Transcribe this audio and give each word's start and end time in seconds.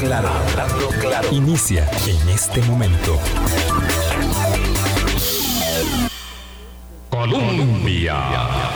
Claro, 0.00 0.28
claro. 1.00 1.28
Inicia 1.30 1.88
en 2.06 2.28
este 2.28 2.60
momento. 2.62 3.18
Colombia. 7.08 8.71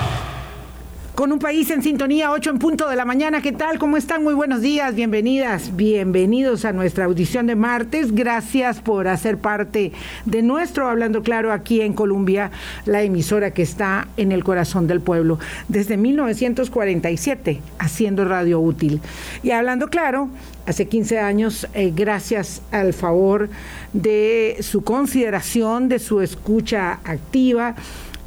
Con 1.16 1.32
un 1.32 1.38
país 1.38 1.70
en 1.70 1.82
sintonía, 1.82 2.30
8 2.30 2.50
en 2.50 2.58
punto 2.58 2.90
de 2.90 2.94
la 2.94 3.06
mañana. 3.06 3.40
¿Qué 3.40 3.50
tal? 3.50 3.78
¿Cómo 3.78 3.96
están? 3.96 4.22
Muy 4.22 4.34
buenos 4.34 4.60
días, 4.60 4.94
bienvenidas, 4.94 5.74
bienvenidos 5.74 6.66
a 6.66 6.74
nuestra 6.74 7.06
audición 7.06 7.46
de 7.46 7.56
martes. 7.56 8.14
Gracias 8.14 8.80
por 8.82 9.08
hacer 9.08 9.38
parte 9.38 9.92
de 10.26 10.42
nuestro 10.42 10.86
Hablando 10.86 11.22
Claro 11.22 11.54
aquí 11.54 11.80
en 11.80 11.94
Colombia, 11.94 12.50
la 12.84 13.02
emisora 13.02 13.54
que 13.54 13.62
está 13.62 14.08
en 14.18 14.30
el 14.30 14.44
corazón 14.44 14.86
del 14.88 15.00
pueblo. 15.00 15.38
Desde 15.68 15.96
1947, 15.96 17.62
haciendo 17.78 18.26
radio 18.26 18.60
útil. 18.60 19.00
Y 19.42 19.52
Hablando 19.52 19.88
Claro, 19.88 20.28
hace 20.66 20.86
15 20.86 21.18
años, 21.18 21.66
eh, 21.72 21.94
gracias 21.96 22.60
al 22.72 22.92
favor 22.92 23.48
de 23.94 24.58
su 24.60 24.84
consideración, 24.84 25.88
de 25.88 25.98
su 25.98 26.20
escucha 26.20 27.00
activa 27.04 27.74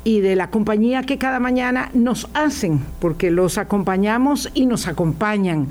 y 0.03 0.21
de 0.21 0.35
la 0.35 0.49
compañía 0.49 1.03
que 1.03 1.17
cada 1.17 1.39
mañana 1.39 1.89
nos 1.94 2.27
hacen, 2.34 2.81
porque 2.99 3.31
los 3.31 3.58
acompañamos 3.58 4.49
y 4.53 4.66
nos 4.66 4.88
acompañan. 4.88 5.67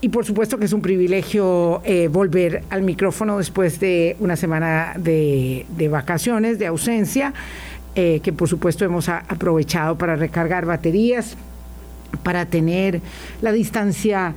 Y 0.00 0.08
por 0.10 0.24
supuesto 0.24 0.58
que 0.58 0.66
es 0.66 0.72
un 0.72 0.82
privilegio 0.82 1.80
eh, 1.84 2.08
volver 2.08 2.62
al 2.70 2.82
micrófono 2.82 3.38
después 3.38 3.80
de 3.80 4.16
una 4.20 4.36
semana 4.36 4.92
de, 4.96 5.66
vacaciones, 5.90 6.58
de 6.58 6.66
ausencia, 6.66 7.32
eh, 7.94 8.20
que 8.22 8.32
por 8.32 8.48
supuesto 8.48 8.84
hemos 8.84 9.08
aprovechado 9.08 9.96
para 9.96 10.16
recargar 10.16 10.66
baterías, 10.66 11.36
para 12.22 12.46
tener 12.46 13.00
la 13.40 13.52
distancia 13.52 14.34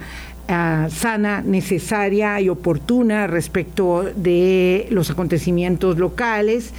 ah, 0.47 0.87
sana, 0.89 1.41
necesaria 1.41 2.39
y 2.39 2.49
oportuna 2.49 3.27
respecto 3.27 4.05
de 4.15 4.87
los 4.91 5.11
acontecimientos 5.11 5.97
locales 5.97 6.73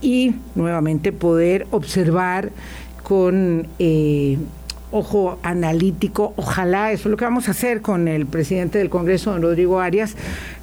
y 0.00 0.34
nuevamente 0.54 1.12
poder 1.12 1.66
observar 1.70 2.50
con 3.02 3.66
eh, 3.78 4.38
ojo 4.92 5.38
analítico, 5.42 6.32
ojalá, 6.36 6.92
eso 6.92 7.08
es 7.08 7.10
lo 7.10 7.16
que 7.16 7.24
vamos 7.24 7.48
a 7.48 7.52
hacer 7.52 7.80
con 7.80 8.08
el 8.08 8.26
presidente 8.26 8.78
del 8.78 8.90
Congreso, 8.90 9.30
don 9.30 9.42
Rodrigo 9.42 9.80
Arias, 9.80 10.16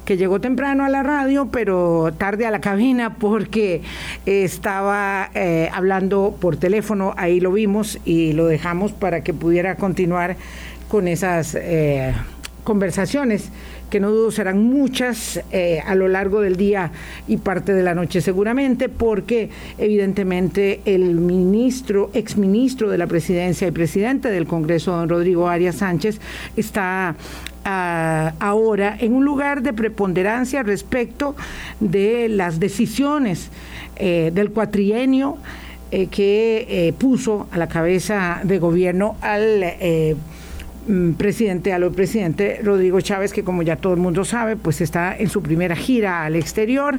que 0.04 0.16
llegó 0.16 0.40
temprano 0.40 0.84
a 0.84 0.88
la 0.88 1.02
radio, 1.02 1.48
pero 1.50 2.12
tarde 2.16 2.46
a 2.46 2.50
la 2.50 2.60
cabina 2.60 3.14
porque 3.14 3.82
estaba 4.26 5.30
eh, 5.34 5.70
hablando 5.72 6.36
por 6.40 6.56
teléfono, 6.56 7.14
ahí 7.16 7.40
lo 7.40 7.52
vimos 7.52 7.98
y 8.04 8.32
lo 8.32 8.46
dejamos 8.46 8.92
para 8.92 9.22
que 9.22 9.32
pudiera 9.32 9.76
continuar 9.76 10.36
con 10.88 11.08
esas 11.08 11.54
eh, 11.54 12.14
conversaciones 12.64 13.50
que 13.88 14.00
no 14.00 14.10
dudo 14.10 14.30
serán 14.30 14.62
muchas 14.62 15.40
eh, 15.50 15.80
a 15.84 15.94
lo 15.94 16.08
largo 16.08 16.40
del 16.40 16.56
día 16.56 16.92
y 17.26 17.38
parte 17.38 17.72
de 17.74 17.82
la 17.82 17.94
noche 17.94 18.20
seguramente, 18.20 18.88
porque 18.88 19.50
evidentemente 19.78 20.80
el 20.84 21.14
ministro, 21.14 22.10
exministro 22.12 22.90
de 22.90 22.98
la 22.98 23.06
presidencia 23.06 23.66
y 23.68 23.70
presidente 23.70 24.30
del 24.30 24.46
Congreso, 24.46 24.92
don 24.92 25.08
Rodrigo 25.08 25.48
Arias 25.48 25.76
Sánchez, 25.76 26.20
está 26.56 27.16
ah, 27.64 28.32
ahora 28.38 28.96
en 28.98 29.14
un 29.14 29.24
lugar 29.24 29.62
de 29.62 29.72
preponderancia 29.72 30.62
respecto 30.62 31.34
de 31.80 32.28
las 32.28 32.60
decisiones 32.60 33.50
eh, 33.96 34.30
del 34.34 34.50
cuatrienio 34.50 35.38
eh, 35.90 36.08
que 36.08 36.94
puso 36.98 37.48
a 37.50 37.58
la 37.58 37.68
cabeza 37.68 38.40
de 38.44 38.58
gobierno 38.58 39.16
al 39.22 39.64
presidente, 41.16 41.72
a 41.72 41.78
lo 41.78 41.92
presidente 41.92 42.60
Rodrigo 42.62 43.00
Chávez, 43.00 43.32
que 43.32 43.44
como 43.44 43.62
ya 43.62 43.76
todo 43.76 43.92
el 43.92 44.00
mundo 44.00 44.24
sabe, 44.24 44.56
pues 44.56 44.80
está 44.80 45.16
en 45.16 45.28
su 45.28 45.42
primera 45.42 45.76
gira 45.76 46.24
al 46.24 46.34
exterior 46.34 46.98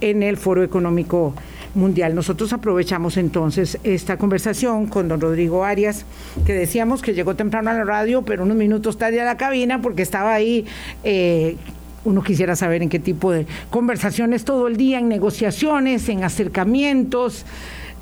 en 0.00 0.22
el 0.22 0.36
Foro 0.36 0.64
Económico 0.64 1.34
Mundial. 1.74 2.14
Nosotros 2.14 2.52
aprovechamos 2.52 3.16
entonces 3.16 3.78
esta 3.84 4.16
conversación 4.16 4.86
con 4.86 5.06
don 5.06 5.20
Rodrigo 5.20 5.64
Arias, 5.64 6.04
que 6.44 6.52
decíamos 6.52 7.00
que 7.00 7.14
llegó 7.14 7.36
temprano 7.36 7.70
a 7.70 7.74
la 7.74 7.84
radio, 7.84 8.22
pero 8.22 8.42
unos 8.42 8.56
minutos 8.56 8.98
tarde 8.98 9.20
a 9.20 9.24
la 9.24 9.36
cabina 9.36 9.80
porque 9.80 10.02
estaba 10.02 10.34
ahí. 10.34 10.66
Eh, 11.04 11.56
uno 12.04 12.22
quisiera 12.22 12.56
saber 12.56 12.82
en 12.82 12.88
qué 12.88 12.98
tipo 12.98 13.30
de 13.32 13.46
conversaciones 13.70 14.44
todo 14.44 14.66
el 14.66 14.76
día, 14.76 14.98
en 14.98 15.08
negociaciones, 15.08 16.08
en 16.08 16.24
acercamientos, 16.24 17.44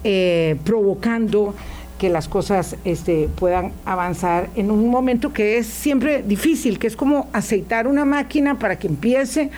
eh, 0.04 0.56
provocando 0.64 1.54
que 1.98 2.10
las 2.10 2.28
cosas 2.28 2.76
este, 2.84 3.28
puedan 3.36 3.72
avanzar 3.84 4.48
en 4.54 4.70
un 4.70 4.88
momento 4.88 5.32
que 5.32 5.58
es 5.58 5.66
siempre 5.66 6.22
difícil, 6.22 6.78
que 6.78 6.86
es 6.86 6.96
como 6.96 7.28
aceitar 7.32 7.86
una 7.86 8.04
máquina 8.04 8.58
para 8.58 8.78
que 8.78 8.86
empiece 8.86 9.50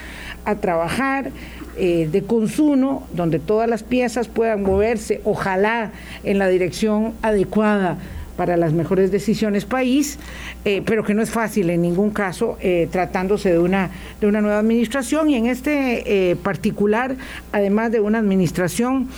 a 0.45 0.55
trabajar 0.57 1.31
eh, 1.77 2.09
de 2.11 2.23
consumo, 2.25 3.07
donde 3.13 3.39
todas 3.39 3.69
las 3.69 3.83
piezas 3.83 4.29
puedan 4.29 4.63
moverse, 4.63 5.21
ojalá 5.25 5.93
en 6.25 6.39
la 6.39 6.49
dirección 6.49 7.13
adecuada 7.23 7.99
para 8.37 8.57
las 8.57 8.73
mejores 8.73 9.11
decisiones 9.11 9.65
país, 9.65 10.19
eh, 10.65 10.83
pero 10.85 11.05
que 11.05 11.15
no 11.15 11.23
es 11.23 11.31
fácil 11.31 11.71
en 11.71 11.83
ningún 11.83 12.11
caso 12.11 12.57
eh, 12.61 12.89
tratándose 12.91 13.53
de 13.53 13.59
una, 13.59 13.91
de 14.21 14.29
una 14.29 14.41
nueva 14.41 14.61
administración 14.61 15.31
y 15.31 15.37
en 15.37 15.47
este 15.47 16.37
particular, 16.43 17.17
además 17.53 17.91
de 17.91 18.01
una 18.01 18.19
administración 18.19 19.09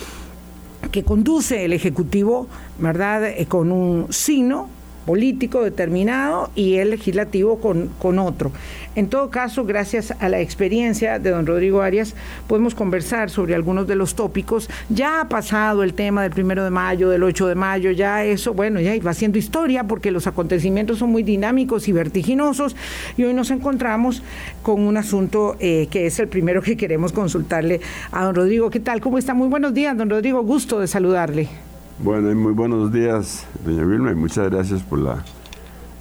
que 0.91 1.03
conduce 1.03 1.65
el 1.65 1.73
Ejecutivo, 1.73 2.47
¿verdad?, 2.79 3.25
eh, 3.25 3.45
con 3.47 3.71
un 3.71 4.11
signo 4.11 4.69
político 5.05 5.63
determinado 5.63 6.51
y 6.55 6.75
el 6.75 6.91
legislativo 6.91 7.59
con, 7.59 7.89
con 7.99 8.19
otro. 8.19 8.51
En 8.95 9.07
todo 9.07 9.29
caso, 9.29 9.63
gracias 9.63 10.13
a 10.19 10.27
la 10.27 10.41
experiencia 10.41 11.17
de 11.17 11.29
don 11.29 11.45
Rodrigo 11.45 11.81
Arias, 11.81 12.13
podemos 12.47 12.75
conversar 12.75 13.29
sobre 13.29 13.55
algunos 13.55 13.87
de 13.87 13.95
los 13.95 14.15
tópicos. 14.15 14.69
Ya 14.89 15.21
ha 15.21 15.29
pasado 15.29 15.83
el 15.83 15.93
tema 15.93 16.23
del 16.23 16.31
primero 16.31 16.63
de 16.63 16.71
mayo, 16.71 17.09
del 17.09 17.23
8 17.23 17.47
de 17.47 17.55
mayo, 17.55 17.91
ya 17.91 18.25
eso, 18.25 18.53
bueno, 18.53 18.81
ya 18.81 18.91
va 19.01 19.11
haciendo 19.11 19.37
historia 19.37 19.85
porque 19.85 20.11
los 20.11 20.27
acontecimientos 20.27 20.99
son 20.99 21.09
muy 21.09 21.23
dinámicos 21.23 21.87
y 21.87 21.93
vertiginosos 21.93 22.75
y 23.17 23.23
hoy 23.23 23.33
nos 23.33 23.49
encontramos 23.51 24.23
con 24.61 24.81
un 24.81 24.97
asunto 24.97 25.55
eh, 25.59 25.87
que 25.89 26.05
es 26.05 26.19
el 26.19 26.27
primero 26.27 26.61
que 26.61 26.75
queremos 26.75 27.13
consultarle 27.13 27.79
a 28.11 28.25
don 28.25 28.35
Rodrigo. 28.35 28.69
¿Qué 28.69 28.79
tal? 28.79 28.99
¿Cómo 28.99 29.17
está? 29.17 29.33
Muy 29.33 29.47
buenos 29.47 29.73
días, 29.73 29.97
don 29.97 30.09
Rodrigo. 30.09 30.43
Gusto 30.43 30.79
de 30.79 30.87
saludarle. 30.87 31.70
Bueno, 31.99 32.31
y 32.31 32.35
muy 32.35 32.53
buenos 32.53 32.91
días, 32.91 33.45
doña 33.63 33.83
Vilma, 33.83 34.11
y 34.11 34.15
muchas 34.15 34.49
gracias 34.49 34.81
por 34.81 34.99
la 34.99 35.23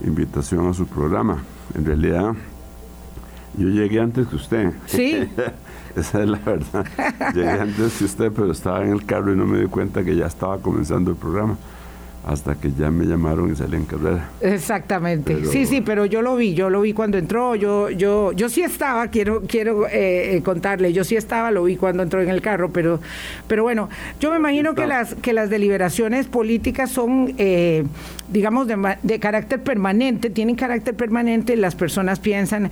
invitación 0.03 0.67
a 0.69 0.75
su 0.75 0.87
programa. 0.87 1.43
En 1.75 1.85
realidad, 1.85 2.33
yo 3.59 3.69
llegué 3.69 4.01
antes 4.01 4.27
que 4.27 4.37
usted. 4.37 4.73
Sí. 4.87 5.29
Esa 5.97 6.23
es 6.23 6.29
la 6.29 6.39
verdad. 6.39 6.87
Llegué 7.35 7.51
antes 7.51 7.99
que 7.99 8.05
usted, 8.05 8.33
pero 8.33 8.53
estaba 8.53 8.83
en 8.83 8.93
el 8.93 9.05
carro 9.05 9.33
y 9.33 9.37
no 9.37 9.45
me 9.45 9.59
di 9.59 9.67
cuenta 9.67 10.03
que 10.03 10.17
ya 10.17 10.27
estaba 10.27 10.59
comenzando 10.59 11.11
el 11.11 11.17
programa 11.17 11.57
hasta 12.27 12.55
que 12.55 12.71
ya 12.73 12.91
me 12.91 13.07
llamaron 13.07 13.51
y 13.51 13.57
salí 13.57 13.77
en 13.77 13.87
carrera. 13.87 14.29
Exactamente. 14.43 15.47
sí, 15.47 15.65
sí, 15.65 15.81
pero 15.81 16.05
yo 16.05 16.21
lo 16.21 16.37
vi, 16.37 16.55
yo 16.55 16.69
lo 16.69 16.83
vi 16.83 16.93
cuando 16.93 17.17
entró, 17.17 17.55
yo, 17.55 17.89
yo, 17.89 18.33
yo 18.33 18.49
sí 18.51 18.63
estaba, 18.63 19.09
quiero, 19.09 19.43
quiero 19.43 19.87
eh, 19.87 20.37
eh, 20.37 20.43
contarle, 20.43 20.93
yo 20.93 21.03
sí 21.03 21.17
estaba, 21.17 21.51
lo 21.51 21.65
vi 21.65 21.77
cuando 21.77 22.03
entró 22.03 22.21
en 22.21 22.29
el 22.29 22.43
carro, 22.43 22.71
pero, 22.71 23.01
pero 23.49 23.63
bueno, 23.63 23.89
yo 24.21 24.31
me 24.31 24.37
imagino 24.37 24.75
que 24.75 24.87
las, 24.87 25.15
que 25.15 25.33
las 25.33 25.49
deliberaciones 25.49 26.27
políticas 26.27 26.91
son, 26.91 27.35
eh, 27.39 27.85
digamos, 28.29 28.67
de, 28.67 28.97
de, 29.03 29.19
carácter 29.19 29.63
permanente, 29.63 30.29
tienen 30.29 30.57
carácter 30.57 30.95
permanente, 30.95 31.57
las 31.57 31.75
personas 31.75 32.21
piensan 32.21 32.71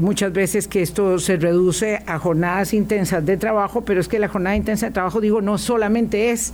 muchas 0.00 0.32
veces 0.32 0.68
que 0.68 0.82
esto 0.82 1.18
se 1.18 1.36
reduce 1.36 2.02
a 2.06 2.18
jornadas 2.18 2.74
intensas 2.74 3.24
de 3.24 3.36
trabajo, 3.36 3.82
pero 3.84 4.00
es 4.00 4.08
que 4.08 4.18
la 4.18 4.28
jornada 4.28 4.56
intensa 4.56 4.86
de 4.86 4.92
trabajo, 4.92 5.20
digo, 5.20 5.40
no 5.40 5.58
solamente 5.58 6.30
es 6.30 6.52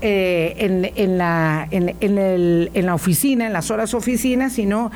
en, 0.00 0.90
en 0.94 1.18
la 1.18 1.67
en, 1.70 2.86
la 2.86 2.94
oficina, 2.94 3.46
en 3.46 3.52
las 3.52 3.70
horas 3.70 3.94
oficinas, 3.94 4.52
sino 4.52 4.90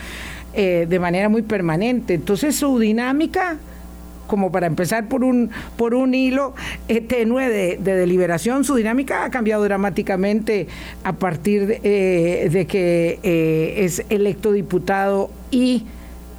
eh, 0.55 0.87
de 0.88 0.99
manera 0.99 1.28
muy 1.28 1.43
permanente. 1.43 2.15
Entonces 2.15 2.56
su 2.56 2.78
dinámica 2.78 3.56
como 4.26 4.50
para 4.50 4.67
empezar 4.67 5.08
por 5.08 5.25
un, 5.25 5.50
por 5.76 5.94
un 5.94 6.14
hilo 6.14 6.55
eh, 6.88 7.02
tenue 7.02 7.50
de, 7.50 7.76
deliberación, 7.76 8.64
su 8.64 8.75
dinámica 8.76 9.25
ha 9.25 9.31
cambiado 9.31 9.62
dramáticamente 9.62 10.69
a 11.05 11.12
partir 11.12 11.67
de, 11.67 11.81
eh, 11.82 12.67
que 12.67 13.19
es 13.76 14.05
electo 14.08 14.52
diputado 14.52 15.31
y 15.50 15.85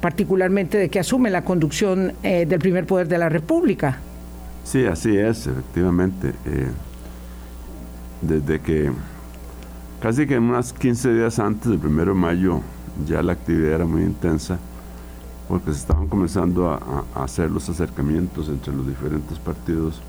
particularmente 0.00 0.76
de 0.76 0.88
que 0.88 0.98
asume 0.98 1.30
la 1.30 1.44
conducción 1.44 2.14
del 2.22 2.58
primer 2.58 2.84
poder 2.84 3.06
de 3.06 3.18
la 3.18 3.28
República. 3.28 3.98
Sí, 4.64 4.84
así 4.86 5.16
es, 5.16 5.46
efectivamente. 5.46 6.32
desde 8.22 8.60
que 8.60 8.90
Casi 10.04 10.26
que 10.26 10.38
unas 10.38 10.74
15 10.74 11.14
días 11.14 11.38
antes 11.38 11.70
del 11.70 11.80
1 11.82 12.04
de 12.04 12.12
mayo 12.12 12.60
ya 13.06 13.22
la 13.22 13.32
actividad 13.32 13.72
era 13.72 13.86
muy 13.86 14.02
intensa 14.02 14.58
porque 15.48 15.72
se 15.72 15.78
estaban 15.78 16.08
comenzando 16.08 16.68
a, 16.68 17.04
hacer 17.14 17.50
los 17.50 17.70
acercamientos 17.70 18.50
entre 18.50 18.76
los 18.76 18.86
diferentes 18.86 19.38
partidos 19.38 20.02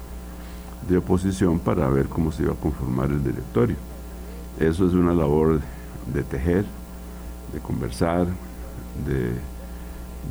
de 0.89 0.97
oposición 0.97 1.59
para 1.59 1.87
ver 1.87 2.07
cómo 2.07 2.33
se 2.33 2.43
iba 2.43 2.51
a 2.51 2.57
conformar 2.57 3.09
el 3.09 3.23
directorio. 3.23 3.77
Eso 4.59 4.85
es 4.85 4.93
una 4.93 5.13
labor 5.13 5.61
de, 6.13 6.23
tejer, 6.23 6.65
de 7.53 7.59
conversar, 7.61 8.27
de 9.07 9.31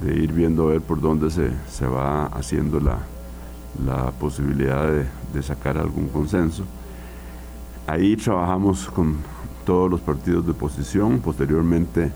de 0.02 0.14
ir 0.14 0.30
viendo 0.30 0.64
a 0.64 0.72
ver 0.72 0.82
por 0.82 1.00
dónde 1.00 1.30
se, 1.30 1.48
se 1.70 1.86
va 1.86 2.26
haciendo 2.26 2.80
la, 2.80 2.98
la 3.86 4.10
posibilidad 4.10 4.86
de, 4.86 5.06
de, 5.32 5.42
sacar 5.42 5.78
algún 5.78 6.08
consenso. 6.08 6.64
Ahí 7.86 8.14
trabajamos 8.14 8.88
con 8.88 9.16
todos 9.64 9.90
los 9.90 10.00
partidos 10.00 10.44
de 10.44 10.52
oposición. 10.52 11.20
Posteriormente, 11.20 12.10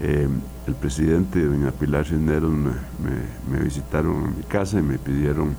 eh, 0.00 0.28
el 0.66 0.74
presidente 0.74 1.44
doña 1.44 1.70
Pilar 1.72 2.06
Cisneros 2.06 2.52
me, 2.52 3.58
visitaron 3.60 4.24
a 4.24 4.30
mi 4.30 4.42
casa 4.44 4.78
y 4.78 4.82
me 4.82 4.98
pidieron 4.98 5.54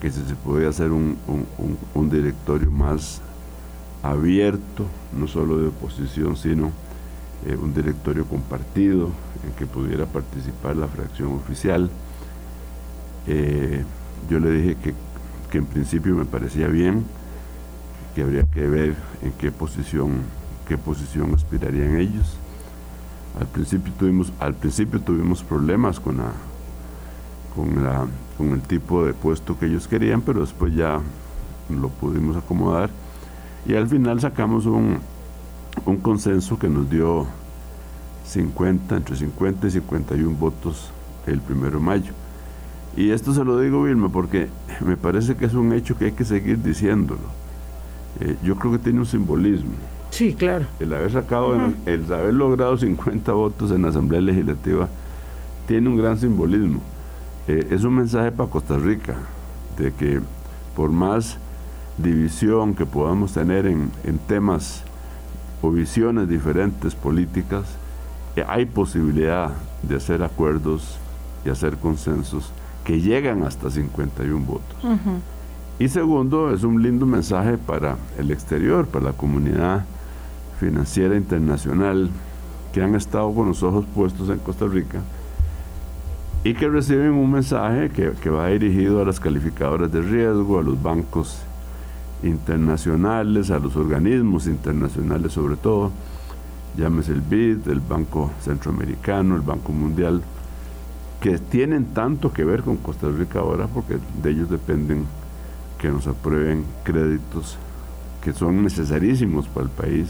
que 0.00 0.10
si 0.10 0.22
se 0.22 0.34
podía 0.34 0.68
hacer 0.68 0.92
un, 0.92 1.16
un, 1.28 1.78
un 1.94 2.10
directorio 2.10 2.70
más 2.70 3.20
abierto, 4.02 4.86
no 5.16 5.26
solo 5.26 5.58
de 5.58 5.68
oposición, 5.68 6.36
sino 6.36 6.70
eh, 7.46 7.56
un 7.56 7.72
directorio 7.72 8.26
compartido 8.26 9.08
en 9.46 9.52
que 9.58 9.66
pudiera 9.66 10.04
participar 10.04 10.76
la 10.76 10.86
fracción 10.88 11.32
oficial. 11.32 11.90
Eh, 13.26 13.82
yo 14.28 14.38
le 14.40 14.50
dije 14.50 14.76
que, 14.76 14.94
que, 15.50 15.58
en 15.58 15.64
principio 15.64 16.14
me 16.14 16.26
parecía 16.26 16.68
bien, 16.68 17.04
que 18.14 18.22
habría 18.22 18.44
que 18.44 18.66
ver 18.66 18.94
en 19.22 19.32
qué 19.32 19.50
posición, 19.50 20.22
qué 20.66 20.76
posición 20.78 21.34
aspirarían 21.34 21.96
ellos. 21.96 22.36
Al 23.38 23.46
principio 23.46 23.92
tuvimos, 23.98 24.32
al 24.40 24.54
principio 24.54 25.00
tuvimos 25.00 25.42
problemas 25.42 26.00
con 26.00 26.18
la, 26.18 26.32
con 27.54 27.84
la, 27.84 28.06
con 28.36 28.50
el 28.50 28.62
tipo 28.62 29.04
de 29.04 29.14
puesto 29.14 29.58
que 29.58 29.66
ellos 29.66 29.86
querían, 29.86 30.20
pero 30.20 30.40
después 30.40 30.74
ya 30.74 31.00
lo 31.68 31.88
pudimos 31.88 32.36
acomodar 32.36 32.90
y 33.66 33.74
al 33.74 33.86
final 33.88 34.20
sacamos 34.20 34.66
un, 34.66 34.98
un 35.86 35.96
consenso 35.98 36.58
que 36.58 36.68
nos 36.68 36.90
dio 36.90 37.26
50, 38.26 38.96
entre 38.96 39.16
50 39.16 39.66
y 39.66 39.70
51 39.70 40.36
votos 40.36 40.90
el 41.26 41.40
primero 41.40 41.78
de 41.78 41.84
mayo. 41.84 42.12
Y 42.96 43.10
esto 43.10 43.32
se 43.32 43.44
lo 43.44 43.58
digo, 43.60 43.84
Vilma, 43.84 44.08
porque 44.08 44.48
me 44.84 44.96
parece 44.96 45.36
que 45.36 45.44
es 45.46 45.54
un 45.54 45.72
hecho 45.72 45.96
que 45.96 46.06
hay 46.06 46.12
que 46.12 46.24
seguir 46.24 46.62
diciéndolo. 46.62 47.39
Eh, 48.18 48.36
yo 48.42 48.56
creo 48.56 48.72
que 48.72 48.78
tiene 48.78 49.00
un 49.00 49.06
simbolismo. 49.06 49.72
Sí, 50.10 50.34
claro. 50.34 50.66
El 50.80 50.92
haber 50.92 51.12
sacado, 51.12 51.50
uh 51.50 51.58
-huh. 51.58 51.74
el 51.86 52.12
haber 52.12 52.34
logrado 52.34 52.76
50 52.76 53.32
votos 53.32 53.70
en 53.70 53.82
la 53.82 53.88
Asamblea 53.88 54.20
Legislativa 54.20 54.88
tiene 55.66 55.88
un 55.88 55.96
gran 55.96 56.18
simbolismo. 56.18 56.80
Eh, 57.46 57.68
es 57.70 57.84
un 57.84 57.94
mensaje 57.94 58.32
para 58.32 58.50
Costa 58.50 58.76
Rica 58.76 59.14
de 59.78 59.92
que 59.92 60.20
por 60.74 60.90
más 60.90 61.38
división 61.96 62.74
que 62.74 62.86
podamos 62.86 63.32
tener 63.32 63.66
en, 63.66 63.90
en 64.04 64.18
temas 64.18 64.82
o 65.62 65.70
visiones 65.70 66.28
diferentes 66.28 66.94
políticas, 66.94 67.64
eh, 68.36 68.44
hay 68.48 68.66
posibilidad 68.66 69.50
de 69.82 69.96
hacer 69.96 70.22
acuerdos 70.22 70.98
y 71.44 71.50
hacer 71.50 71.76
consensos 71.76 72.52
que 72.84 73.00
llegan 73.00 73.42
hasta 73.42 73.70
51 73.70 74.44
votos. 74.44 74.76
Uh 74.82 74.88
-huh. 74.88 75.20
Y 75.80 75.88
segundo, 75.88 76.52
es 76.52 76.62
un 76.62 76.82
lindo 76.82 77.06
mensaje 77.06 77.56
para 77.56 77.96
el 78.18 78.30
exterior, 78.30 78.86
para 78.86 79.06
la 79.06 79.12
comunidad 79.14 79.86
financiera 80.58 81.16
internacional 81.16 82.10
que 82.74 82.82
han 82.82 82.94
estado 82.94 83.32
con 83.32 83.48
los 83.48 83.62
ojos 83.62 83.86
puestos 83.94 84.28
en 84.28 84.40
Costa 84.40 84.66
Rica 84.66 85.00
y 86.44 86.52
que 86.52 86.68
reciben 86.68 87.12
un 87.12 87.32
mensaje 87.32 87.88
que, 87.88 88.28
va 88.28 88.48
dirigido 88.48 89.00
a 89.00 89.06
las 89.06 89.18
calificadoras 89.20 89.90
de 89.90 90.02
riesgo, 90.02 90.58
a 90.58 90.62
los 90.62 90.82
bancos 90.82 91.38
internacionales, 92.22 93.50
a 93.50 93.58
los 93.58 93.74
organismos 93.74 94.46
internacionales 94.48 95.32
sobre 95.32 95.56
todo, 95.56 95.92
llámese 96.76 97.12
el 97.12 97.22
BID, 97.22 97.68
el 97.68 97.80
Banco 97.80 98.30
Centroamericano, 98.42 99.34
el 99.34 99.40
Banco 99.40 99.72
Mundial, 99.72 100.20
que 101.22 101.38
tienen 101.38 101.86
tanto 101.94 102.34
que 102.34 102.44
ver 102.44 102.64
con 102.64 102.76
Costa 102.76 103.08
Rica 103.08 103.38
ahora 103.38 103.66
porque 103.66 103.96
de 104.22 104.30
ellos 104.30 104.50
dependen 104.50 105.06
que 105.80 105.88
nos 105.88 106.06
aprueben 106.06 106.64
créditos 106.84 107.56
que 108.22 108.32
son 108.32 108.62
necesarísimos 108.62 109.48
para 109.48 109.64
el 109.64 109.72
país 109.72 110.08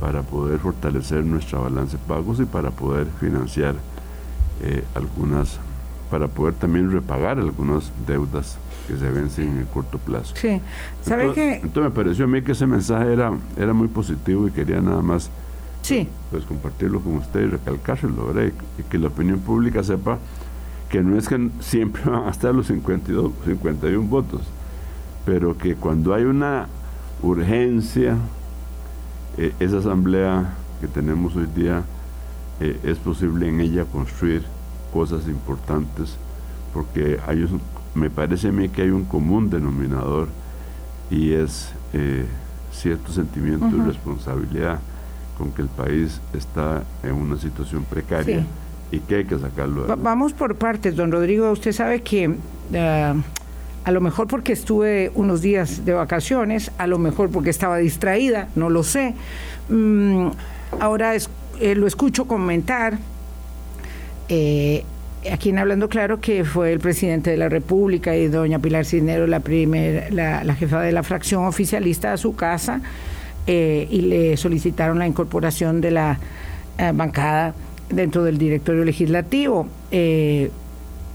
para 0.00 0.22
poder 0.22 0.58
fortalecer 0.58 1.24
nuestra 1.24 1.58
balance 1.58 1.96
de 1.96 2.02
pagos 2.04 2.38
y 2.40 2.44
para 2.44 2.70
poder 2.70 3.06
financiar 3.18 3.74
eh, 4.62 4.84
algunas, 4.94 5.58
para 6.10 6.28
poder 6.28 6.54
también 6.54 6.92
repagar 6.92 7.38
algunas 7.38 7.90
deudas 8.06 8.58
que 8.86 8.96
se 8.96 9.10
vencen 9.10 9.48
en 9.48 9.58
el 9.58 9.66
corto 9.66 9.98
plazo. 9.98 10.34
Sí, 10.36 10.60
¿sabe 11.02 11.22
entonces, 11.22 11.34
que 11.34 11.66
entonces 11.66 11.82
me 11.82 11.90
pareció 11.90 12.24
a 12.26 12.28
mí 12.28 12.42
que 12.42 12.52
ese 12.52 12.66
mensaje 12.66 13.12
era, 13.12 13.32
era 13.56 13.72
muy 13.72 13.88
positivo 13.88 14.46
y 14.46 14.50
quería 14.50 14.80
nada 14.80 15.02
más 15.02 15.30
sí. 15.82 16.08
pues 16.30 16.44
compartirlo 16.44 17.00
con 17.00 17.16
usted 17.16 17.40
y 17.40 17.46
recalcárselo, 17.46 18.26
¿verdad? 18.26 18.52
Y, 18.78 18.82
y, 18.82 18.84
que 18.84 18.98
la 18.98 19.08
opinión 19.08 19.40
pública 19.40 19.82
sepa 19.82 20.18
que 20.90 21.02
no 21.02 21.18
es 21.18 21.26
que 21.28 21.50
siempre 21.60 22.02
van 22.10 22.28
a 22.28 22.30
estar 22.30 22.54
los 22.54 22.66
52, 22.66 23.32
51 23.44 24.06
votos, 24.06 24.42
pero 25.26 25.58
que 25.58 25.74
cuando 25.74 26.14
hay 26.14 26.24
una 26.24 26.68
urgencia, 27.22 28.16
eh, 29.36 29.52
esa 29.60 29.78
asamblea 29.78 30.54
que 30.80 30.86
tenemos 30.86 31.34
hoy 31.36 31.48
día, 31.54 31.82
eh, 32.60 32.78
es 32.84 32.96
posible 32.98 33.48
en 33.48 33.60
ella 33.60 33.84
construir 33.84 34.44
cosas 34.92 35.26
importantes, 35.26 36.16
porque 36.72 37.18
hay 37.26 37.42
un, 37.42 37.60
me 37.94 38.08
parece 38.08 38.48
a 38.48 38.52
mí 38.52 38.68
que 38.68 38.82
hay 38.82 38.90
un 38.90 39.04
común 39.04 39.50
denominador 39.50 40.28
y 41.10 41.32
es 41.32 41.72
eh, 41.92 42.24
cierto 42.72 43.12
sentimiento 43.12 43.66
uh 43.66 43.70
-huh. 43.70 43.78
de 43.78 43.86
responsabilidad 43.88 44.78
con 45.36 45.50
que 45.50 45.62
el 45.62 45.68
país 45.68 46.20
está 46.32 46.84
en 47.02 47.14
una 47.14 47.36
situación 47.36 47.84
precaria 47.84 48.40
sí. 48.40 48.96
y 48.96 49.00
que 49.00 49.16
hay 49.16 49.24
que 49.24 49.38
sacarlo. 49.38 49.86
Va 49.86 49.96
vamos 49.96 50.32
por 50.32 50.54
partes, 50.54 50.94
don 50.94 51.10
Rodrigo. 51.10 51.50
Usted 51.50 51.72
sabe 51.72 52.00
que 52.02 52.28
uh, 52.28 53.22
a 53.86 53.92
lo 53.92 54.00
mejor 54.00 54.26
porque 54.26 54.52
estuve 54.52 55.12
unos 55.14 55.42
días 55.42 55.84
de 55.84 55.92
vacaciones, 55.92 56.72
a 56.76 56.88
lo 56.88 56.98
mejor 56.98 57.30
porque 57.30 57.50
estaba 57.50 57.76
distraída, 57.78 58.48
no 58.56 58.68
lo 58.68 58.82
sé. 58.82 59.14
Mm, 59.68 60.26
ahora 60.80 61.14
eh, 61.14 61.74
lo 61.76 61.86
escucho 61.86 62.24
comentar. 62.24 62.98
Eh, 64.28 64.82
aquí 65.30 65.50
en 65.50 65.60
Hablando 65.60 65.88
Claro 65.88 66.20
que 66.20 66.44
fue 66.44 66.72
el 66.72 66.80
presidente 66.80 67.30
de 67.30 67.36
la 67.36 67.48
República 67.48 68.16
y 68.16 68.26
doña 68.26 68.58
Pilar 68.58 68.84
Cisneros, 68.84 69.28
la, 69.28 69.40
jefa 70.58 70.80
de 70.80 70.90
la 70.90 71.04
fracción 71.04 71.44
oficialista 71.44 72.12
a 72.12 72.16
su 72.16 72.34
casa, 72.34 72.80
eh, 73.46 73.86
y 73.88 74.00
le 74.00 74.36
solicitaron 74.36 74.98
la 74.98 75.06
incorporación 75.06 75.80
de 75.80 75.92
la 75.92 76.18
bancada 76.92 77.54
dentro 77.88 78.24
del 78.24 78.36
directorio 78.36 78.84
legislativo. 78.84 79.68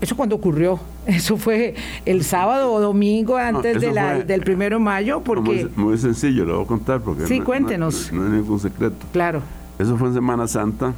¿Eso 0.01 0.15
cuándo 0.17 0.35
ocurrió? 0.35 0.79
Eso 1.05 1.37
fue 1.37 1.75
el 2.05 2.23
sábado 2.23 2.73
o 2.73 2.81
domingo 2.81 3.37
antes 3.37 3.75
no, 3.75 3.81
de 3.81 3.91
la, 3.91 4.15
fue, 4.15 4.23
del 4.25 4.41
primero 4.41 4.77
de 4.77 4.83
mayo, 4.83 5.21
porque... 5.21 5.69
Muy, 5.75 5.85
muy, 5.85 5.97
sencillo, 5.97 6.43
lo 6.43 6.55
voy 6.55 6.65
a 6.65 6.67
contar 6.67 7.01
porque... 7.01 7.27
Sí, 7.27 7.39
no, 7.39 7.45
cuéntenos. 7.45 8.11
No, 8.11 8.21
no, 8.21 8.27
es 8.27 8.33
ningún 8.33 8.59
secreto. 8.59 9.05
Claro. 9.13 9.41
Eso 9.79 9.97
fue 9.97 10.09
en 10.09 10.13
Semana 10.15 10.47
Santa. 10.47 10.93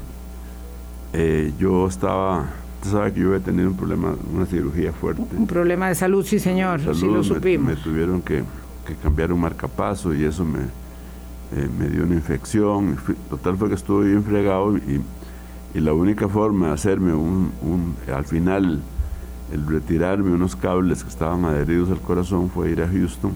yo 1.59 1.87
estaba 1.87 2.47
Usted 2.83 2.97
sabe 2.97 3.13
que 3.13 3.21
yo 3.21 3.27
había 3.27 3.39
tenido 3.39 3.69
un 3.69 3.77
problema, 3.77 4.13
una 4.35 4.45
cirugía 4.45 4.91
fuerte. 4.91 5.23
Un 5.37 5.47
problema 5.47 5.87
de 5.87 5.95
salud, 5.95 6.25
sí, 6.25 6.37
señor, 6.37 6.81
salud, 6.81 6.99
sí 6.99 7.07
lo 7.07 7.23
supimos. 7.23 7.65
Me, 7.65 7.75
me 7.75 7.81
tuvieron 7.81 8.21
que, 8.21 8.43
que, 8.85 8.95
cambiar 8.95 9.31
un 9.31 9.39
marcapaso 9.39 10.13
y 10.13 10.25
eso 10.25 10.43
me, 10.43 10.59
eh, 10.59 11.69
me 11.79 11.87
dio 11.87 12.03
una 12.03 12.15
infección. 12.15 12.97
Total 13.29 13.55
fue 13.55 13.69
que 13.69 13.75
estuve 13.75 14.09
bien 14.09 14.21
fregado 14.25 14.75
y, 14.75 15.01
y 15.73 15.79
la 15.79 15.93
única 15.93 16.27
forma 16.27 16.67
de 16.67 16.73
hacerme 16.73 17.13
un, 17.13 17.53
un, 17.61 17.95
al 18.13 18.25
final, 18.25 18.81
el 19.53 19.65
retirarme 19.67 20.31
unos 20.31 20.55
cables 20.55 21.03
que 21.03 21.09
estaban 21.09 21.45
adheridos 21.45 21.91
al 21.91 21.99
corazón 21.99 22.49
fue 22.49 22.71
ir 22.71 22.81
a 22.81 22.87
Houston. 22.87 23.33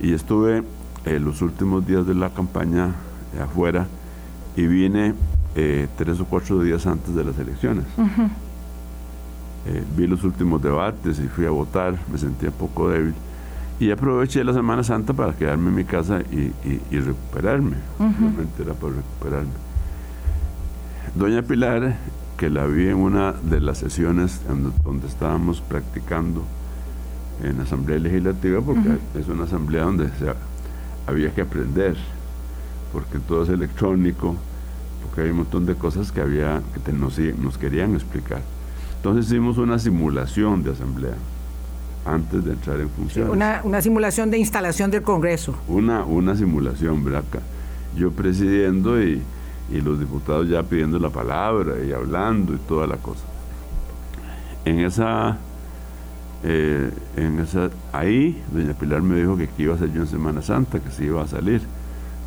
Y 0.00 0.12
estuve 0.12 0.62
eh, 1.06 1.18
los 1.18 1.40
últimos 1.40 1.86
días 1.86 2.06
de 2.06 2.14
la 2.14 2.28
campaña 2.28 2.94
eh, 3.34 3.40
afuera 3.42 3.86
y 4.54 4.66
vine 4.66 5.14
eh, 5.56 5.88
tres 5.96 6.20
o 6.20 6.26
cuatro 6.26 6.62
días 6.62 6.86
antes 6.86 7.14
de 7.14 7.24
las 7.24 7.38
elecciones. 7.38 7.84
Uh 7.96 8.02
-huh. 8.02 8.28
Eh, 9.66 9.84
vi 9.96 10.06
los 10.06 10.24
últimos 10.24 10.62
debates 10.62 11.18
y 11.18 11.28
fui 11.28 11.46
a 11.46 11.50
votar, 11.50 11.94
me 12.12 12.18
sentía 12.18 12.50
poco 12.50 12.88
débil 12.88 13.14
y 13.78 13.90
aproveché 13.90 14.44
la 14.44 14.52
Semana 14.52 14.82
Santa 14.82 15.12
para 15.14 15.32
quedarme 15.34 15.68
en 15.68 15.74
mi 15.74 15.84
casa 15.84 16.20
y, 16.30 16.52
y, 16.68 16.80
y 16.90 16.98
recuperarme, 16.98 17.76
uh 17.98 18.04
-huh. 18.04 18.18
realmente 18.18 18.62
era 18.62 18.74
para 18.74 18.94
recuperarme. 18.94 19.52
Doña 21.14 21.42
Pilar, 21.42 21.96
que 22.40 22.48
la 22.48 22.64
vi 22.64 22.88
en 22.88 22.96
una 22.96 23.32
de 23.32 23.60
las 23.60 23.76
sesiones 23.76 24.40
donde, 24.48 24.70
donde 24.82 25.06
estábamos 25.08 25.60
practicando 25.60 26.42
en 27.42 27.58
la 27.58 27.64
Asamblea 27.64 27.98
Legislativa, 27.98 28.62
porque 28.62 28.88
uh 28.88 28.92
-huh. 28.92 29.20
es 29.20 29.28
una 29.28 29.44
asamblea 29.44 29.84
donde 29.84 30.06
se, 30.18 30.32
había 31.06 31.34
que 31.34 31.42
aprender, 31.42 31.98
porque 32.94 33.18
todo 33.18 33.42
es 33.42 33.50
electrónico, 33.50 34.36
porque 35.02 35.20
hay 35.20 35.30
un 35.32 35.36
montón 35.36 35.66
de 35.66 35.74
cosas 35.74 36.12
que, 36.12 36.22
había, 36.22 36.62
que 36.72 36.80
te, 36.80 36.94
nos, 36.94 37.18
nos 37.18 37.58
querían 37.58 37.92
explicar. 37.94 38.40
Entonces 38.96 39.26
hicimos 39.26 39.58
una 39.58 39.78
simulación 39.78 40.62
de 40.62 40.70
asamblea 40.70 41.16
antes 42.06 42.42
de 42.42 42.52
entrar 42.52 42.80
en 42.80 42.88
función. 42.88 43.26
Sí, 43.26 43.32
una, 43.32 43.60
una, 43.64 43.82
simulación 43.82 44.30
de 44.30 44.38
instalación 44.38 44.90
del 44.90 45.02
Congreso. 45.02 45.54
Una, 45.68 46.06
una 46.06 46.34
simulación, 46.34 47.04
¿verdad? 47.04 47.24
Yo 47.94 48.10
presidiendo 48.12 48.98
y, 49.02 49.20
y 49.70 49.80
los 49.80 49.98
diputados 49.98 50.48
ya 50.48 50.62
pidiendo 50.62 50.98
la 50.98 51.10
palabra 51.10 51.74
y 51.84 51.92
hablando 51.92 52.54
y 52.54 52.58
toda 52.58 52.86
la 52.86 52.96
cosa. 52.96 53.24
En 54.64 54.80
esa, 54.80 55.38
eh, 56.42 56.90
en 57.16 57.38
esa, 57.38 57.70
ahí 57.92 58.42
doña 58.52 58.74
Pilar 58.74 59.02
me 59.02 59.16
dijo 59.16 59.36
que, 59.36 59.48
que 59.48 59.62
iba 59.62 59.74
a 59.74 59.78
ser 59.78 59.92
yo 59.92 60.02
en 60.02 60.06
Semana 60.06 60.42
Santa, 60.42 60.80
que 60.80 60.90
se 60.90 61.04
iba 61.04 61.22
a 61.22 61.26
salir. 61.26 61.62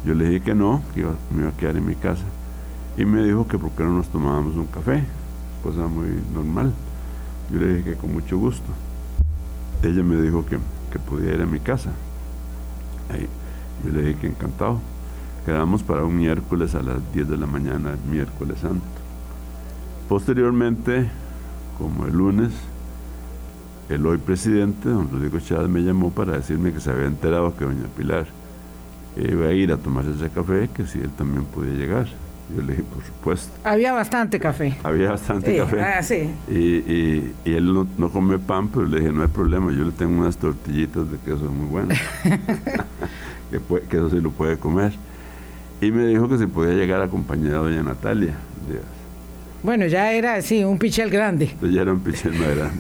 Yo 0.06 0.14
le 0.14 0.26
dije 0.26 0.42
que 0.42 0.56
no, 0.56 0.82
que 0.94 1.02
iba, 1.02 1.12
me 1.32 1.42
iba 1.44 1.50
a 1.50 1.58
quedar 1.58 1.78
en 1.78 1.86
mi 1.86 1.96
casa. 1.96 2.24
Y 2.98 3.06
me 3.06 3.24
dijo 3.24 3.48
que 3.48 3.58
por 3.58 3.72
qué 3.72 3.84
no 3.84 3.94
nos 3.94 4.08
tomábamos 4.10 4.56
un 4.56 4.68
café, 4.68 5.04
cosa 5.64 5.88
muy 5.88 6.08
normal. 6.34 6.72
Yo 7.52 7.60
le 7.60 7.76
dije 7.76 7.92
que 7.92 7.96
con 7.96 8.14
mucho 8.14 8.38
gusto. 8.38 8.72
Ella 9.82 10.04
me 10.04 10.22
dijo 10.22 10.46
que, 10.46 10.58
que 10.92 11.00
podía 11.00 11.34
ir 11.34 11.42
a 11.42 11.46
mi 11.46 11.60
casa. 11.60 11.92
Ahí, 13.12 13.28
yo 13.84 13.92
le 13.92 14.02
dije 14.02 14.20
que 14.20 14.28
encantado. 14.28 14.80
Quedamos 15.46 15.84
para 15.84 16.06
un 16.06 16.18
miércoles 16.18 16.74
a 16.74 16.82
las 16.82 17.14
10 17.14 17.30
de 17.30 17.38
la 17.38 17.46
mañana, 17.46 17.96
miércoles 18.10 18.60
santo. 18.60 18.86
Posteriormente, 20.08 21.10
como 21.78 22.06
el 22.06 22.14
lunes, 22.14 22.52
el 23.90 24.06
hoy 24.06 24.20
presidente, 24.20 24.90
don 24.90 25.10
Rodrigo 25.12 25.40
Chávez, 25.40 25.68
me 25.68 25.82
llamó 25.82 26.12
para 26.12 26.34
decirme 26.34 26.72
que 26.72 26.80
se 26.80 26.92
había 26.92 27.08
enterado 27.08 27.56
que 27.58 27.66
doña 27.66 27.88
Pilar 27.98 28.26
iba 29.18 29.48
a 29.48 29.52
ir 29.52 29.72
a 29.72 29.78
tomarse 29.78 30.12
ese 30.12 30.30
café, 30.30 30.70
que 30.74 30.88
si 30.88 31.00
él 31.00 31.12
también 31.12 31.44
podía 31.46 31.74
llegar. 31.74 32.08
Yo 32.56 32.62
le 32.62 32.74
dije, 32.74 32.84
por 32.84 33.04
supuesto. 33.04 33.52
Había 33.64 33.94
bastante 33.94 34.40
café. 34.40 34.78
Había 34.84 35.12
bastante 35.12 35.58
café. 35.58 35.82
Ah, 35.82 36.04
sí. 36.04 36.30
Y, 36.50 36.56
y, 36.56 37.36
él 37.46 37.74
no, 37.74 37.88
no, 37.98 38.10
come 38.10 38.38
pan, 38.38 38.68
pero 38.68 38.86
le 38.86 39.00
dije, 39.00 39.12
no 39.12 39.24
hay 39.24 39.30
problema, 39.30 39.72
yo 39.72 39.86
le 39.86 39.92
tengo 39.92 40.20
unas 40.22 40.38
tortillitas 40.38 41.10
de 41.10 41.18
queso 41.18 41.52
muy 41.52 41.68
buenas. 41.68 42.00
que, 43.52 43.60
puede, 43.60 43.84
que, 43.88 43.98
eso 43.98 44.10
sí 44.10 44.20
lo 44.20 44.32
puede 44.32 44.58
comer. 44.58 44.94
Y 45.84 45.92
me 45.92 46.06
dijo 46.06 46.30
que 46.30 46.38
se 46.38 46.48
podía 46.48 46.74
llegar 46.76 47.02
acompañado 47.02 47.66
de 47.66 47.76
doña 47.76 47.84
Natalia. 47.84 48.36
Bueno, 49.64 49.86
ya 49.88 50.14
era, 50.14 50.42
sí, 50.42 50.64
un 50.64 50.78
pichel 50.78 51.10
grande. 51.10 51.56
ya 51.62 51.82
era 51.82 51.92
un 51.92 52.00
pichel 52.00 52.32
más 52.34 52.56
grande. 52.56 52.80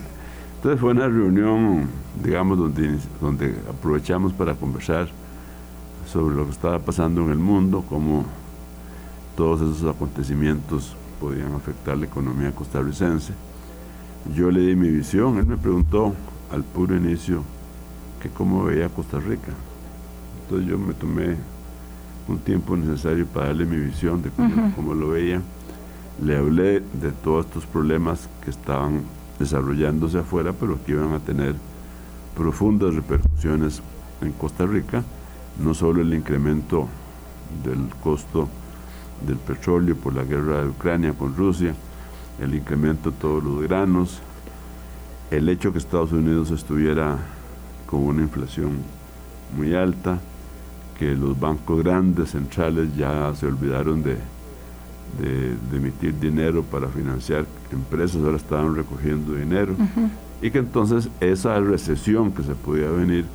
Entonces 0.56 0.80
fue 0.80 0.92
una 0.92 1.10
reunión, 1.10 1.90
digamos, 2.24 2.58
donde, 2.58 2.98
donde 3.20 3.56
aprovechamos 3.70 4.32
para 4.32 4.54
conversar 4.54 5.10
sobre 6.10 6.36
lo 6.36 6.46
que 6.46 6.52
estaba 6.52 6.80
pasando 6.80 7.26
en 7.26 7.32
el 7.32 7.40
mundo, 7.40 7.84
cómo 7.90 8.26
todos 9.36 9.62
esos 9.62 9.94
acontecimientos 9.94 10.96
podían 11.20 11.54
afectar 11.56 11.98
la 11.98 12.06
economía 12.06 12.52
costarricense. 12.52 13.34
Yo 14.34 14.50
le 14.50 14.62
di 14.62 14.76
mi 14.78 14.88
visión, 14.90 15.38
él 15.40 15.46
me 15.46 15.58
preguntó 15.58 16.14
al 16.54 16.64
puro 16.64 16.96
inicio 16.96 17.44
que 18.22 18.30
cómo 18.30 18.64
veía 18.64 18.88
Costa 18.88 19.20
Rica. 19.20 19.52
Entonces 20.44 20.70
yo 20.70 20.78
me 20.78 20.94
tomé 20.94 21.36
un 22.28 22.40
tiempo 22.40 22.76
necesario 22.76 23.26
para 23.26 23.48
darle 23.48 23.66
mi 23.66 23.78
visión 23.78 24.22
de 24.22 24.30
cómo, 24.76 24.94
lo 24.94 25.10
veía. 25.10 25.42
Le 26.22 26.38
hablé 26.38 26.80
de 26.80 27.12
todos 27.24 27.46
estos 27.46 27.66
problemas 27.66 28.30
que 28.44 28.50
estaban 28.50 29.02
desarrollándose 29.40 30.20
afuera, 30.20 30.54
pero 30.54 30.78
que 30.86 30.94
iban 30.94 31.14
a 31.14 31.20
tener 31.20 31.56
profundas 32.36 32.96
repercusiones 32.96 33.82
en 34.22 34.32
Costa 34.34 34.66
Rica, 34.66 35.04
no 35.64 35.74
solo 35.74 36.02
el 36.02 36.14
incremento 36.14 36.88
del 37.64 37.90
costo 38.02 38.48
del 39.26 39.38
petróleo 39.38 39.96
por 39.96 40.14
la 40.14 40.24
guerra 40.24 40.62
de 40.62 40.70
Ucrania 40.70 41.14
con 41.14 41.36
Rusia, 41.36 41.74
el 42.40 42.56
incremento 42.56 43.12
de 43.12 43.18
todos 43.18 43.44
los 43.44 43.62
granos, 43.62 44.20
el 45.32 45.50
hecho 45.50 45.72
que 45.72 45.80
Estados 45.80 46.12
Unidos 46.12 46.52
estuviera 46.52 47.18
con 47.86 48.02
una 48.02 48.22
inflación 48.22 48.78
muy 49.56 49.76
alta, 49.76 50.20
que 50.98 51.16
los 51.16 51.40
bancos 51.40 51.84
grandes 51.84 52.32
centrales 52.32 52.96
ya 52.96 53.34
se 53.36 53.48
olvidaron 53.48 54.04
de, 54.04 54.18
de, 55.20 55.78
emitir 55.78 56.20
dinero 56.20 56.64
para 56.64 56.88
financiar 56.88 57.46
empresas, 57.72 58.24
ahora 58.24 58.38
estaban 58.38 58.76
recogiendo 58.76 59.36
dinero, 59.36 59.76
y 60.42 60.52
que 60.52 60.60
entonces 60.60 61.10
esa 61.20 61.60
recesión 61.60 62.32
que 62.32 62.44
se 62.44 62.54
podía 62.56 62.90
venir 62.90 63.26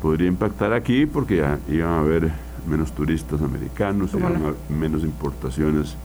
podría 0.00 0.28
impactar 0.28 0.72
aquí 0.72 1.06
porque 1.06 1.36
ya 1.36 1.58
iban 1.68 1.90
a 1.90 2.00
haber 2.00 2.32
menos 2.68 2.92
turistas 2.92 3.40
americanos, 3.40 4.12
iban 4.14 4.36
a 4.36 4.38
haber 4.38 4.54
menos 4.68 5.02
importaciones 5.02 5.96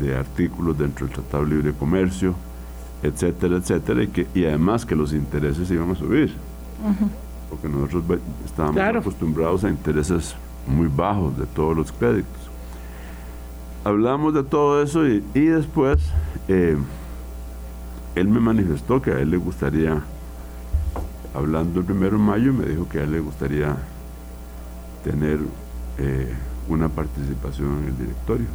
de 0.00 0.16
artículos 0.16 0.78
dentro 0.78 1.06
del 1.06 1.14
Tratado 1.16 1.44
de 1.44 1.54
Libre 1.54 1.72
Comercio, 1.72 2.34
etcétera, 3.02 3.56
etcétera, 3.56 4.02
y, 4.02 4.08
que, 4.08 4.26
y 4.34 4.44
además 4.44 4.86
que 4.86 4.94
los 4.94 5.12
intereses 5.12 5.70
iban 5.70 5.90
a 5.90 5.94
subir 5.94 6.32
porque 7.52 7.68
nosotros 7.68 8.18
estábamos 8.46 8.80
acostumbrados 8.80 9.62
a 9.64 9.68
intereses 9.68 10.34
muy 10.66 10.88
bajos 10.88 11.36
de 11.36 11.44
todos 11.44 11.76
los 11.76 11.92
créditos. 11.92 12.50
Hablamos 13.84 14.32
de 14.32 14.42
todo 14.42 14.82
eso 14.82 15.06
y, 15.06 15.20
después 15.34 15.98
eh, 16.48 16.78
él 18.14 18.28
me 18.28 18.40
manifestó 18.40 19.02
que 19.02 19.10
a 19.10 19.18
él 19.18 19.30
le 19.30 19.36
gustaría, 19.36 20.00
hablando 21.34 21.80
el 21.80 21.84
primero 21.84 22.16
de 22.16 22.24
mayo, 22.24 22.54
me 22.54 22.64
dijo 22.64 22.88
que 22.88 23.00
a 23.00 23.02
él 23.02 23.12
le 23.12 23.20
gustaría 23.20 23.76
tener 25.04 25.40
eh, 25.98 26.32
una 26.70 26.88
participación 26.88 27.82
en 27.82 27.88
el 27.88 27.98
directorio. 27.98 28.46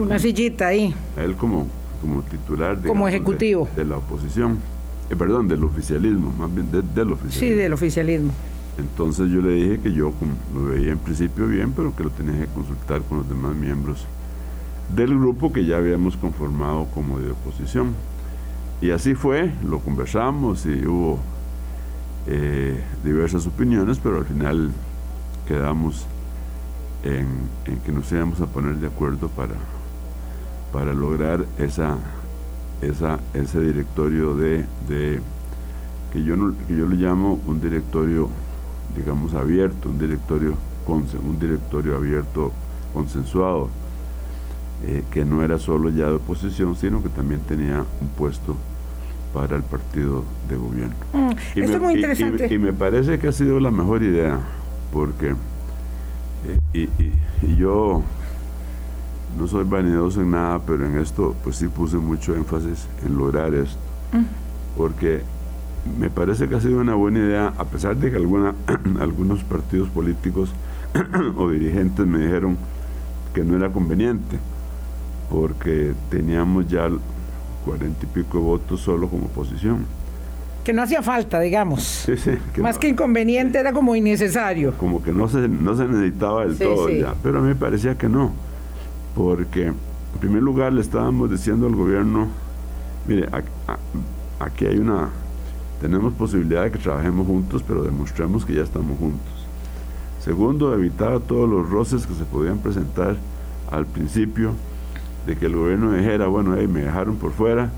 una 0.00 0.18
sillita 0.18 0.68
ahí. 0.68 0.94
A 1.18 1.24
él 1.24 1.36
como, 1.36 1.66
como 2.00 2.22
titular 2.22 2.78
como 2.80 3.06
ejecutivo. 3.06 3.68
de 3.76 3.84
la 3.84 3.98
oposición. 3.98 4.60
Eh, 5.08 5.16
perdón, 5.16 5.48
del 5.48 5.62
oficialismo, 5.64 6.32
más 6.36 6.52
bien 6.54 6.70
del 6.70 7.12
oficialismo. 7.12 7.40
Sí, 7.40 7.50
del 7.50 7.72
oficialismo. 7.72 8.32
Entonces 8.78 9.30
yo 9.30 9.40
le 9.40 9.52
dije 9.52 9.80
que 9.80 9.92
yo 9.92 10.12
lo 10.54 10.64
veía 10.66 10.92
en 10.92 10.98
principio 10.98 11.46
bien, 11.46 11.72
pero 11.72 11.94
que 11.94 12.04
lo 12.04 12.10
tenía 12.10 12.38
que 12.40 12.52
consultar 12.52 13.02
con 13.02 13.18
los 13.18 13.28
demás 13.28 13.54
miembros 13.54 14.06
del 14.94 15.18
grupo 15.18 15.52
que 15.52 15.64
ya 15.64 15.78
habíamos 15.78 16.16
conformado 16.16 16.86
como 16.94 17.18
de 17.18 17.30
oposición. 17.30 17.94
Y 18.80 18.90
así 18.90 19.14
fue, 19.14 19.50
lo 19.64 19.78
conversamos 19.80 20.66
y 20.66 20.86
hubo 20.86 21.18
eh, 22.26 22.78
diversas 23.04 23.46
opiniones, 23.46 23.98
pero 24.02 24.18
al 24.18 24.26
final 24.26 24.70
quedamos 25.48 26.06
en, 27.02 27.26
que 27.84 27.92
nos 27.92 28.10
íbamos 28.12 28.40
a 28.40 28.46
poner 28.46 28.76
de 28.76 28.88
acuerdo 28.88 29.28
para, 29.28 29.54
para 30.72 30.92
lograr 30.92 31.46
esa 31.58 31.96
esa, 32.82 33.18
ese 33.34 33.60
directorio 33.60 34.34
de, 34.34 34.64
de 34.88 35.20
que, 36.12 36.22
yo 36.22 36.36
no, 36.36 36.54
que 36.66 36.76
yo 36.76 36.86
le 36.86 36.96
llamo 36.96 37.40
un 37.46 37.60
directorio, 37.60 38.28
digamos, 38.96 39.34
abierto, 39.34 39.88
un 39.88 39.98
directorio, 39.98 40.54
un 40.86 41.38
directorio 41.38 41.96
abierto, 41.96 42.52
consensuado, 42.92 43.68
eh, 44.84 45.02
que 45.10 45.24
no 45.24 45.42
era 45.42 45.58
solo 45.58 45.90
ya 45.90 46.06
de 46.06 46.14
oposición, 46.14 46.76
sino 46.76 47.02
que 47.02 47.08
también 47.08 47.40
tenía 47.40 47.84
un 48.00 48.08
puesto 48.08 48.56
para 49.32 49.56
el 49.56 49.62
partido 49.62 50.24
de 50.48 50.56
gobierno. 50.56 50.94
Mm, 51.12 51.30
y 51.54 51.60
me, 51.60 51.66
es 51.66 51.80
muy 51.80 51.94
interesante. 51.94 52.54
Y, 52.54 52.58
me 52.58 52.72
parece 52.72 53.18
que 53.18 53.28
ha 53.28 53.32
sido 53.32 53.58
la 53.60 53.70
mejor 53.70 54.02
idea, 54.02 54.38
porque 54.92 55.34
eh, 56.72 56.88
y 57.42 57.56
yo 57.56 58.02
no 59.36 59.46
soy 59.46 59.64
vanidoso 59.64 60.22
en 60.22 60.30
nada, 60.30 60.60
pero 60.60 60.86
en 60.86 60.98
esto 60.98 61.34
pues 61.44 61.56
sí 61.56 61.68
puse 61.68 61.96
mucho 61.96 62.34
énfasis 62.34 62.86
en 63.04 63.16
lograr 63.16 63.54
esto. 63.54 63.78
Porque 64.76 65.22
me 65.98 66.10
parece 66.10 66.48
que 66.48 66.54
ha 66.54 66.60
sido 66.60 66.80
una 66.80 66.94
buena 66.94 67.18
idea, 67.18 67.52
a 67.56 67.64
pesar 67.64 67.96
de 67.96 68.10
que 68.10 68.16
alguna, 68.16 68.54
algunos 69.00 69.44
partidos 69.44 69.88
políticos 69.88 70.52
o 71.36 71.50
dirigentes 71.50 72.06
me 72.06 72.18
dijeron 72.18 72.56
que 73.34 73.44
no 73.44 73.56
era 73.56 73.70
conveniente, 73.70 74.38
porque 75.30 75.92
teníamos 76.10 76.68
ya 76.68 76.88
cuarenta 77.64 78.04
y 78.04 78.06
pico 78.06 78.38
de 78.38 78.44
votos 78.44 78.80
solo 78.80 79.08
como 79.08 79.26
oposición. 79.26 79.84
Que 80.64 80.72
no 80.72 80.82
hacía 80.82 81.02
falta, 81.02 81.38
digamos. 81.40 82.06
Más 82.58 82.78
que 82.78 82.88
inconveniente, 82.88 83.58
era 83.58 83.72
como 83.72 83.94
innecesario. 83.94 84.72
Como 84.78 85.02
que 85.02 85.12
no 85.12 85.28
se, 85.28 85.48
no 85.48 85.76
se 85.76 85.86
necesitaba 85.86 86.44
del 86.44 86.58
todo 86.58 86.88
ya, 86.88 87.14
pero 87.22 87.38
a 87.38 87.42
mí 87.42 87.48
me 87.48 87.54
parecía 87.54 87.96
que 87.96 88.08
no 88.08 88.45
porque 89.16 89.68
en 89.68 90.20
primer 90.20 90.42
lugar 90.42 90.74
le 90.74 90.82
estábamos 90.82 91.30
diciendo 91.30 91.66
al 91.66 91.74
gobierno, 91.74 92.28
mire, 93.08 93.26
aquí 94.38 94.66
hay 94.66 94.76
una, 94.76 95.08
tenemos 95.80 96.12
posibilidad 96.12 96.64
de 96.64 96.70
que 96.70 96.78
trabajemos 96.78 97.26
juntos, 97.26 97.64
pero 97.66 97.82
demostremos 97.82 98.44
que 98.44 98.52
ya 98.52 98.62
estamos 98.62 98.98
juntos. 98.98 99.32
Segundo, 100.20 100.74
evitar 100.74 101.18
todos 101.20 101.48
los 101.48 101.68
roces 101.70 102.06
que 102.06 102.12
se 102.12 102.24
podían 102.24 102.58
presentar 102.58 103.16
al 103.72 103.86
principio, 103.86 104.52
de 105.26 105.34
que 105.34 105.46
el 105.46 105.56
gobierno 105.56 105.92
dijera, 105.92 106.26
bueno, 106.26 106.50
me 106.50 106.80
dejaron 106.82 107.16
por 107.16 107.32
fuera, 107.32 107.70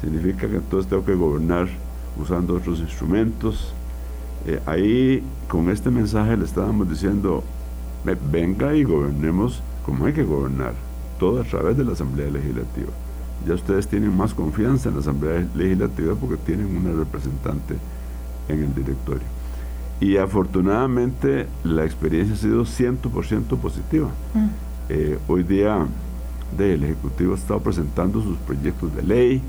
significa 0.00 0.48
que 0.48 0.56
entonces 0.56 0.88
tengo 0.88 1.04
que 1.04 1.14
gobernar 1.16 1.66
usando 2.16 2.54
otros 2.54 2.78
instrumentos. 2.78 3.74
Eh, 4.46 4.60
ahí, 4.66 5.22
con 5.48 5.68
este 5.68 5.90
mensaje 5.90 6.36
le 6.36 6.44
estábamos 6.44 6.88
diciendo, 6.88 7.42
venga 8.30 8.76
y 8.76 8.84
gobernemos 8.84 9.62
como 9.86 10.04
hay 10.04 10.12
que 10.12 10.24
gobernar, 10.24 10.74
todo 11.18 11.40
a 11.40 11.44
través 11.44 11.76
de 11.76 11.84
la 11.84 11.92
Asamblea 11.92 12.28
Legislativa. 12.30 12.90
Ya 13.46 13.54
ustedes 13.54 13.86
tienen 13.86 14.14
más 14.14 14.34
confianza 14.34 14.88
en 14.88 14.96
la 14.96 15.00
Asamblea 15.00 15.46
Legislativa 15.54 16.14
porque 16.14 16.36
tienen 16.36 16.76
una 16.76 16.92
representante 16.92 17.76
en 18.48 18.64
el 18.64 18.74
directorio. 18.74 19.24
Y 20.00 20.16
afortunadamente 20.16 21.46
la 21.64 21.84
experiencia 21.84 22.34
ha 22.34 22.38
sido 22.38 22.64
100% 22.64 23.56
positiva. 23.58 24.08
Mm. 24.34 24.46
Eh, 24.88 25.18
hoy 25.28 25.42
día 25.42 25.86
el 26.58 26.84
Ejecutivo 26.84 27.34
ha 27.34 27.36
estado 27.36 27.60
presentando 27.60 28.22
sus 28.22 28.36
proyectos 28.38 28.94
de 28.94 29.02
ley, 29.02 29.42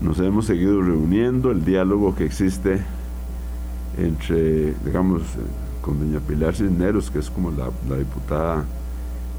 nos 0.00 0.18
hemos 0.20 0.46
seguido 0.46 0.80
reuniendo, 0.80 1.50
el 1.50 1.64
diálogo 1.64 2.14
que 2.14 2.24
existe 2.24 2.80
entre, 3.98 4.74
digamos, 4.84 5.22
con 5.82 5.98
doña 5.98 6.20
Pilar 6.20 6.54
Cisneros, 6.54 7.10
que 7.10 7.18
es 7.18 7.30
como 7.30 7.50
la, 7.50 7.96
diputada 7.96 8.64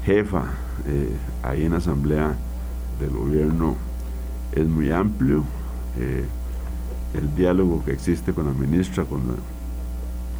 jefa 0.04 0.44
eh, 0.86 1.16
ahí 1.42 1.64
en 1.64 1.72
la 1.72 1.78
Asamblea 1.78 2.34
del 3.00 3.10
Gobierno, 3.10 3.76
es 4.52 4.66
muy 4.66 4.90
amplio. 4.90 5.44
Eh, 5.98 6.24
el 7.14 7.34
diálogo 7.34 7.84
que 7.84 7.92
existe 7.92 8.32
con 8.32 8.46
la 8.46 8.52
ministra, 8.52 9.04
con, 9.04 9.20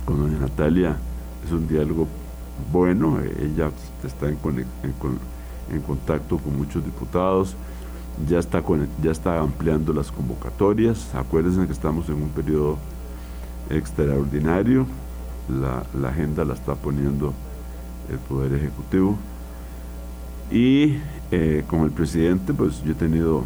con 0.05 0.21
doña 0.21 0.39
Natalia, 0.39 0.97
es 1.45 1.53
un 1.53 1.67
diálogo 1.67 2.07
bueno. 2.73 3.19
Ella 3.21 3.71
está 4.05 4.29
en, 4.29 4.39
en 5.73 5.81
contacto 5.83 6.39
con 6.39 6.57
muchos 6.57 6.85
diputados 6.85 7.57
ya 8.29 8.39
está, 8.39 8.63
ya 9.03 9.11
está 9.11 9.41
ampliando 9.41 9.93
las 9.93 10.11
convocatorias. 10.11 11.15
Acuérdense 11.15 11.67
que 11.67 11.73
estamos 11.73 12.09
en 12.09 12.17
un 12.17 12.29
periodo 12.31 12.79
extraordinario. 13.71 14.87
La, 15.49 16.09
agenda 16.09 16.45
la 16.45 16.55
está 16.55 16.75
poniendo 16.75 17.33
el 18.11 18.19
Poder 18.19 18.55
Ejecutivo. 18.55 19.17
Y 20.51 20.99
eh, 21.31 21.65
con 21.69 21.83
el 21.83 21.91
presidente, 21.91 22.53
pues 22.53 22.83
yo 22.83 22.93
he 22.93 22.95
tenido 22.95 23.45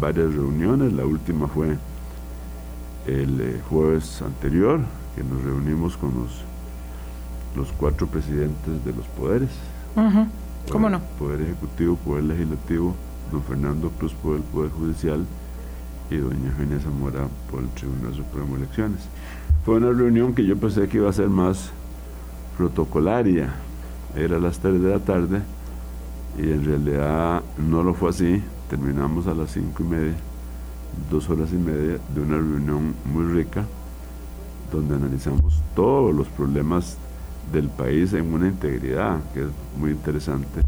varias 0.00 0.32
reuniones. 0.32 0.92
La 0.92 1.04
última 1.04 1.46
fue 1.48 1.76
el 3.06 3.40
eh, 3.40 3.60
jueves 3.68 4.22
anterior, 4.22 4.80
que 5.16 5.22
nos 5.22 5.42
reunimos 5.42 5.96
con 5.96 6.14
los, 6.14 6.42
los 7.56 7.72
cuatro 7.72 8.06
presidentes 8.06 8.84
de 8.84 8.92
los 8.92 9.06
poderes. 9.08 9.50
¿Cómo 10.70 10.88
no? 10.88 11.00
Poder 11.18 11.42
Ejecutivo, 11.42 11.96
Poder 11.96 12.24
Legislativo 12.24 12.94
don 13.30 13.42
Fernando 13.42 13.90
Cruz 13.90 14.12
por 14.14 14.36
el 14.36 14.42
Poder 14.42 14.70
Judicial 14.70 15.24
y 16.10 16.16
doña 16.16 16.50
Eugenia 16.50 16.80
Zamora 16.80 17.28
por 17.50 17.60
el 17.60 17.68
Tribunal 17.70 18.14
Supremo 18.14 18.56
de 18.56 18.64
Elecciones. 18.64 19.00
Fue 19.64 19.76
una 19.76 19.92
reunión 19.92 20.34
que 20.34 20.44
yo 20.44 20.56
pensé 20.56 20.88
que 20.88 20.98
iba 20.98 21.08
a 21.08 21.12
ser 21.12 21.28
más 21.28 21.70
protocolaria, 22.56 23.50
era 24.16 24.36
a 24.36 24.40
las 24.40 24.58
3 24.58 24.82
de 24.82 24.90
la 24.90 24.98
tarde 24.98 25.42
y 26.38 26.50
en 26.50 26.64
realidad 26.64 27.42
no 27.58 27.82
lo 27.82 27.94
fue 27.94 28.10
así, 28.10 28.42
terminamos 28.68 29.26
a 29.26 29.34
las 29.34 29.50
5 29.50 29.82
y 29.82 29.86
media, 29.86 30.14
dos 31.10 31.28
horas 31.28 31.50
y 31.52 31.56
media 31.56 31.98
de 32.14 32.20
una 32.20 32.36
reunión 32.36 32.94
muy 33.04 33.24
rica 33.24 33.64
donde 34.72 34.94
analizamos 34.94 35.60
todos 35.74 36.14
los 36.14 36.28
problemas 36.28 36.96
del 37.52 37.68
país 37.68 38.12
en 38.12 38.32
una 38.32 38.48
integridad, 38.48 39.18
que 39.34 39.40
es 39.42 39.48
muy 39.78 39.90
interesante. 39.90 40.62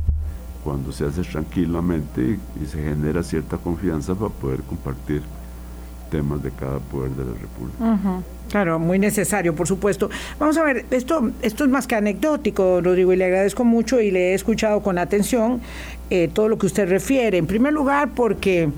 Cuando 0.64 0.92
se 0.92 1.06
hace 1.06 1.22
tranquilamente 1.22 2.38
y, 2.60 2.66
se 2.66 2.82
genera 2.82 3.22
cierta 3.22 3.56
confianza 3.56 4.14
para 4.14 4.30
poder 4.30 4.62
compartir 4.62 5.22
temas 6.12 6.42
de 6.42 6.50
cada 6.50 6.78
poder 6.78 7.10
de 7.12 7.24
la 7.24 7.32
República. 7.32 8.22
Claro, 8.50 8.78
muy 8.78 8.98
necesario, 8.98 9.54
por 9.54 9.66
supuesto. 9.66 10.10
Vamos 10.38 10.58
a 10.58 10.62
ver, 10.62 10.84
esto, 10.90 11.30
esto 11.40 11.64
es 11.64 11.70
más 11.70 11.86
que 11.86 11.94
anecdótico, 11.94 12.82
Rodrigo, 12.82 13.14
y 13.14 13.16
le 13.16 13.24
agradezco 13.24 13.64
mucho 13.64 13.98
y 13.98 14.10
le 14.10 14.32
he 14.32 14.34
escuchado 14.34 14.82
con 14.82 14.98
atención 14.98 15.62
eh, 16.10 16.28
todo 16.30 16.50
lo 16.50 16.58
que 16.58 16.66
usted 16.66 16.86
refiere. 16.86 17.38
En 17.38 17.46
primer 17.46 17.72
lugar, 17.72 18.10
porque 18.14 18.68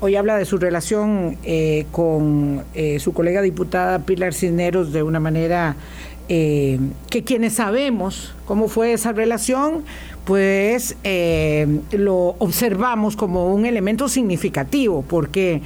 hoy 0.00 0.16
habla 0.16 0.36
de 0.36 0.44
su 0.44 0.58
relación 0.58 1.38
eh, 1.44 1.86
con 1.92 2.62
eh, 2.74 2.98
su 3.00 3.14
colega 3.14 3.40
diputada 3.40 4.00
Pilar 4.00 4.34
Cisneros 4.34 4.92
de 4.92 5.02
una 5.02 5.18
manera 5.18 5.76
que 6.28 7.22
quienes 7.24 7.52
sabemos 7.52 8.34
cómo 8.46 8.66
fue 8.66 8.92
esa 8.92 9.12
relación, 9.12 9.84
pues 10.24 10.96
lo 11.92 12.34
observamos 12.40 13.14
como 13.14 13.54
un 13.54 13.64
elemento 13.64 14.08
significativo, 14.08 15.04
porque 15.06 15.62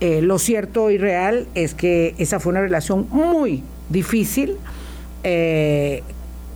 eh, 0.00 0.22
lo 0.22 0.38
cierto 0.38 0.90
y 0.90 0.98
real 0.98 1.46
es 1.54 1.74
que 1.74 2.14
esa 2.18 2.40
fue 2.40 2.50
una 2.52 2.62
relación 2.62 3.06
muy 3.10 3.62
difícil. 3.90 4.56
Eh, 5.24 6.02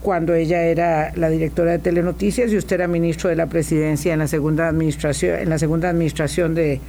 cuando 0.03 0.35
ella 0.35 0.63
era 0.63 1.13
la 1.17 1.31
directora 1.31 1.73
de 1.73 1.79
Telenoticias 1.79 2.53
y 2.53 2.59
usted 2.59 2.77
era 2.77 2.89
ministro 2.89 3.31
de 3.31 3.37
la 3.37 3.47
Presidencia 3.47 4.13
en 4.13 4.19
la 4.19 4.29
segunda 4.29 4.69
administración, 4.69 5.39
en 5.39 5.49
la 5.49 5.59
segunda 5.59 5.89
administración 5.89 6.55
de 6.55 6.81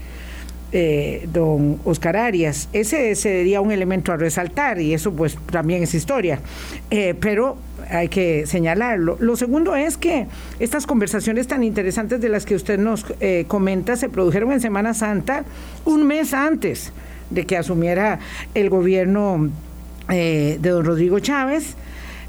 don 1.32 1.80
Oscar 1.86 2.18
Arias. 2.18 2.68
Ese 2.74 3.16
sería 3.16 3.62
un 3.62 3.72
elemento 3.72 4.12
a 4.12 4.18
resaltar 4.18 4.82
y 4.82 4.94
eso 4.94 5.14
pues 5.14 5.38
también 5.52 5.84
es 5.84 5.94
historia. 5.94 6.40
pero 6.90 7.58
hay 7.90 8.08
que 8.08 8.46
señalarlo. 8.46 9.18
Lo 9.20 9.36
segundo 9.36 9.76
es 9.76 9.98
que 9.98 10.28
estas 10.60 10.86
conversaciones 10.86 11.48
tan 11.48 11.64
interesantes 11.64 12.22
de 12.22 12.30
las 12.30 12.46
que 12.46 12.56
usted 12.56 12.80
nos 12.80 13.06
eh, 13.20 13.46
comenta 13.48 13.96
se 13.96 14.10
produjeron 14.10 14.52
en 14.52 14.62
Semana 14.62 14.94
Santa 14.94 15.44
un 15.86 16.06
mes 16.06 16.34
antes 16.34 16.92
de 17.30 17.46
que 17.46 17.58
asumiera 17.58 18.20
el 18.54 18.70
gobierno 18.70 19.50
eh, 20.10 20.58
de 20.60 20.70
don 20.70 20.86
Rodrigo 20.86 21.20
Chávez. 21.20 21.76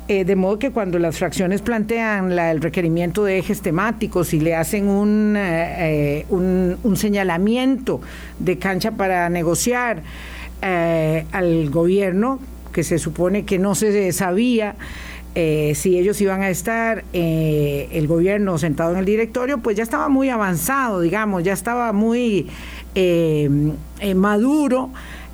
Eh, 0.08 0.24
de 0.24 0.36
modo 0.36 0.58
que 0.58 0.70
cuando 0.70 0.98
las 0.98 1.18
fracciones 1.18 1.62
plantean 1.62 2.30
el 2.30 2.60
requerimiento 2.60 3.24
de 3.24 3.38
ejes 3.38 3.60
temáticos 3.60 4.32
y 4.34 4.40
le 4.40 4.54
hacen 4.54 4.88
un, 4.88 5.36
un, 6.28 6.76
un 6.82 6.96
señalamiento 6.96 8.00
de 8.38 8.56
cancha 8.58 8.92
para 8.92 9.28
negociar 9.28 10.02
al 10.62 11.70
gobierno, 11.70 12.38
que 12.72 12.84
se 12.84 12.98
supone 12.98 13.44
que 13.44 13.58
no 13.58 13.74
se 13.74 14.12
sabía 14.12 14.76
eh, 15.38 15.74
si 15.74 15.98
ellos 15.98 16.18
iban 16.22 16.40
a 16.40 16.48
estar 16.48 17.04
eh, 17.12 17.90
el 17.92 18.06
gobierno 18.06 18.56
sentado 18.56 18.92
en 18.92 19.00
el 19.00 19.04
directorio, 19.04 19.58
pues 19.58 19.76
ya 19.76 19.82
estaba 19.82 20.08
muy 20.08 20.30
avanzado, 20.30 21.02
digamos, 21.02 21.44
ya 21.44 21.52
estaba 21.52 21.92
muy 21.92 22.46
eh, 22.94 23.74
maduro 24.14 24.88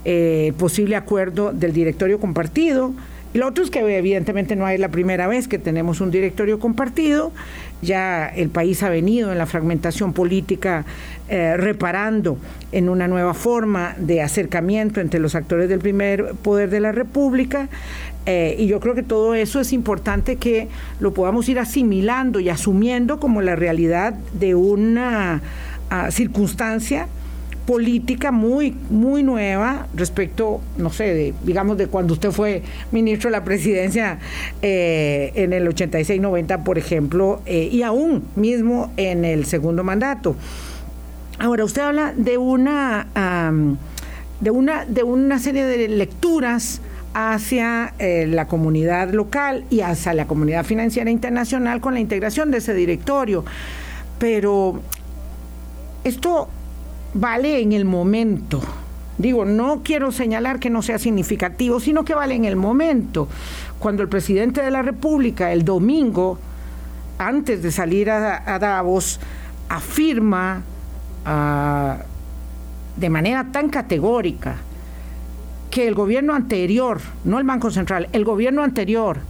el 0.05 0.55
posible 0.55 0.97
acuerdo 0.97 1.53
del 1.53 1.73
directorio 1.73 2.19
compartido. 2.19 2.93
Lo 3.35 3.49
otro 3.49 3.65
es 3.65 3.71
que 3.71 3.81
evidentemente 3.81 4.57
no 4.57 4.69
es 4.69 4.79
la 4.79 4.91
primera 4.91 5.27
vez 5.27 5.49
que 5.49 5.59
tenemos 5.59 6.01
un 6.01 6.11
directorio 6.11 6.59
compartido. 6.59 7.33
Ya 7.81 8.29
el 8.29 8.51
país 8.51 8.83
ha 8.83 8.91
venido 8.91 9.33
en 9.33 9.39
la 9.39 9.47
fragmentación 9.47 10.13
política 10.13 10.85
reparando 11.29 12.37
en 12.73 12.91
una 12.91 13.09
nueva 13.09 13.33
forma 13.33 13.95
de 13.97 14.21
acercamiento 14.21 15.01
entre 15.01 15.19
los 15.19 15.35
actores 15.35 15.71
del 15.71 15.79
primer 15.79 16.35
poder 16.43 16.69
de 16.69 16.81
la 16.81 16.93
República. 16.93 17.71
Eh, 18.25 18.55
y 18.59 18.67
yo 18.67 18.79
creo 18.79 18.95
que 18.95 19.03
todo 19.03 19.35
eso 19.35 19.61
es 19.61 19.73
importante 19.73 20.37
que 20.37 20.69
lo 21.01 21.13
podamos 21.13 21.49
ir 21.49 21.59
asimilando 21.59 22.39
y 22.39 22.49
asumiendo 22.51 23.19
como 23.19 23.43
la 23.43 23.57
realidad 23.57 24.15
de 24.39 24.55
una 24.55 25.43
ah, 25.91 26.11
circunstancia 26.11 27.09
política 27.67 28.33
muy 28.33 28.75
muy 28.91 29.23
nueva 29.23 29.87
respecto 29.95 30.61
no 30.79 30.91
sé 30.91 31.15
de, 31.15 31.35
digamos 31.45 31.79
de 31.79 31.87
cuando 31.87 32.15
usted 32.15 32.31
fue 32.31 32.63
ministro 32.91 33.31
de 33.31 33.33
la 33.33 33.45
presidencia 33.45 34.19
eh, 34.63 35.33
en 35.35 35.53
el 35.53 35.69
86-90 35.69 36.65
por 36.65 36.79
ejemplo 36.79 37.41
eh, 37.47 37.69
y 37.71 37.83
aún 37.83 38.25
mismo 38.37 38.93
en 38.97 39.25
el 39.25 39.47
segundo 39.47 39.85
mandato 39.85 40.35
ahora 41.39 41.65
usted 41.65 41.83
habla 41.83 42.13
de 42.17 42.37
una 42.37 43.07
de 44.41 44.51
una 44.51 44.85
de 44.85 45.03
una 45.05 45.39
serie 45.39 45.65
de 45.65 45.89
lecturas 45.89 46.81
hacia 47.15 47.95
eh, 47.99 48.27
la 48.27 48.47
comunidad 48.47 49.13
local 49.13 49.65
y 49.71 49.81
hacia 49.81 50.15
la 50.15 50.27
comunidad 50.27 50.65
financiera 50.65 51.11
internacional 51.11 51.81
con 51.81 51.95
la 51.95 52.01
integración 52.01 52.51
de 52.51 52.59
ese 52.59 52.75
directorio. 52.75 53.45
Pero 54.19 54.81
esto 56.05 56.49
vale 57.15 57.61
en 57.61 57.73
el 57.73 57.85
momento. 57.85 58.61
Digo, 59.19 59.45
no 59.45 59.83
quiero 59.85 60.11
señalar 60.11 60.59
que 60.59 60.71
no 60.71 60.83
sea 60.83 60.99
significativo, 60.99 61.81
sino 61.81 62.05
que 62.05 62.15
vale 62.15 62.35
en 62.35 62.45
el 62.45 62.57
momento. 62.57 63.29
Cuando 63.79 64.03
el 64.03 64.09
presidente 64.09 64.63
de 64.63 64.71
la 64.71 64.83
República 64.83 65.53
el 65.53 65.65
domingo, 65.65 66.39
antes 67.19 67.63
de 67.63 67.71
salir 67.71 68.11
a, 68.11 68.59
Davos, 68.59 69.21
afirma 69.69 70.63
ah, 71.25 71.99
de 72.97 73.11
manera 73.11 73.47
tan 73.53 73.69
categórica 73.69 74.57
que 75.71 75.87
el 75.89 75.95
gobierno 75.95 76.35
anterior, 76.35 77.01
no 77.25 77.39
el 77.39 77.45
Banco 77.45 77.71
Central, 77.71 78.09
el 78.13 78.25
gobierno 78.25 78.63
anterior 78.63 79.21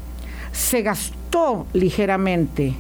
se 0.52 0.82
gastó 0.82 1.66
ligeramente 1.72 2.74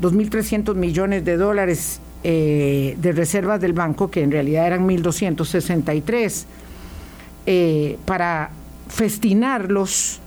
2.300 0.00 0.74
millones 0.74 1.24
de 1.24 1.36
dólares 1.36 2.00
eh, 2.28 2.96
de 2.98 3.12
reservas 3.12 3.60
del 3.60 3.72
banco, 3.72 4.10
que 4.10 4.20
en 4.20 4.32
realidad 4.32 4.66
eran 4.66 4.88
1.263, 4.88 6.44
eh, 7.46 7.98
para 8.04 8.50
festinarlos, 8.88 10.18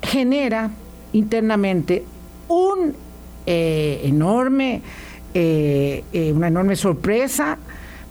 genera 0.00 0.70
internamente 1.12 2.04
un 2.46 2.94
eh, 3.46 4.00
enorme, 4.04 4.82
una 5.34 6.46
enorme 6.46 6.76
sorpresa 6.76 7.58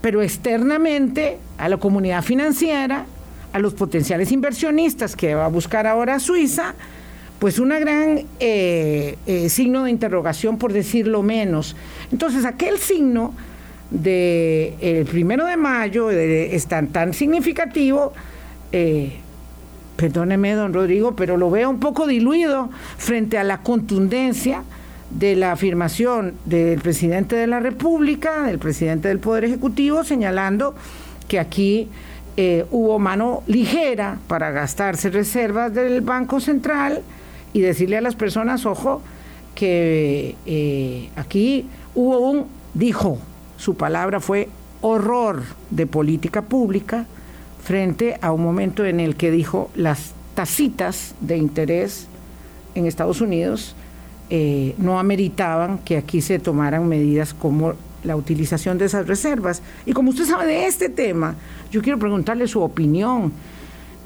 pero 0.04 0.22
externamente 0.22 1.38
a 1.58 1.70
la 1.70 1.78
comunidad 1.78 2.24
financiera, 2.24 3.06
a 3.54 3.60
los 3.60 3.74
potenciales 3.74 4.34
inversionistas 4.34 5.16
que 5.16 5.34
va 5.34 5.46
a 5.46 5.48
buscar 5.48 5.88
ahora 5.88 6.20
Suiza, 6.20 6.76
pues 7.43 7.60
una 7.60 7.78
gran 7.78 8.22
eh, 8.39 9.17
eh, 9.26 9.50
signo 9.50 9.84
de 9.84 9.91
interrogación, 9.91 10.58
por 10.58 10.72
decirlo 10.72 11.24
menos. 11.24 11.76
Entonces, 12.10 12.46
aquel 12.46 12.78
signo 12.78 13.34
del 13.89 14.76
el 14.80 15.06
primero 15.06 15.46
de 15.46 15.58
mayo 15.58 16.10
es 16.10 16.67
tan, 16.67 16.88
tan 16.88 17.13
significativo, 17.13 18.13
eh, 18.72 19.17
perdóneme, 19.98 20.54
don 20.54 20.74
Rodrigo, 20.74 21.17
pero 21.17 21.36
lo 21.36 21.52
veo 21.52 21.69
un 21.69 21.82
poco 21.82 22.08
diluido 22.08 22.69
frente 22.98 23.38
a 23.38 23.43
la 23.43 23.58
contundencia 23.58 24.63
de 25.10 25.36
la 25.36 25.52
afirmación 25.52 26.36
del 26.46 26.80
presidente 26.80 27.36
de 27.36 27.48
la 27.48 27.60
República, 27.60 28.43
del 28.43 28.58
presidente 28.58 29.10
del 29.10 29.19
Poder 29.19 29.43
Ejecutivo, 29.43 30.06
señalando 30.06 30.76
que 31.28 31.39
aquí 31.39 31.89
hubo 32.72 32.98
mano 32.98 33.43
ligera 33.46 34.17
para 34.28 34.50
gastarse 34.50 35.10
reservas 35.10 35.74
del 35.74 36.02
Banco 36.02 36.39
Central 36.39 37.04
y 37.54 37.62
decirle 37.62 37.98
a 37.98 38.02
las 38.02 38.16
personas, 38.16 38.66
ojo, 38.66 39.02
que 39.56 40.36
eh, 40.46 41.10
aquí 41.16 41.68
hubo 41.96 42.18
un, 42.20 42.48
dijo, 42.74 43.20
su 43.58 43.76
palabra 43.76 44.20
fue 44.20 44.50
horror 44.82 45.44
de 45.70 45.88
política 45.88 46.42
pública 46.42 47.06
frente 47.63 48.18
a 48.22 48.32
un 48.32 48.44
momento 48.44 48.84
en 48.84 49.00
el 49.00 49.16
que 49.16 49.32
dijo 49.32 49.70
las 49.76 50.13
tasitas 50.36 51.16
de 51.22 51.38
interés 51.38 52.08
en 52.76 52.88
Estados 52.88 53.22
Unidos 53.22 53.76
eh, 54.30 54.74
no 54.78 55.00
ameritaban 55.00 55.78
que 55.80 55.98
aquí 55.98 56.22
se 56.22 56.39
tomaran 56.39 56.88
medidas 56.88 57.34
como 57.34 57.74
la 58.04 58.16
utilización 58.16 58.78
de 58.78 58.86
esas 58.86 59.08
reservas. 59.08 59.62
Y 59.86 59.94
como 59.94 60.10
usted 60.10 60.26
sabe 60.26 60.48
de 60.48 60.66
este 60.66 60.89
tema, 60.89 61.36
yo 61.72 61.82
quiero 61.82 62.00
preguntarle 62.00 62.48
su 62.48 62.62
opinión 62.62 63.32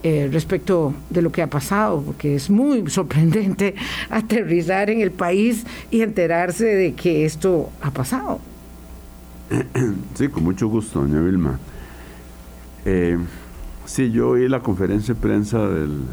eh, 0.10 0.30
respecto 0.32 0.94
de 1.10 1.22
lo 1.22 1.34
que 1.34 1.42
ha 1.42 1.48
pasado, 1.48 2.02
porque 2.02 2.36
es 2.36 2.50
muy 2.50 2.90
sorprendente 2.90 3.76
aterrizar 4.10 4.90
en 4.90 5.02
el 5.02 5.12
país 5.12 5.66
y 5.92 6.02
enterarse 6.02 6.64
de 6.64 6.94
que 6.94 7.26
esto 7.26 7.70
ha 7.82 7.92
pasado. 7.92 8.40
Sí, 10.16 10.30
con 10.30 10.46
mucho 10.46 10.70
gusto, 10.70 11.02
doña 11.02 11.20
Vilma. 11.20 11.60
Eh, 12.86 13.18
sí, 13.86 14.10
yo 14.10 14.30
oí 14.30 14.48
la 14.48 14.62
conferencia 14.62 15.14
de 15.14 15.20
prensa 15.20 15.68
del, 15.68 16.06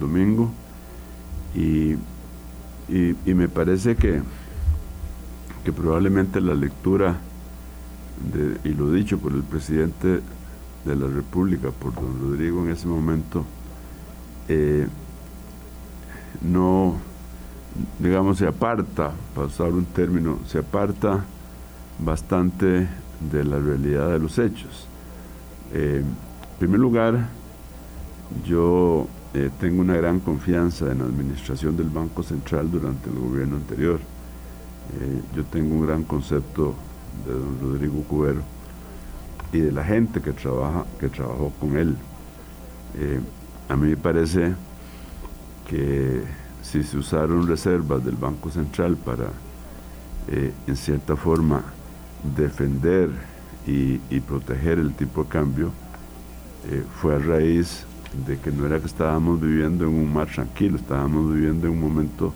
domingo 0.00 0.50
y, 1.54 1.96
y, 2.88 3.34
me 3.34 3.48
parece 3.48 3.94
que, 3.94 4.22
que 5.64 5.72
probablemente 5.72 6.40
la 6.40 6.54
lectura, 6.54 7.18
y 8.64 8.68
lo 8.70 8.90
dicho 8.90 9.18
por 9.18 9.32
el 9.32 9.42
presidente 9.42 10.20
de 10.84 10.96
la 10.96 11.06
República 11.06 11.70
por 11.70 11.94
don 11.94 12.20
Rodrigo 12.20 12.62
en 12.62 12.70
ese 12.70 12.86
momento 12.86 13.44
eh, 14.48 14.86
no, 16.42 16.96
digamos, 17.98 18.38
se 18.38 18.46
aparta, 18.46 19.12
para 19.34 19.46
usar 19.46 19.72
un 19.72 19.86
término, 19.86 20.38
se 20.46 20.58
aparta 20.58 21.24
bastante 21.98 22.88
de 23.30 23.44
la 23.44 23.58
realidad 23.58 24.10
de 24.10 24.18
los 24.18 24.38
hechos. 24.38 24.86
Eh, 25.72 26.02
en 26.02 26.58
primer 26.58 26.80
lugar, 26.80 27.28
yo 28.46 29.06
eh, 29.32 29.50
tengo 29.60 29.80
una 29.80 29.96
gran 29.96 30.20
confianza 30.20 30.90
en 30.92 30.98
la 30.98 31.04
administración 31.04 31.76
del 31.76 31.88
Banco 31.88 32.22
Central 32.22 32.70
durante 32.70 33.08
el 33.08 33.18
gobierno 33.18 33.56
anterior. 33.56 34.00
yo 35.34 35.44
tengo 35.44 35.74
un 35.74 35.86
gran 35.86 36.04
concepto 36.04 36.74
de 37.26 37.32
don 37.32 37.58
Rodrigo 37.60 38.02
Cubero 38.02 38.53
y 39.54 39.60
de 39.60 39.70
la 39.70 39.84
gente 39.84 40.20
que, 40.20 40.32
trabaja, 40.32 40.84
que 40.98 41.08
trabajó 41.08 41.52
con 41.60 41.76
él. 41.76 41.96
Eh, 42.98 43.20
a 43.68 43.76
mí 43.76 43.90
me 43.90 43.96
parece 43.96 44.52
que 45.68 46.22
si 46.60 46.82
se 46.82 46.98
usaron 46.98 47.46
reservas 47.46 48.04
del 48.04 48.16
Banco 48.16 48.50
Central 48.50 48.96
para, 48.96 49.28
eh, 50.26 50.52
en 50.66 50.76
cierta 50.76 51.14
forma, 51.14 51.62
defender 52.36 53.10
y, 53.64 53.98
proteger 54.20 54.80
el 54.80 54.92
tipo 54.94 55.22
de 55.22 55.28
cambio, 55.28 55.70
eh, 56.68 56.82
fue 57.00 57.14
a 57.14 57.18
raíz 57.18 57.84
de 58.26 58.38
que 58.38 58.50
no 58.50 58.66
era 58.66 58.80
que 58.80 58.86
estábamos 58.86 59.40
viviendo 59.40 59.84
en 59.84 59.90
un 59.90 60.12
mar 60.12 60.26
tranquilo, 60.26 60.76
estábamos 60.76 61.32
viviendo 61.32 61.68
en 61.68 61.74
un 61.74 61.80
momento 61.80 62.34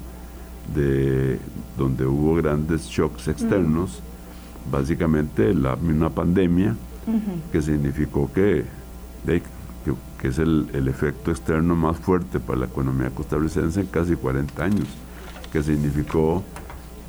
de, 0.72 1.40
donde 1.76 2.06
hubo 2.06 2.36
grandes 2.36 2.86
shocks 2.86 3.26
externos, 3.26 4.02
básicamente 4.70 5.52
la, 5.52 5.74
una 5.74 6.10
pandemia, 6.10 6.76
que 7.52 7.62
significó 7.62 8.30
que, 8.32 8.64
que, 10.20 10.28
es 10.28 10.38
el, 10.38 10.88
efecto 10.88 11.30
externo 11.30 11.74
más 11.74 11.96
fuerte 11.98 12.40
para 12.40 12.60
la 12.60 12.66
economía 12.66 13.10
costarricense 13.10 13.80
en 13.80 13.86
casi 13.86 14.16
40 14.16 14.64
años, 14.64 14.88
que 15.52 15.62
significó 15.62 16.42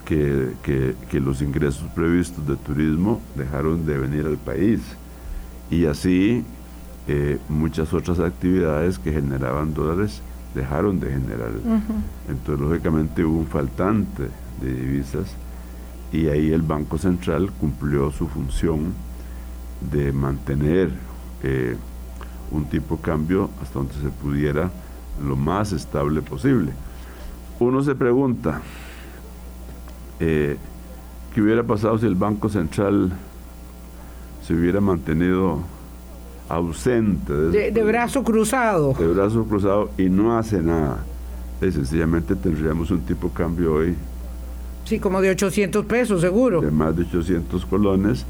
que, 0.06 0.96
los 1.14 1.42
ingresos 1.42 1.88
previstos 1.94 2.48
de 2.48 2.56
turismo 2.56 3.22
dejaron 3.36 3.86
de 3.86 3.98
venir 3.98 4.26
al 4.26 4.38
país. 4.38 4.82
Y 5.70 5.86
así 5.86 6.44
eh, 7.08 7.38
muchas 7.48 7.94
otras 7.94 8.20
actividades 8.20 8.98
que 8.98 9.12
generaban 9.12 9.74
dólares 9.74 10.22
dejaron 10.56 11.00
de 11.00 11.12
generar. 11.12 11.52
Entonces, 12.28 12.60
lógicamente, 12.60 13.24
hubo 13.24 13.40
un 13.40 13.48
faltante 13.48 14.30
de 14.62 14.74
divisas 14.74 15.28
y 16.12 16.28
ahí 16.28 16.52
el 16.52 16.64
Banco 16.64 16.98
Central 16.98 17.52
cumplió 17.60 18.12
su 18.12 18.28
función 18.28 18.94
de 19.82 20.12
mantener 20.12 20.90
eh, 21.44 21.76
un 22.52 22.66
tipo 22.66 22.98
de 22.98 23.02
cambio 23.02 23.50
hasta 23.62 23.80
donde 23.80 23.94
se 23.94 24.10
pudiera 24.10 24.70
lo 25.26 25.36
más 25.36 25.72
estable 25.72 26.22
posible. 26.22 26.72
Uno 27.60 27.84
se 27.84 27.96
pregunta, 27.96 28.62
eh, 30.20 30.58
¿qué 31.34 31.42
hubiera 31.42 31.64
pasado 31.64 31.98
si 31.98 32.06
el 32.06 32.16
Banco 32.16 32.50
Central 32.50 33.12
se 34.46 34.54
hubiera 34.54 34.80
mantenido 34.80 35.60
ausente? 36.48 37.34
De, 37.34 37.84
brazo 37.84 38.24
cruzado. 38.24 38.94
De 38.94 39.08
brazo 39.08 39.44
cruzado 39.46 39.92
y 39.98 40.10
no 40.10 40.38
hace 40.38 40.62
nada. 40.62 41.04
Y 41.62 41.72
sencillamente 41.72 42.36
tendríamos 42.36 42.92
un 42.92 43.02
tipo 43.02 43.28
de 43.28 43.34
cambio 43.34 43.74
hoy. 43.74 43.96
Sí, 44.86 44.98
como 45.00 45.22
de 45.22 45.30
800 45.32 45.86
pesos, 45.86 46.22
seguro. 46.22 46.62
De 46.62 46.72
más 46.72 46.96
de 46.96 47.04
800 47.04 47.66
colones 47.66 48.26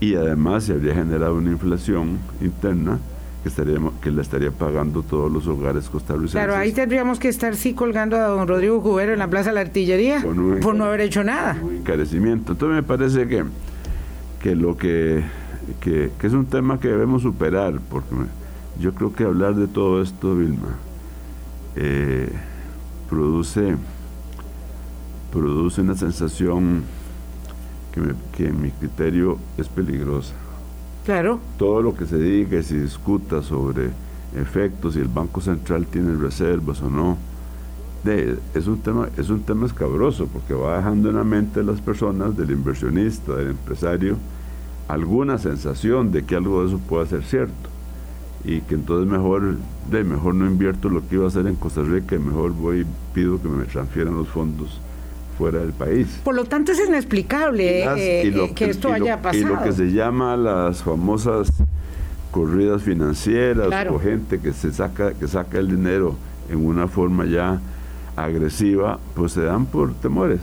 y 0.00 0.14
además 0.14 0.64
se 0.64 0.72
habría 0.72 0.94
generado 0.94 1.36
una 1.36 1.50
inflación 1.50 2.18
interna 2.40 2.98
que, 3.42 3.48
estaríamos, 3.48 3.94
que 4.02 4.10
la 4.10 4.22
estaría 4.22 4.50
pagando 4.50 5.02
todos 5.02 5.30
los 5.30 5.46
hogares 5.46 5.88
costarricenses. 5.88 6.32
Claro, 6.32 6.56
ahí 6.56 6.72
tendríamos 6.72 7.18
que 7.18 7.28
estar 7.28 7.56
sí 7.56 7.72
colgando 7.72 8.16
a 8.16 8.26
don 8.26 8.46
Rodrigo 8.46 8.82
Cubero 8.82 9.12
en 9.12 9.18
la 9.18 9.28
Plaza 9.28 9.50
de 9.50 9.54
la 9.54 9.60
Artillería 9.62 10.22
por 10.60 10.74
no 10.74 10.84
haber 10.84 11.00
hecho 11.00 11.24
nada. 11.24 11.56
Un 11.62 11.76
encarecimiento. 11.76 12.52
Entonces 12.52 12.76
me 12.76 12.82
parece 12.82 13.26
que, 13.26 13.44
que 14.42 14.54
lo 14.54 14.76
que, 14.76 15.24
que, 15.80 16.10
es 16.22 16.32
un 16.32 16.46
tema 16.46 16.78
que 16.78 16.88
debemos 16.88 17.22
superar, 17.22 17.80
porque 17.90 18.14
yo 18.78 18.92
creo 18.94 19.14
que 19.14 19.24
hablar 19.24 19.54
de 19.54 19.66
todo 19.66 20.02
esto, 20.02 20.36
Vilma, 20.36 20.76
eh, 21.76 22.30
produce, 23.08 23.76
produce 25.32 25.80
una 25.80 25.94
sensación 25.94 26.82
que, 28.32 28.46
en 28.46 28.60
mi 28.60 28.70
criterio 28.70 29.38
es 29.56 29.68
peligrosa. 29.68 30.34
Claro. 31.04 31.40
Todo 31.58 31.82
lo 31.82 31.94
que 31.94 32.06
se 32.06 32.18
diga 32.18 32.58
y 32.58 32.62
se 32.62 32.80
discuta 32.80 33.42
sobre 33.42 33.90
efectos, 34.36 34.94
si 34.94 35.00
el 35.00 35.08
Banco 35.08 35.40
Central 35.40 35.86
tiene 35.86 36.14
reservas 36.16 36.82
o 36.82 36.90
no, 36.90 37.16
es, 38.04 38.66
un 38.66 38.78
tema, 38.78 39.08
es 39.16 39.30
un 39.30 39.40
tema 39.40 39.66
escabroso 39.66 40.28
porque 40.28 40.54
va 40.54 40.76
dejando 40.76 41.10
en 41.10 41.16
la 41.16 41.24
mente 41.24 41.60
de 41.60 41.66
las 41.66 41.80
personas, 41.80 42.36
del 42.36 42.52
inversionista, 42.52 43.34
del 43.34 43.48
empresario, 43.48 44.16
alguna 44.86 45.38
sensación 45.38 46.12
de 46.12 46.24
que 46.24 46.36
algo 46.36 46.62
de 46.62 46.68
eso 46.68 46.78
pueda 46.78 47.06
ser 47.06 47.24
cierto 47.24 47.70
y 48.44 48.60
que 48.60 48.76
entonces 48.76 49.10
mejor 49.10 49.56
de 49.90 50.04
mejor 50.04 50.34
no 50.34 50.46
invierto 50.46 50.88
lo 50.88 51.06
que 51.08 51.16
iba 51.16 51.24
a 51.24 51.28
hacer 51.28 51.48
en 51.48 51.56
Costa 51.56 51.82
Rica 51.82 52.14
y 52.14 52.20
mejor 52.20 52.52
voy 52.52 52.82
y 52.82 52.86
pido 53.12 53.42
que 53.42 53.48
me 53.48 53.64
transfieran 53.64 54.14
los 54.14 54.28
fondos 54.28 54.80
fuera 55.36 55.60
del 55.60 55.72
país. 55.72 56.20
Por 56.24 56.34
lo 56.34 56.44
tanto 56.44 56.72
es 56.72 56.80
inexplicable 56.86 57.84
eh, 57.96 58.52
que, 58.54 58.70
esto 58.70 58.92
haya 58.92 59.20
pasado. 59.20 59.44
Y 59.44 59.46
lo 59.46 59.62
que 59.62 59.72
se 59.72 59.92
llama 59.92 60.36
las 60.36 60.82
famosas 60.82 61.52
corridas 62.30 62.82
financieras 62.82 63.68
o 63.90 63.98
gente 63.98 64.40
que 64.40 64.52
se 64.52 64.72
saca 64.72 65.14
que 65.14 65.26
saca 65.26 65.58
el 65.58 65.68
dinero 65.68 66.16
en 66.50 66.64
una 66.64 66.86
forma 66.88 67.24
ya 67.24 67.60
agresiva, 68.16 68.98
pues 69.14 69.32
se 69.32 69.42
dan 69.42 69.66
por 69.66 69.94
temores. 69.94 70.40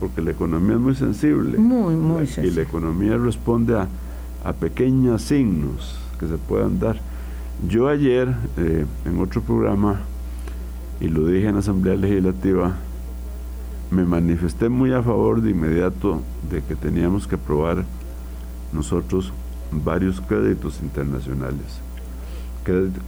Porque 0.00 0.20
la 0.20 0.32
economía 0.32 0.74
es 0.74 0.80
muy 0.80 0.94
sensible. 0.96 1.58
Muy, 1.58 1.94
muy 1.94 2.26
sensible. 2.26 2.50
Y 2.50 2.54
la 2.56 2.62
economía 2.62 3.16
responde 3.16 3.78
a, 3.78 3.86
a 4.42 4.52
pequeños 4.52 5.22
signos 5.22 5.96
que 6.18 6.26
se 6.26 6.38
puedan 6.38 6.80
dar. 6.80 6.96
Yo 7.68 7.88
ayer, 7.88 8.34
eh, 8.56 8.84
en 9.04 9.20
otro 9.20 9.42
programa, 9.42 10.00
y 11.00 11.08
lo 11.08 11.26
dije 11.26 11.46
en 11.46 11.54
la 11.54 11.60
Asamblea 11.60 11.94
Legislativa, 11.94 12.74
me 13.94 14.04
manifesté 14.04 14.68
muy 14.68 14.92
a 14.92 15.02
favor 15.02 15.40
de 15.40 15.50
inmediato 15.50 16.20
de 16.50 16.62
que 16.62 16.74
teníamos 16.74 17.26
que 17.28 17.36
aprobar 17.36 17.84
nosotros 18.72 19.32
varios 19.70 20.20
créditos 20.20 20.80
internacionales, 20.82 21.80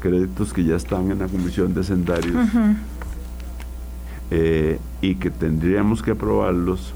créditos 0.01 0.53
que 0.53 0.65
ya 0.65 0.77
están 0.77 1.11
en 1.11 1.19
la 1.19 1.27
Comisión 1.27 1.75
de 1.75 1.83
Sendarios 1.83 2.49
eh, 4.31 4.79
y 5.01 5.17
que 5.17 5.31
tendríamos 5.31 6.03
que 6.03 6.13
aprobarlos 6.13 6.95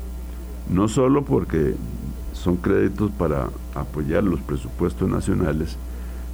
no 0.72 0.86
solo 0.86 1.24
porque 1.24 1.74
son 2.32 2.56
créditos 2.56 3.10
para 3.10 3.48
apoyar 3.74 4.22
los 4.22 4.40
presupuestos 4.40 5.08
nacionales, 5.08 5.76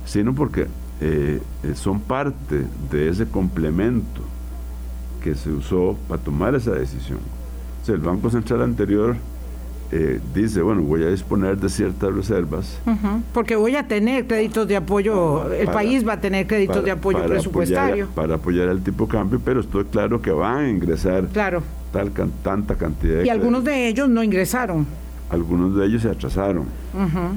sino 0.05 0.35
porque 0.35 0.67
eh, 1.01 1.41
son 1.75 2.01
parte 2.01 2.67
de 2.91 3.09
ese 3.09 3.27
complemento 3.27 4.21
que 5.23 5.35
se 5.35 5.51
usó 5.51 5.97
para 6.07 6.23
tomar 6.23 6.55
esa 6.55 6.73
decisión. 6.73 7.36
Sea, 7.87 7.95
el 7.95 8.01
Banco 8.01 8.31
Central 8.31 8.63
anterior 8.63 9.15
eh, 9.93 10.19
dice, 10.35 10.61
bueno, 10.61 10.83
voy 10.83 11.05
a 11.05 11.09
disponer 11.09 11.57
de 11.57 11.69
ciertas 11.69 12.13
reservas. 12.13 12.81
porque 13.33 13.55
voy 13.55 13.77
a 13.77 13.87
tener 13.87 14.27
créditos 14.27 14.67
de 14.67 14.75
apoyo, 14.75 15.53
el 15.53 15.69
país 15.69 16.05
va 16.05 16.15
a 16.15 16.21
tener 16.21 16.49
créditos 16.49 16.83
de 16.83 16.91
apoyo 16.91 17.25
presupuestario. 17.25 18.09
para 18.09 18.35
apoyar 18.35 18.71
el 18.71 18.83
tipo 18.83 19.07
de 19.07 19.13
cambio, 19.13 19.41
pero 19.45 19.61
estoy 19.61 19.85
claro 19.85 20.21
que 20.21 20.33
van 20.33 20.65
a 20.65 20.69
ingresar 20.69 21.29
claro. 21.29 21.63
tal, 21.93 22.11
tanta 22.43 22.75
cantidad 22.75 23.19
de 23.19 23.27
Y 23.27 23.29
algunos 23.29 23.63
de 23.63 23.87
ellos 23.87 24.09
no 24.09 24.25
ingresaron. 24.25 24.85
Algunos 25.31 25.77
de 25.77 25.87
ellos 25.87 26.03
se 26.03 26.11
atrasaron. 26.11 26.65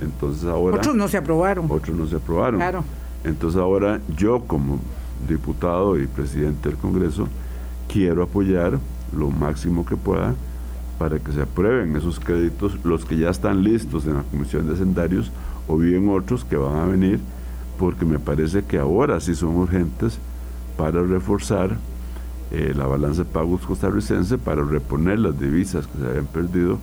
Entonces 0.01 0.45
ahora... 0.45 0.77
Otros 0.77 0.95
no 0.95 1.07
se 1.07 1.17
aprobaron. 1.17 1.67
Otros 1.69 1.95
no 1.95 2.07
se 2.07 2.15
aprobaron. 2.15 2.59
Claro. 2.59 2.83
Entonces 3.23 3.61
ahora 3.61 4.01
yo 4.17 4.41
como 4.47 4.79
diputado 5.27 5.99
y 5.99 6.07
presidente 6.07 6.69
del 6.69 6.77
Congreso 6.79 7.27
quiero 7.87 8.23
apoyar 8.23 8.79
lo 9.15 9.29
máximo 9.29 9.85
que 9.85 9.95
pueda 9.95 10.35
para 10.97 11.17
que 11.19 11.31
se 11.31 11.41
aprueben 11.41 11.95
esos 11.95 12.19
créditos, 12.19 12.77
los 12.83 13.05
que 13.05 13.17
ya 13.17 13.29
están 13.29 13.63
listos 13.63 14.05
en 14.05 14.15
la 14.15 14.23
Comisión 14.23 14.67
de 14.67 14.73
Hacendarios 14.73 15.31
o 15.67 15.77
bien 15.77 16.09
otros 16.09 16.43
que 16.43 16.57
van 16.57 16.77
a 16.77 16.85
venir, 16.85 17.19
porque 17.77 18.05
me 18.05 18.19
parece 18.19 18.63
que 18.63 18.77
ahora 18.77 19.19
sí 19.21 19.33
son 19.33 19.55
urgentes 19.55 20.19
para 20.75 21.01
reforzar 21.01 21.77
eh, 22.51 22.73
la 22.75 22.85
balanza 22.85 23.23
de 23.23 23.29
pagos 23.29 23.61
costarricense, 23.61 24.37
para 24.37 24.63
reponer 24.63 25.19
las 25.19 25.39
divisas 25.39 25.87
que 25.87 25.99
se 25.99 26.07
habían 26.07 26.25
perdido, 26.25 26.79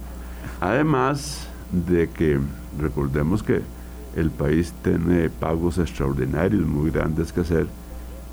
además 0.61 1.49
de 1.73 2.09
que 2.09 2.39
recordemos 2.79 3.43
que 3.43 3.61
el 4.17 4.31
país 4.31 4.73
tiene 4.83 5.29
pagos 5.29 5.77
extraordinarios 5.77 6.67
muy 6.67 6.91
grandes 6.91 7.33
que 7.33 7.41
hacer 7.41 7.67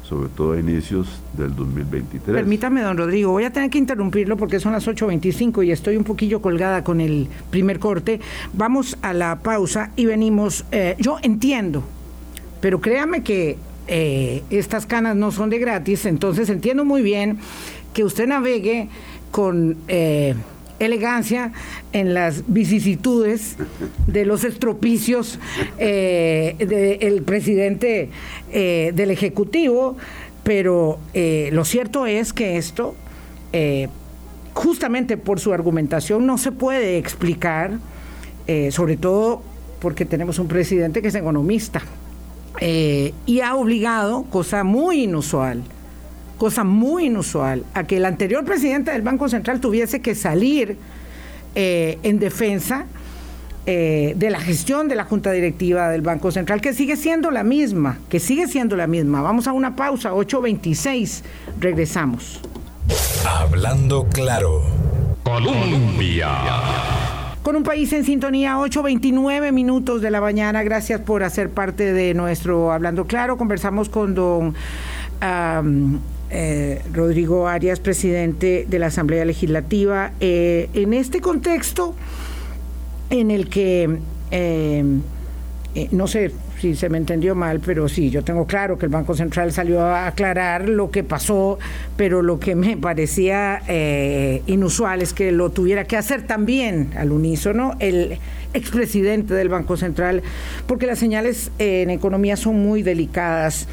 sobre 0.03 0.29
todo 0.29 0.53
a 0.53 0.59
inicios 0.59 1.07
del 1.37 1.55
2023. 1.55 2.35
Permítame, 2.35 2.81
don 2.81 2.97
Rodrigo, 2.97 3.31
voy 3.31 3.45
a 3.45 3.51
tener 3.51 3.69
que 3.69 3.77
interrumpirlo 3.77 4.37
porque 4.37 4.59
son 4.59 4.73
las 4.73 4.87
8.25 4.87 5.65
y 5.65 5.71
estoy 5.71 5.97
un 5.97 6.03
poquillo 6.03 6.41
colgada 6.41 6.83
con 6.83 7.01
el 7.01 7.27
primer 7.49 7.79
corte. 7.79 8.19
Vamos 8.53 8.97
a 9.01 9.13
la 9.13 9.39
pausa 9.39 9.91
y 9.95 10.05
venimos. 10.05 10.65
Eh, 10.71 10.95
yo 10.99 11.17
entiendo, 11.21 11.83
pero 12.61 12.81
créame 12.81 13.23
que 13.23 13.57
eh, 13.87 14.43
estas 14.49 14.85
canas 14.85 15.15
no 15.15 15.31
son 15.31 15.49
de 15.49 15.59
gratis, 15.59 16.05
entonces 16.05 16.49
entiendo 16.49 16.85
muy 16.85 17.01
bien 17.01 17.39
que 17.93 18.03
usted 18.03 18.27
navegue 18.27 18.89
con... 19.31 19.77
Eh, 19.87 20.35
elegancia 20.85 21.51
en 21.91 22.13
las 22.13 22.43
vicisitudes 22.47 23.55
de 24.07 24.25
los 24.25 24.43
estropicios 24.43 25.39
eh, 25.77 26.55
del 26.59 27.23
presidente 27.23 28.09
eh, 28.51 28.91
del 28.95 29.11
Ejecutivo, 29.11 29.97
pero 30.43 30.99
eh, 31.13 31.49
lo 31.53 31.65
cierto 31.65 32.05
es 32.05 32.33
que 32.33 32.57
esto, 32.57 32.95
justamente 34.53 35.15
por 35.17 35.39
su 35.39 35.53
argumentación, 35.53 36.25
no 36.25 36.37
se 36.37 36.51
puede 36.51 36.97
explicar, 36.97 37.77
sobre 38.71 38.97
todo 38.97 39.43
porque 39.79 40.05
tenemos 40.05 40.39
un 40.39 40.47
presidente 40.47 41.01
que 41.01 41.09
es 41.09 41.15
economista 41.15 41.83
y 42.59 43.39
ha 43.41 43.55
obligado, 43.55 44.23
cosa 44.23 44.63
muy 44.63 45.03
inusual, 45.03 45.63
cosa 46.37 46.63
muy 46.63 47.05
inusual, 47.05 47.63
a 47.73 47.83
que 47.83 47.97
el 47.97 48.05
anterior 48.05 48.43
presidente 48.43 48.91
del 48.91 49.01
Banco 49.01 49.29
Central 49.29 49.59
tuviese 49.59 50.01
que 50.01 50.15
salir 50.15 50.77
eh, 51.55 51.99
en 52.03 52.19
defensa 52.19 52.85
eh, 53.65 54.13
de 54.17 54.29
la 54.29 54.39
gestión 54.39 54.89
de 54.89 54.95
la 54.95 55.05
Junta 55.05 55.31
Directiva 55.31 55.89
del 55.89 56.01
Banco 56.01 56.31
Central, 56.31 56.59
que 56.59 56.73
sigue 56.73 56.97
siendo 56.97 57.31
la 57.31 57.43
misma, 57.43 57.97
que 58.09 58.19
sigue 58.19 58.47
siendo 58.47 58.75
la 58.75 58.87
misma. 58.87 59.21
Vamos 59.21 59.47
a 59.47 59.53
una 59.53 59.75
pausa, 59.75 60.11
8.26, 60.11 61.21
regresamos. 61.59 62.41
Hablando 63.25 64.05
claro. 64.09 64.63
Colombia. 65.23 66.29
Con 67.41 67.55
un 67.55 67.63
país 67.63 67.93
en 67.93 68.03
sintonía, 68.03 68.57
8.29 68.57 69.53
minutos 69.53 70.01
de 70.01 70.11
la 70.11 70.19
mañana. 70.19 70.63
Gracias 70.63 70.99
por 70.99 71.23
hacer 71.23 71.49
parte 71.49 71.93
de 71.93 72.13
nuestro 72.13 72.73
Hablando 72.73 73.05
Claro. 73.05 73.37
Conversamos 73.37 73.87
con 73.87 74.13
don 74.13 74.53
eh, 76.35 76.81
Rodrigo 76.91 77.47
Arias, 77.47 77.79
presidente 77.79 78.65
de 78.67 78.79
la 78.79 78.87
Asamblea 78.87 79.23
Legislativa. 79.23 80.13
Eh, 80.19 80.67
en 80.73 80.95
este 80.95 81.21
contexto 81.21 81.93
en 83.11 83.29
el 83.29 83.49
que, 83.49 83.99
eh, 84.31 84.83
no 85.91 86.07
sé 86.07 86.31
si 86.59 86.75
se 86.75 86.89
me 86.89 86.97
entendió 86.97 87.35
mal, 87.35 87.59
pero 87.59 87.87
sí, 87.87 88.09
yo 88.09 88.23
tengo 88.23 88.47
claro 88.47 88.79
que 88.79 88.87
el 88.87 88.91
Banco 88.91 89.13
Central 89.13 89.51
salió 89.51 89.81
a 89.81 90.07
aclarar 90.07 90.67
lo 90.67 90.89
que 90.89 91.03
pasó, 91.03 91.59
pero 91.97 92.23
lo 92.23 92.39
que 92.39 92.55
me 92.55 92.77
parecía 92.77 93.61
inusual 94.47 95.01
es 95.01 95.13
que 95.13 95.31
lo 95.31 95.51
tuviera 95.51 95.83
que 95.83 95.97
hacer 95.97 96.25
también 96.25 96.91
al 96.95 97.11
unísono 97.11 97.75
el 97.79 98.17
expresidente 98.53 99.33
del 99.33 99.49
Banco 99.49 99.77
Central, 99.77 100.23
porque 100.65 100.87
las 100.87 100.99
señales 100.99 101.51
en 101.59 101.89
economía 101.89 102.37
son 102.37 102.63
muy 102.63 102.81
delicadas. 102.81 103.67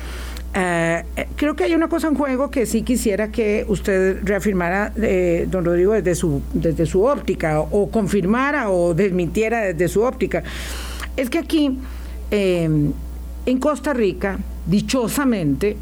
Eh, 0.52 1.04
creo 1.36 1.54
que 1.54 1.64
hay 1.64 1.74
una 1.74 1.88
cosa 1.88 2.08
en 2.08 2.16
juego 2.16 2.50
que 2.50 2.66
sí 2.66 2.82
quisiera 2.82 3.30
que 3.30 3.64
usted 3.68 4.18
reafirmara, 4.24 4.92
eh, 5.00 5.46
don 5.48 5.64
Rodrigo, 5.64 5.92
desde 5.92 6.14
su, 6.14 6.42
desde 6.52 6.86
su 6.86 7.04
óptica, 7.04 7.60
o 7.60 7.90
confirmara 7.90 8.70
o 8.70 8.94
desmintiera 8.94 9.60
desde 9.60 9.88
su 9.88 10.02
óptica. 10.02 10.42
Es 11.16 11.30
que 11.30 11.38
aquí, 11.38 11.78
em, 12.30 12.92
en 13.46 13.58
Costa 13.58 13.92
Rica, 13.92 14.38
dichosamente, 14.66 15.76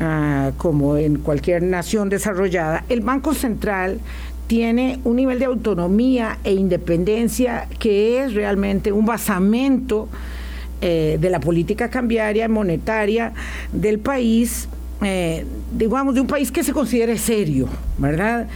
ah, 0.00 0.52
como 0.56 0.96
en 0.96 1.18
cualquier 1.18 1.62
nación 1.62 2.08
desarrollada, 2.08 2.84
el 2.88 3.00
Banco 3.00 3.34
Central 3.34 4.00
tiene 4.46 5.00
un 5.04 5.16
nivel 5.16 5.38
de 5.38 5.44
autonomía 5.44 6.38
e 6.42 6.54
independencia 6.54 7.68
que 7.78 8.24
es 8.24 8.34
realmente 8.34 8.92
un 8.92 9.04
basamento 9.04 10.08
eh, 10.80 11.18
de 11.20 11.28
la 11.28 11.40
política 11.40 11.90
cambiaria 11.90 12.48
monetaria 12.48 13.32
del 13.72 13.98
país, 13.98 14.68
eh, 15.02 15.44
digamos, 15.72 16.14
de 16.14 16.20
un 16.20 16.28
país 16.28 16.52
que 16.52 16.62
se 16.62 16.72
considere 16.72 17.18
serio, 17.18 17.66
¿verdad? 17.98 18.46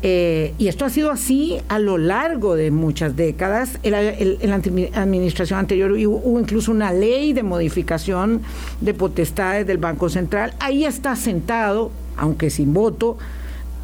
Eh, 0.00 0.54
y 0.56 0.68
esto 0.68 0.86
ha 0.86 0.88
sido 0.88 1.10
así 1.10 1.58
a 1.68 1.78
lo 1.78 1.98
largo 1.98 2.54
de 2.54 2.70
muchas 2.70 3.14
décadas. 3.14 3.78
En 3.82 3.92
la, 3.92 4.54
administración 4.94 5.58
anterior 5.58 5.92
hubo, 5.92 6.40
incluso 6.40 6.72
una 6.72 6.94
ley 6.94 7.34
de 7.34 7.42
modificación 7.42 8.40
de 8.80 8.94
potestades 8.94 9.66
del 9.66 9.76
Banco 9.76 10.08
Central. 10.08 10.54
Ahí 10.60 10.86
está 10.86 11.14
sentado, 11.14 11.90
aunque 12.16 12.48
sin 12.48 12.72
voto, 12.72 13.18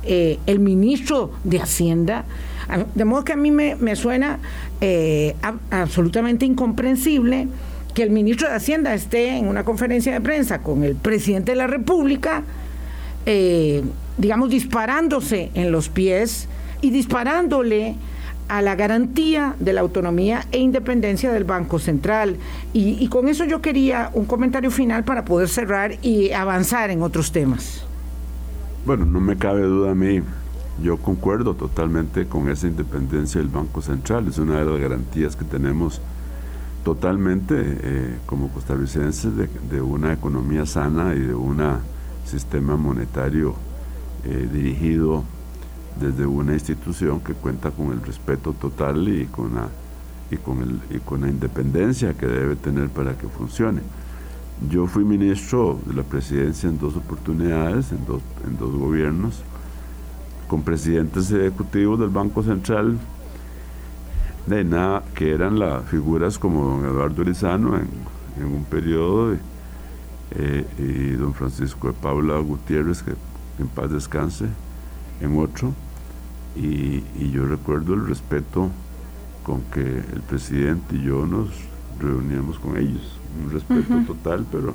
el 0.03 0.61
ministro 0.61 1.33
de 1.45 1.61
Hacienda. 1.61 2.25
De 2.95 3.05
modo 3.05 3.23
que 3.25 3.35
a 3.35 3.37
mí 3.37 3.51
me, 3.51 3.97
suena 3.97 4.39
absolutamente 5.71 6.47
incomprensible 6.47 7.49
que 7.95 8.03
el 8.03 8.11
ministro 8.11 8.49
de 8.49 8.55
Hacienda 8.55 8.95
esté 8.95 9.37
en 9.37 9.49
una 9.49 9.65
conferencia 9.65 10.13
de 10.13 10.21
prensa 10.21 10.63
con 10.63 10.85
el 10.85 10.97
presidente 10.97 11.53
de 11.53 11.57
la 11.57 11.67
República, 11.67 12.43
eh, 13.27 13.83
digamos, 14.19 14.51
disparándose 14.51 15.51
en 15.55 15.73
los 15.73 15.89
pies 15.89 16.49
y 16.81 16.91
disparándole 16.91 17.97
a 18.49 18.61
la 18.61 18.75
garantía 18.75 19.55
de 19.59 19.73
la 19.73 19.81
autonomía 19.81 20.47
e 20.53 20.59
independencia 20.59 21.33
del 21.33 21.45
Banco 21.45 21.79
Central. 21.79 22.37
Y, 22.73 23.03
y, 23.03 23.09
con 23.09 23.29
eso 23.29 23.45
yo 23.45 23.63
quería 23.63 24.11
un 24.13 24.27
comentario 24.27 24.71
final 24.71 25.05
para 25.05 25.25
poder 25.25 25.49
cerrar 25.49 25.97
y 26.03 26.33
avanzar 26.33 26.91
en 26.91 27.03
otros 27.03 27.33
temas. 27.33 27.85
Bueno, 28.85 29.07
no 29.07 29.21
me 29.21 29.37
cabe 29.37 29.63
duda 29.63 29.93
a 29.93 29.95
mí, 29.95 30.23
yo 30.83 30.97
concuerdo 30.97 31.55
totalmente 31.55 32.27
con 32.27 32.49
esa 32.49 32.67
independencia 32.67 33.41
del 33.41 33.49
Banco 33.49 33.81
Central, 33.81 34.27
es 34.29 34.39
una 34.39 34.59
de 34.59 34.65
las 34.65 34.81
garantías 34.81 35.37
que 35.37 35.45
tenemos 35.45 36.01
totalmente 36.85 37.55
eh, 37.59 38.19
como 38.27 38.49
costarricenses 38.49 39.33
de, 39.37 39.81
una 39.81 40.13
economía 40.13 40.67
sana 40.67 41.15
y 41.15 41.21
de 41.21 41.35
un 41.35 41.61
sistema 42.25 42.77
monetario 42.77 43.55
eh, 44.25 44.49
dirigido 44.53 45.25
desde 46.01 46.27
una 46.27 46.55
institución 46.55 47.21
que 47.21 47.35
cuenta 47.35 47.71
con 47.71 47.93
el 47.93 48.03
respeto 48.03 48.53
total 48.53 49.09
y 49.09 49.27
con 49.27 49.55
la, 49.55 49.69
y 50.31 50.37
con, 50.37 50.63
el, 50.63 50.81
y 50.97 50.99
con 51.01 51.23
la 51.23 51.29
independencia 51.29 52.15
que 52.15 52.27
debe 52.27 52.57
tener 52.57 52.89
para 52.89 53.17
que 53.17 53.29
funcione. 53.29 53.83
Yo 54.71 54.87
fui 54.87 55.05
ministro 55.05 55.79
de 55.87 55.95
la 55.95 56.03
presidencia 56.03 56.69
en 56.69 56.79
dos 56.79 56.97
oportunidades, 56.97 57.93
en 57.93 58.07
dos, 58.07 58.23
en 58.47 58.57
dos 58.57 58.75
gobiernos, 58.75 59.43
con 60.49 60.63
presidentes 60.63 61.31
ejecutivos 61.31 61.99
del 61.99 62.11
Banco 62.11 62.43
Central 62.43 62.99
de 64.47 64.65
nada, 64.65 65.03
que 65.15 65.33
eran 65.33 65.59
las 65.59 65.85
figuras 65.85 66.39
como 66.39 66.65
don 66.65 66.85
Eduardo 66.85 67.23
Lizano 67.23 67.77
en, 67.77 68.45
un 68.45 68.65
periodo 68.65 69.35
eh, 70.33 70.67
y 70.79 71.11
don 71.13 71.35
Francisco 71.35 71.89
de 71.89 71.93
Paula 71.95 72.39
Gutiérrez, 72.39 73.03
que 73.03 73.13
en 73.59 73.69
paz 73.69 73.91
descanse, 73.91 74.47
en 75.21 75.39
otro, 75.39 75.73
y, 76.57 77.03
yo 77.31 77.47
recuerdo 77.47 77.95
el 77.95 78.07
respeto 78.07 78.71
con 79.43 79.63
que 79.73 79.81
el 79.81 80.23
presidente 80.29 80.97
y 80.97 81.03
yo 81.03 81.25
nos 81.27 81.49
reuníamos 82.01 82.59
con 82.59 82.77
ellos, 82.77 83.19
un 83.43 83.51
respeto 83.51 83.95
total, 84.07 84.45
pero 84.51 84.75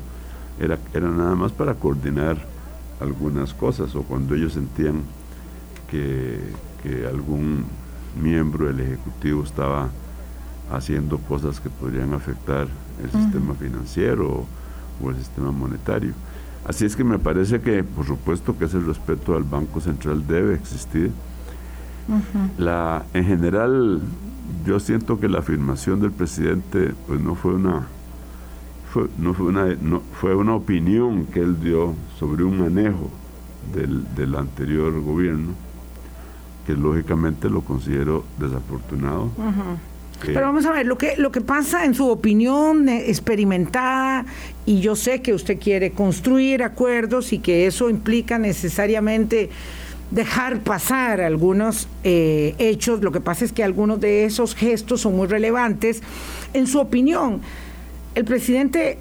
era, 0.59 0.79
era 0.93 1.09
nada 1.09 1.35
más 1.35 1.51
para 1.51 1.75
coordinar 1.75 2.37
algunas 2.99 3.53
cosas 3.53 3.95
o 3.95 4.03
cuando 4.03 4.35
ellos 4.35 4.53
sentían 4.53 5.01
que, 5.89 6.39
algún 7.09 7.65
miembro 8.17 8.67
del 8.67 8.79
Ejecutivo 8.79 9.43
estaba 9.43 9.89
haciendo 10.71 11.17
cosas 11.19 11.59
que 11.59 11.69
podrían 11.69 12.13
afectar 12.13 12.67
el 13.03 13.11
sistema 13.11 13.53
financiero 13.53 14.45
o, 15.01 15.09
el 15.09 15.15
sistema 15.17 15.51
monetario. 15.51 16.13
Así 16.65 16.85
es 16.85 16.95
que 16.95 17.03
me 17.03 17.19
parece 17.19 17.61
que, 17.61 17.83
por 17.83 18.05
supuesto, 18.05 18.57
que 18.57 18.65
ese 18.65 18.79
respeto 18.79 19.35
al 19.35 19.43
Banco 19.43 19.79
Central 19.79 20.25
debe 20.27 20.55
existir. 20.55 21.11
la, 22.57 23.05
en 23.13 23.25
general, 23.25 24.01
yo 24.65 24.79
siento 24.79 25.19
que 25.19 25.29
la 25.29 25.39
afirmación 25.39 25.99
del 25.99 26.11
presidente 26.11 26.93
pues 27.05 27.19
no 27.21 27.35
fue 27.35 27.53
una 27.53 27.87
no 29.17 29.33
fue 29.33 29.47
una, 29.47 29.65
no, 29.81 30.01
fue 30.19 30.33
una 30.33 30.55
opinión 30.55 31.25
que 31.25 31.41
él 31.41 31.59
dio 31.59 31.93
sobre 32.17 32.43
un 32.43 32.59
manejo 32.59 33.11
del, 33.73 34.03
del 34.15 34.35
anterior 34.35 34.99
gobierno, 35.01 35.53
que 36.67 36.73
lógicamente 36.73 37.49
lo 37.49 37.61
considero 37.61 38.25
desafortunado. 38.37 39.31
Pero 40.21 40.41
vamos 40.41 40.65
a 40.65 40.73
ver, 40.73 40.85
lo 40.85 40.97
que, 40.97 41.15
lo 41.15 41.31
que 41.31 41.39
pasa 41.39 41.85
en 41.85 41.93
su 41.93 42.09
opinión 42.09 42.89
eh, 42.89 43.09
experimentada, 43.09 44.25
y 44.65 44.81
yo 44.81 44.97
sé 44.97 45.21
que 45.21 45.33
usted 45.33 45.57
quiere 45.59 45.91
construir 45.91 46.63
acuerdos 46.63 47.31
y 47.31 47.39
que 47.39 47.67
eso 47.67 47.89
implica 47.89 48.37
necesariamente 48.37 49.49
dejar 50.11 50.59
pasar 50.59 51.21
algunos 51.21 51.87
eh, 52.03 52.53
hechos, 52.57 53.01
lo 53.01 53.13
que 53.13 53.21
pasa 53.21 53.45
es 53.45 53.53
que 53.53 53.63
algunos 53.63 54.01
de 54.01 54.25
esos 54.25 54.53
gestos 54.53 55.01
son 55.01 55.15
muy 55.15 55.27
relevantes. 55.27 56.01
En 56.53 56.67
su 56.67 56.79
opinión, 56.79 57.39
el 58.13 58.25
presidente 58.25 58.97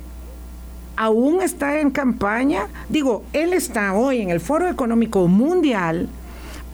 aún 0.94 1.42
está 1.42 1.80
en 1.80 1.90
campaña. 1.90 2.68
Digo, 2.88 3.24
él 3.32 3.52
está 3.54 3.94
hoy 3.94 4.20
en 4.20 4.30
el 4.30 4.38
Foro 4.38 4.68
Económico 4.68 5.26
Mundial 5.26 6.08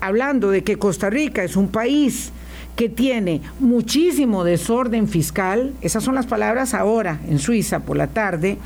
hablando 0.03 0.51
de 0.51 0.63
que 0.63 0.77
Costa 0.77 1.09
Rica 1.09 1.43
es 1.43 1.55
un 1.55 1.69
país 1.69 2.31
que 2.75 2.89
tiene 2.89 3.41
muchísimo 3.59 4.43
desorden 4.43 5.07
fiscal, 5.07 5.73
esas 5.81 6.03
son 6.03 6.15
las 6.15 6.25
palabras 6.25 6.73
ahora 6.73 7.21
en 7.29 7.39
Suiza 7.39 7.79
por 7.79 7.95
la 7.95 8.07
tarde, 8.07 8.57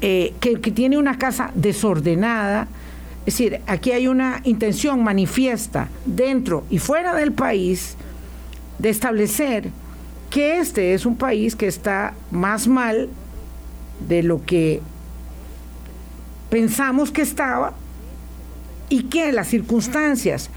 eh, 0.00 0.34
que, 0.40 0.60
que 0.60 0.72
tiene 0.72 0.98
una 0.98 1.16
casa 1.16 1.52
desordenada, 1.54 2.66
es 3.20 3.38
decir, 3.38 3.60
aquí 3.68 3.92
hay 3.92 4.08
una 4.08 4.40
intención 4.42 5.04
manifiesta 5.04 5.88
dentro 6.06 6.64
y 6.68 6.78
fuera 6.78 7.14
del 7.14 7.32
país 7.32 7.96
de 8.80 8.90
establecer 8.90 9.70
que 10.28 10.58
este 10.58 10.94
es 10.94 11.06
un 11.06 11.16
país 11.16 11.54
que 11.54 11.68
está 11.68 12.14
más 12.32 12.66
mal 12.66 13.08
de 14.08 14.24
lo 14.24 14.44
que 14.44 14.82
pensamos 16.50 17.12
que 17.12 17.22
estaba 17.22 17.74
y 18.88 19.04
que 19.04 19.32
las 19.32 19.48
circunstancias 19.48 20.50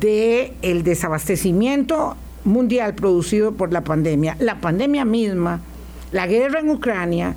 del 0.00 0.52
el 0.62 0.82
desabastecimiento 0.82 2.16
mundial 2.44 2.94
producido 2.94 3.52
por 3.52 3.72
la 3.72 3.82
pandemia, 3.82 4.36
la 4.38 4.60
pandemia 4.60 5.04
misma, 5.04 5.60
la 6.12 6.26
guerra 6.26 6.60
en 6.60 6.70
Ucrania 6.70 7.36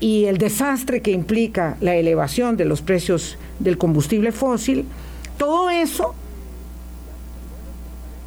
y 0.00 0.24
el 0.24 0.38
desastre 0.38 1.02
que 1.02 1.12
implica 1.12 1.76
la 1.80 1.94
elevación 1.96 2.56
de 2.56 2.64
los 2.64 2.82
precios 2.82 3.38
del 3.58 3.78
combustible 3.78 4.32
fósil, 4.32 4.86
todo 5.38 5.70
eso 5.70 6.14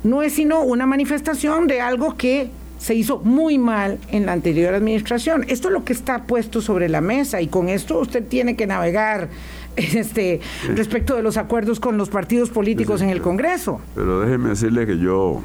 no 0.03 0.21
es 0.21 0.33
sino 0.33 0.61
una 0.61 0.85
manifestación 0.85 1.67
de 1.67 1.81
algo 1.81 2.15
que 2.15 2.49
se 2.79 2.93
hizo 2.95 3.19
muy 3.19 3.57
mal 3.57 3.99
en 4.09 4.25
la 4.25 4.33
anterior 4.33 4.73
administración. 4.73 5.45
Esto 5.47 5.67
es 5.67 5.73
lo 5.73 5.83
que 5.83 5.93
está 5.93 6.23
puesto 6.23 6.61
sobre 6.61 6.89
la 6.89 7.01
mesa 7.01 7.41
y 7.41 7.47
con 7.47 7.69
esto 7.69 7.99
usted 7.99 8.23
tiene 8.25 8.55
que 8.55 8.67
navegar 8.67 9.29
este 9.95 10.41
respecto 10.75 11.15
de 11.15 11.23
los 11.23 11.37
acuerdos 11.37 11.79
con 11.79 11.97
los 11.97 12.09
partidos 12.09 12.49
políticos 12.49 13.01
en 13.01 13.09
el 13.09 13.21
Congreso. 13.21 13.79
Pero 13.95 14.21
déjeme 14.21 14.49
decirle 14.49 14.85
que 14.85 14.97
yo 14.97 15.41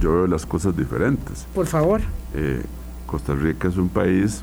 yo 0.00 0.12
veo 0.12 0.26
las 0.26 0.44
cosas 0.44 0.76
diferentes. 0.76 1.46
Por 1.54 1.66
favor. 1.66 2.00
Eh, 2.34 2.62
Costa 3.06 3.34
Rica 3.34 3.68
es 3.68 3.76
un 3.76 3.88
país 3.88 4.42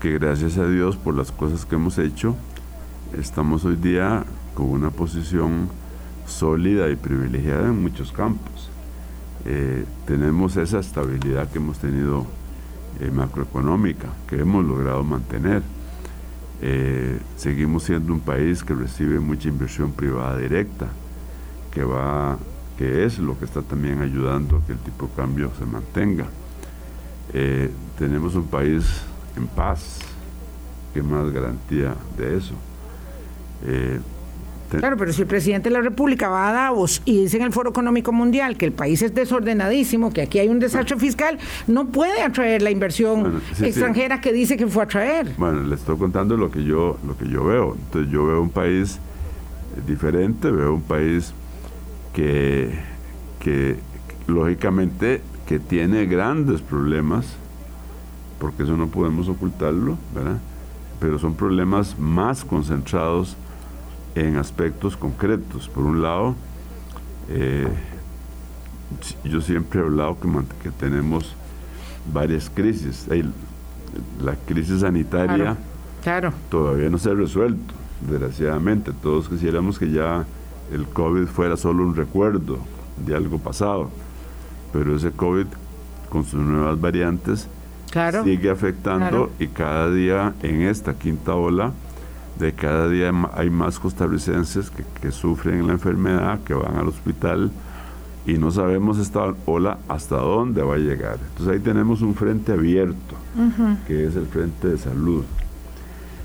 que 0.00 0.12
gracias 0.12 0.58
a 0.58 0.68
Dios 0.68 0.96
por 0.96 1.14
las 1.14 1.32
cosas 1.32 1.66
que 1.66 1.74
hemos 1.74 1.98
hecho, 1.98 2.36
estamos 3.18 3.64
hoy 3.64 3.76
día 3.76 4.24
con 4.54 4.66
una 4.66 4.90
posición 4.90 5.68
sólida 6.26 6.88
y 6.90 6.96
privilegiada 6.96 7.66
en 7.68 7.82
muchos 7.82 8.12
campos. 8.12 8.70
Eh, 9.44 9.84
tenemos 10.06 10.56
esa 10.56 10.78
estabilidad 10.78 11.50
que 11.50 11.58
hemos 11.58 11.78
tenido 11.78 12.26
eh, 13.00 13.10
macroeconómica, 13.10 14.08
que 14.28 14.40
hemos 14.40 14.64
logrado 14.64 15.02
mantener. 15.02 15.62
Eh, 16.62 17.18
seguimos 17.36 17.84
siendo 17.84 18.12
un 18.12 18.20
país 18.20 18.62
que 18.62 18.74
recibe 18.74 19.20
mucha 19.20 19.48
inversión 19.48 19.92
privada 19.92 20.38
directa, 20.38 20.88
que 21.72 21.84
va 21.84 22.38
que 22.78 23.04
es 23.04 23.18
lo 23.20 23.38
que 23.38 23.44
está 23.44 23.62
también 23.62 24.00
ayudando 24.00 24.56
a 24.56 24.66
que 24.66 24.72
el 24.72 24.78
tipo 24.78 25.06
de 25.06 25.12
cambio 25.12 25.52
se 25.56 25.64
mantenga. 25.64 26.26
tenemos 27.98 28.34
un 28.34 28.46
país 28.46 28.84
en 29.36 29.46
paz, 29.46 30.00
que 30.92 31.02
más 31.02 31.30
garantía 31.32 31.94
de 32.16 32.36
eso. 32.36 32.54
Claro, 34.78 34.96
pero 34.96 35.12
si 35.12 35.22
el 35.22 35.28
presidente 35.28 35.68
de 35.68 35.74
la 35.74 35.80
República 35.80 36.28
va 36.28 36.48
a 36.48 36.52
Davos 36.52 37.02
y 37.04 37.22
dice 37.22 37.36
en 37.36 37.44
el 37.44 37.52
Foro 37.52 37.70
Económico 37.70 38.12
Mundial 38.12 38.56
que 38.56 38.66
el 38.66 38.72
país 38.72 39.02
es 39.02 39.14
desordenadísimo, 39.14 40.12
que 40.12 40.22
aquí 40.22 40.38
hay 40.38 40.48
un 40.48 40.58
desastre 40.58 40.96
fiscal, 40.96 41.38
no 41.66 41.86
puede 41.86 42.22
atraer 42.22 42.62
la 42.62 42.70
inversión 42.70 43.42
extranjera 43.60 44.20
que 44.20 44.32
dice 44.32 44.56
que 44.56 44.66
fue 44.66 44.84
a 44.84 44.86
traer. 44.86 45.28
Bueno, 45.36 45.62
le 45.62 45.74
estoy 45.74 45.96
contando 45.96 46.36
lo 46.36 46.50
que 46.50 46.64
yo 46.64 46.98
lo 47.06 47.16
que 47.16 47.28
yo 47.28 47.44
veo. 47.44 47.76
Entonces 47.86 48.10
yo 48.12 48.26
veo 48.26 48.40
un 48.40 48.50
país 48.50 48.98
diferente, 49.86 50.50
veo 50.50 50.74
un 50.74 50.82
país 50.82 51.32
que, 52.12 52.70
que 53.40 53.76
lógicamente 54.26 55.20
que 55.46 55.58
tiene 55.58 56.06
grandes 56.06 56.60
problemas, 56.62 57.26
porque 58.40 58.62
eso 58.62 58.76
no 58.76 58.88
podemos 58.88 59.28
ocultarlo, 59.28 59.98
¿verdad? 60.14 60.38
Pero 61.00 61.18
son 61.18 61.34
problemas 61.34 61.98
más 61.98 62.44
concentrados 62.44 63.36
en 64.14 64.36
aspectos 64.36 64.96
concretos. 64.96 65.68
Por 65.68 65.84
un 65.84 66.02
lado, 66.02 66.34
eh, 67.28 67.68
yo 69.24 69.40
siempre 69.40 69.80
he 69.80 69.82
hablado 69.84 70.18
que, 70.20 70.28
que 70.62 70.70
tenemos 70.70 71.34
varias 72.12 72.50
crisis. 72.50 73.06
la 74.20 74.34
crisis 74.46 74.80
sanitaria 74.80 75.56
claro, 76.02 76.32
todavía 76.50 76.90
no 76.90 76.98
se 76.98 77.10
ha 77.10 77.14
resuelto, 77.14 77.74
desgraciadamente. 78.08 78.92
Todos 78.92 79.28
quisiéramos 79.28 79.78
que 79.78 79.90
ya 79.90 80.24
el 80.72 80.86
COVID 80.86 81.26
fuera 81.26 81.56
solo 81.56 81.82
un 81.82 81.96
recuerdo 81.96 82.58
de 83.04 83.14
algo 83.14 83.38
pasado, 83.38 83.90
pero 84.72 84.96
ese 84.96 85.10
COVID 85.10 85.46
con 86.08 86.24
sus 86.24 86.40
nuevas 86.40 86.80
variantes 86.80 87.48
sigue 88.24 88.50
afectando 88.50 89.30
y 89.38 89.48
cada 89.48 89.90
día 89.90 90.34
en 90.42 90.62
esta 90.62 90.94
quinta 90.94 91.34
ola 91.34 91.72
de 92.38 92.52
cada 92.52 92.88
día 92.88 93.12
hay 93.34 93.50
más 93.50 93.78
costarricenses 93.78 94.70
que, 95.00 95.12
sufren 95.12 95.66
la 95.66 95.74
enfermedad, 95.74 96.40
que 96.40 96.54
van 96.54 96.76
al 96.76 96.88
hospital 96.88 97.50
y 98.26 98.34
no 98.34 98.50
sabemos 98.50 98.98
esta 98.98 99.34
ola 99.46 99.78
hasta 99.88 100.16
dónde 100.16 100.62
va 100.62 100.74
a 100.74 100.78
llegar. 100.78 101.18
Entonces 101.30 101.54
ahí 101.54 101.60
tenemos 101.60 102.02
un 102.02 102.14
frente 102.14 102.52
abierto, 102.52 103.14
que 103.86 104.06
es 104.06 104.16
el 104.16 104.26
frente 104.26 104.68
de 104.68 104.78
salud. 104.78 105.24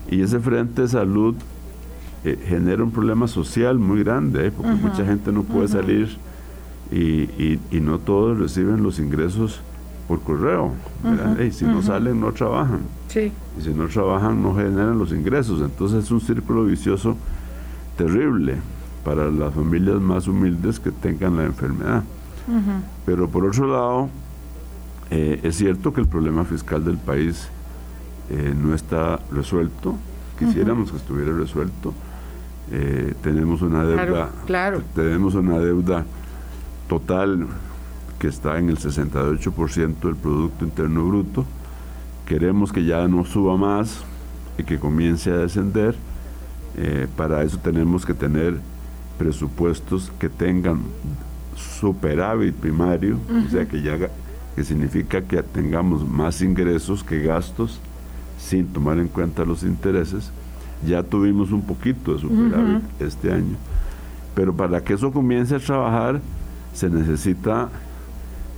Y 0.09 0.21
ese 0.21 0.39
frente 0.39 0.83
de 0.83 0.87
salud 0.87 1.35
eh, 2.23 2.37
genera 2.47 2.83
un 2.83 2.91
problema 2.91 3.27
social 3.27 3.77
muy 3.77 4.03
grande, 4.03 4.47
¿eh? 4.47 4.51
porque 4.51 4.71
mucha 4.71 5.05
gente 5.05 5.31
no 5.31 5.43
puede 5.43 5.67
salir 5.67 6.17
y, 6.91 7.59
y, 7.71 7.79
no 7.81 7.99
todos 7.99 8.39
reciben 8.39 8.81
los 8.81 8.97
ingresos 8.97 9.61
por 10.09 10.21
correo. 10.21 10.73
si 11.51 11.65
no 11.65 11.83
salen, 11.83 12.19
no 12.19 12.31
trabajan. 12.31 12.81
Y 13.59 13.61
si 13.61 13.69
no 13.69 13.87
trabajan, 13.87 14.41
no 14.41 14.55
generan 14.55 14.97
los 14.97 15.11
ingresos. 15.11 15.61
Entonces 15.61 16.05
es 16.05 16.11
un 16.11 16.19
círculo 16.19 16.65
vicioso 16.65 17.15
terrible 17.95 18.55
para 19.05 19.29
las 19.29 19.53
familias 19.53 20.01
más 20.01 20.27
humildes 20.27 20.79
que 20.79 20.89
tengan 20.91 21.37
la 21.37 21.45
enfermedad. 21.45 22.03
Pero 23.05 23.29
por 23.29 23.45
otro 23.45 23.67
lado, 23.67 24.09
eh, 25.11 25.41
es 25.43 25.57
cierto 25.57 25.93
que 25.93 26.01
el 26.01 26.07
problema 26.07 26.43
fiscal 26.43 26.83
del 26.83 26.97
país 26.97 27.47
eh, 28.31 28.55
no 28.59 28.73
está 28.73 29.19
resuelto. 29.31 29.95
Quisiéramos 30.39 30.89
que 30.89 30.97
estuviera 30.97 31.33
resuelto. 31.33 31.93
Eh, 32.71 33.13
tenemos 33.21 33.61
una 33.61 33.83
deuda, 33.83 34.29
tenemos 34.95 35.35
una 35.35 35.59
deuda 35.59 36.03
total 36.87 37.45
que 38.19 38.27
está 38.27 38.59
en 38.59 38.69
el 38.69 38.77
68% 38.77 39.99
del 40.01 40.15
Producto 40.15 40.65
Interno 40.65 41.07
Bruto. 41.07 41.45
Queremos 42.27 42.71
que 42.71 42.83
ya 42.83 43.07
no 43.07 43.25
suba 43.25 43.57
más 43.57 44.03
y 44.57 44.63
que 44.63 44.77
comience 44.77 45.31
a 45.31 45.37
descender. 45.37 45.95
Eh, 46.77 47.07
para 47.15 47.43
eso 47.43 47.57
tenemos 47.57 48.05
que 48.05 48.13
tener 48.13 48.59
presupuestos 49.17 50.11
que 50.19 50.29
tengan 50.29 50.81
superávit 51.55 52.55
primario, 52.55 53.17
o 53.45 53.49
sea 53.49 53.67
que 53.67 53.81
ya 53.81 53.97
que 54.55 54.63
significa 54.63 55.21
que 55.21 55.41
tengamos 55.43 56.07
más 56.07 56.41
ingresos 56.41 57.03
que 57.03 57.21
gastos 57.21 57.79
sin 58.37 58.67
tomar 58.67 58.97
en 58.99 59.07
cuenta 59.07 59.43
los 59.43 59.63
intereses. 59.63 60.31
Ya 60.85 61.03
tuvimos 61.03 61.51
un 61.51 61.61
poquito 61.61 62.13
de 62.13 62.19
superávit 62.19 62.83
este 62.99 63.33
año, 63.33 63.57
pero 64.35 64.53
para 64.53 64.81
que 64.81 64.93
eso 64.93 65.11
comience 65.11 65.55
a 65.55 65.59
trabajar 65.59 66.21
se 66.73 66.89
necesita 66.89 67.69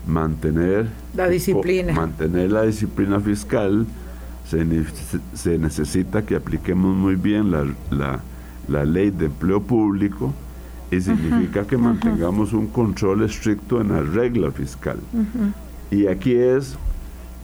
mantener 0.08 0.88
la 1.16 1.28
disciplina, 1.28 1.93
mantener 1.93 2.52
la 2.52 2.64
disciplina 2.64 3.20
fiscal, 3.20 3.86
se, 5.34 5.58
necesita 5.58 6.26
que 6.26 6.36
apliquemos 6.36 6.95
muy 6.95 7.16
bien 7.16 7.52
la, 7.52 8.84
ley 8.86 9.12
de 9.12 9.26
empleo 9.26 9.62
público 9.62 10.34
y 10.89 10.99
significa 10.99 11.66
que 11.66 11.78
mantengamos 11.78 12.52
un 12.52 12.68
control 12.68 13.24
estricto 13.24 13.80
en 13.80 13.89
la 13.89 14.02
regla 14.02 14.52
fiscal. 14.52 14.99
Y 15.89 16.08
aquí 16.08 16.34
es 16.34 16.76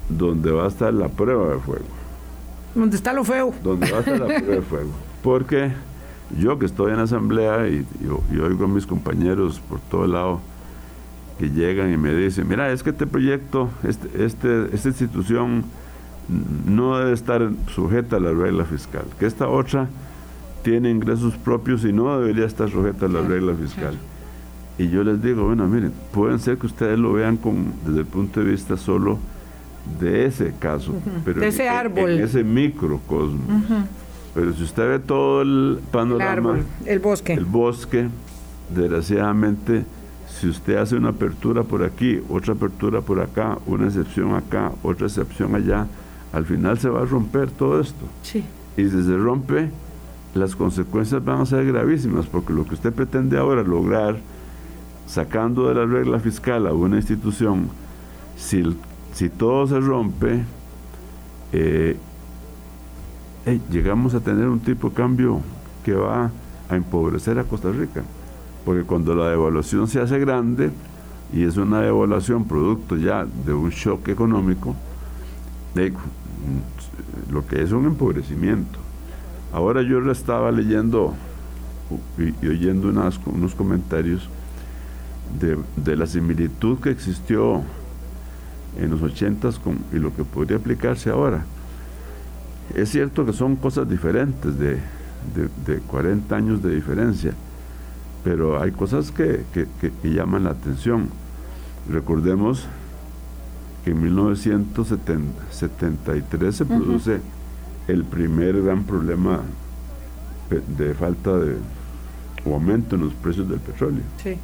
donde 0.09 0.51
va 0.51 0.65
a 0.65 0.67
estar 0.67 0.93
la 0.93 1.07
prueba 1.07 1.53
de 1.53 1.59
fuego. 1.59 1.85
Donde 2.75 2.95
está 2.95 3.13
lo 3.13 3.23
feo. 3.23 3.53
Donde 3.63 3.89
va 3.89 3.97
a 3.97 3.99
estar 4.01 4.19
la 4.19 4.25
prueba 4.25 4.55
de 4.55 4.61
fuego. 4.61 4.91
Porque 5.23 5.71
yo 6.37 6.59
que 6.59 6.65
estoy 6.65 6.91
en 6.91 6.99
asamblea 6.99 7.67
y, 7.67 7.85
y, 8.01 8.37
oigo 8.37 8.65
a 8.65 8.67
mis 8.67 8.85
compañeros 8.85 9.61
por 9.69 9.79
todo 9.79 10.07
lado 10.07 10.41
que 11.37 11.49
llegan 11.49 11.93
y 11.93 11.97
me 11.97 12.13
dicen, 12.13 12.47
mira, 12.47 12.71
es 12.71 12.83
que 12.83 12.91
este 12.91 13.07
proyecto, 13.07 13.69
este, 13.83 14.25
este, 14.25 14.73
esta 14.73 14.89
institución 14.89 15.65
no 16.65 16.97
debe 16.97 17.13
estar 17.13 17.49
sujeta 17.73 18.17
a 18.17 18.19
la 18.19 18.31
regla 18.31 18.65
fiscal, 18.65 19.05
que 19.19 19.25
esta 19.25 19.47
otra 19.47 19.87
tiene 20.63 20.89
ingresos 20.89 21.35
propios 21.37 21.85
y 21.85 21.93
no 21.93 22.19
debería 22.19 22.45
estar 22.45 22.69
sujeta 22.69 23.05
a 23.05 23.09
la 23.09 23.21
regla 23.21 23.53
fiscal. 23.53 23.97
Y 24.77 24.89
yo 24.89 25.03
les 25.03 25.21
digo, 25.21 25.45
bueno, 25.45 25.67
miren, 25.67 25.93
pueden 26.11 26.39
ser 26.39 26.57
que 26.57 26.67
ustedes 26.67 26.99
lo 26.99 27.13
vean 27.13 27.37
con, 27.37 27.73
desde 27.85 27.99
el 27.99 28.05
punto 28.05 28.41
de 28.41 28.51
vista 28.51 28.77
solo 28.77 29.17
de 29.99 30.25
ese 30.25 30.53
caso, 30.59 30.93
pero 31.23 31.39
de 31.39 31.47
ese 31.47 31.69
árbol. 31.69 32.11
En 32.11 32.23
ese 32.23 32.43
microcosmos. 32.43 33.63
Pero 34.35 34.53
si 34.53 34.63
usted 34.63 34.87
ve 34.87 34.99
todo 34.99 35.41
el 35.41 35.79
panorama, 35.91 36.25
el, 36.25 36.37
árbol, 36.37 36.65
el 36.85 36.99
bosque, 36.99 37.33
el 37.33 37.45
bosque, 37.45 38.07
desgraciadamente, 38.75 39.83
si 40.39 40.47
usted 40.47 40.77
hace 40.77 40.95
una 40.95 41.09
apertura 41.09 41.63
por 41.63 41.83
aquí, 41.83 42.19
otra 42.29 42.53
apertura 42.53 43.01
por 43.01 43.19
acá, 43.19 43.57
una 43.65 43.87
excepción 43.87 44.35
acá, 44.35 44.71
otra 44.83 45.07
excepción 45.07 45.55
allá, 45.55 45.87
al 46.31 46.45
final 46.45 46.77
se 46.77 46.89
va 46.89 47.01
a 47.01 47.05
romper 47.05 47.49
todo 47.49 47.81
esto. 47.81 48.05
Sí. 48.21 48.43
Y 48.77 48.83
si 48.83 49.03
se 49.03 49.17
rompe, 49.17 49.71
las 50.35 50.55
consecuencias 50.55 51.23
van 51.25 51.41
a 51.41 51.45
ser 51.45 51.65
gravísimas, 51.65 52.27
porque 52.27 52.53
lo 52.53 52.65
que 52.65 52.75
usted 52.75 52.93
pretende 52.93 53.37
ahora 53.37 53.63
lograr, 53.63 54.17
sacando 55.07 55.67
de 55.69 55.75
la 55.75 55.85
regla 55.85 56.19
fiscal 56.19 56.67
a 56.67 56.73
una 56.73 56.97
institución, 56.97 57.69
si, 58.35 58.63
si 59.13 59.29
todo 59.29 59.65
se 59.65 59.79
rompe, 59.79 60.43
eh, 61.51 61.97
llegamos 63.71 64.13
a 64.13 64.19
tener 64.19 64.47
un 64.47 64.59
tipo 64.59 64.89
de 64.89 64.95
cambio 64.95 65.41
que 65.83 65.93
va 65.93 66.29
a 66.69 66.75
empobrecer 66.75 67.39
a 67.39 67.43
Costa 67.43 67.71
Rica. 67.71 68.03
Porque 68.67 68.83
cuando 68.83 69.15
la 69.15 69.29
devaluación 69.29 69.87
se 69.87 70.01
hace 70.01 70.19
grande, 70.19 70.71
y 71.31 71.45
es 71.45 71.55
una 71.55 71.79
devaluación 71.79 72.43
producto 72.43 72.97
ya 72.97 73.25
de 73.45 73.53
un 73.53 73.69
shock 73.69 74.09
económico, 74.09 74.75
de, 75.73 75.93
lo 77.31 77.47
que 77.47 77.63
es 77.63 77.71
un 77.71 77.85
empobrecimiento. 77.85 78.77
Ahora 79.53 79.83
yo 79.83 80.01
le 80.01 80.11
estaba 80.11 80.51
leyendo 80.51 81.13
y, 82.17 82.45
oyendo 82.45 82.89
unos 82.89 83.55
comentarios 83.55 84.27
de, 85.39 85.57
de, 85.77 85.95
la 85.95 86.05
similitud 86.05 86.77
que 86.79 86.89
existió 86.89 87.61
en 88.77 88.89
los 88.89 89.01
ochentas 89.01 89.59
con, 89.59 89.79
y 89.93 89.95
lo 89.95 90.13
que 90.13 90.25
podría 90.25 90.57
aplicarse 90.57 91.09
ahora. 91.09 91.45
Es 92.75 92.89
cierto 92.89 93.25
que 93.25 93.31
son 93.31 93.55
cosas 93.55 93.87
diferentes, 93.87 94.59
de, 94.59 94.77
de, 95.65 95.79
40 95.87 96.35
años 96.35 96.61
de 96.61 96.75
diferencia, 96.75 97.33
pero 98.27 98.61
hay 98.61 98.71
cosas 98.71 99.11
que, 99.11 99.45
que, 99.53 99.67
llaman 100.03 100.43
la 100.43 100.49
atención. 100.49 101.07
Recordemos 101.89 102.67
que 103.85 103.91
en 103.91 104.03
1973 104.03 106.53
se 106.53 106.65
produce 106.65 107.21
el 107.87 108.03
primer 108.03 108.61
gran 108.61 108.83
problema 108.83 109.39
de 110.77 110.93
falta 110.93 111.37
de 111.37 111.55
o 112.43 112.53
aumento 112.53 112.97
en 112.97 113.03
los 113.03 113.13
precios 113.13 113.47
del 113.47 113.61
petróleo. 113.61 114.03
Sí. 114.21 114.35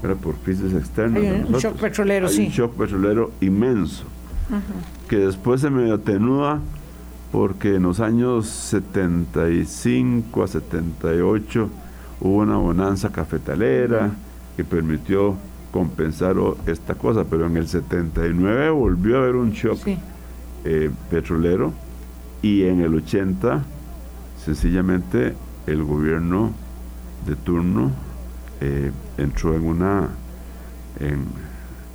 Era 0.00 0.14
por 0.14 0.36
crisis 0.36 0.72
externas. 0.72 1.44
un 1.48 1.58
shock 1.58 1.76
petrolero, 1.76 2.28
sí. 2.28 2.46
Un 2.46 2.52
shock 2.52 2.74
petrolero 2.74 3.32
inmenso, 3.40 4.04
que 5.08 5.16
después 5.16 5.60
se 5.60 5.70
me 5.70 5.90
atenúa 5.90 6.60
porque 7.32 7.74
en 7.74 7.82
los 7.82 7.98
años 7.98 8.46
75 8.46 10.40
a 10.40 10.46
78 10.46 11.68
hubo 12.20 12.38
una 12.38 12.56
bonanza 12.56 13.10
cafetalera 13.10 14.10
que 14.56 14.64
permitió 14.64 15.36
compensar 15.70 16.36
esta 16.66 16.94
cosa, 16.94 17.24
pero 17.24 17.46
en 17.46 17.56
el 17.56 17.68
79 17.68 18.70
volvió 18.70 19.16
a 19.16 19.22
haber 19.22 19.36
un 19.36 19.52
shock 19.52 19.78
eh, 20.64 20.90
petrolero 21.10 21.72
y 22.42 22.64
en 22.64 22.80
el 22.80 22.94
80 22.94 23.62
sencillamente 24.44 25.34
el 25.66 25.82
gobierno 25.84 26.52
de 27.26 27.36
turno 27.36 27.90
eh, 28.60 28.90
entró 29.18 29.54
en 29.54 29.66
una 29.66 30.08
en, 31.00 31.26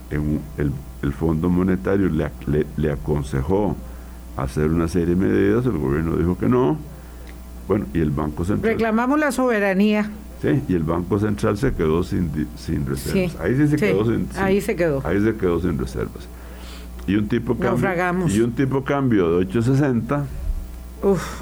el, 0.10 1.14
Fondo 1.14 1.50
Monetario 1.50 2.08
le, 2.08 2.32
le 2.78 2.92
aconsejó 2.92 3.76
hacer 4.38 4.70
una 4.70 4.88
serie 4.88 5.16
de 5.16 5.28
medidas, 5.28 5.66
el 5.66 5.78
gobierno 5.78 6.16
dijo 6.16 6.38
que 6.38 6.48
no, 6.48 6.78
bueno, 7.68 7.86
y 7.93 7.99
el 7.99 8.11
Banco 8.11 8.45
Central... 8.45 8.74
Reclamamos 8.74 9.20
la 9.20 9.32
soberanía. 9.32 10.09
Sí, 10.41 10.61
y 10.68 10.74
el 10.74 10.84
Banco 10.84 11.20
Central 11.20 11.57
se 11.57 11.74
quedó 11.74 12.03
sin, 12.03 12.47
sin 12.57 12.86
reservas. 12.86 13.39
ahí 13.39 13.55
sí 13.55 13.68
se 13.68 13.76
quedó 13.78 14.05
sin, 14.05 14.28
Ahí 14.38 14.61
se 14.61 14.76
quedó. 14.76 15.01
Ahí 15.05 15.22
se 15.22 15.36
quedó 15.36 15.61
sin 15.61 15.78
reservas. 15.78 16.28
Y 17.07 17.16
un 17.16 17.28
tipo 17.28 17.55
cambio, 17.55 18.28
y 18.30 18.41
un 18.41 18.51
tipo 18.53 18.84
cambio 18.84 19.30
de 19.30 19.38
860 19.45 20.26
Uf. 21.03 21.41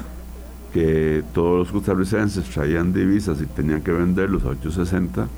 que 0.72 1.22
todos 1.32 1.58
los 1.58 1.72
costarricenses 1.72 2.44
traían 2.50 2.92
divisas 2.92 3.40
y 3.40 3.46
tenían 3.46 3.80
que 3.80 3.92
venderlos 3.92 4.44
a 4.44 4.48
860 4.48 5.28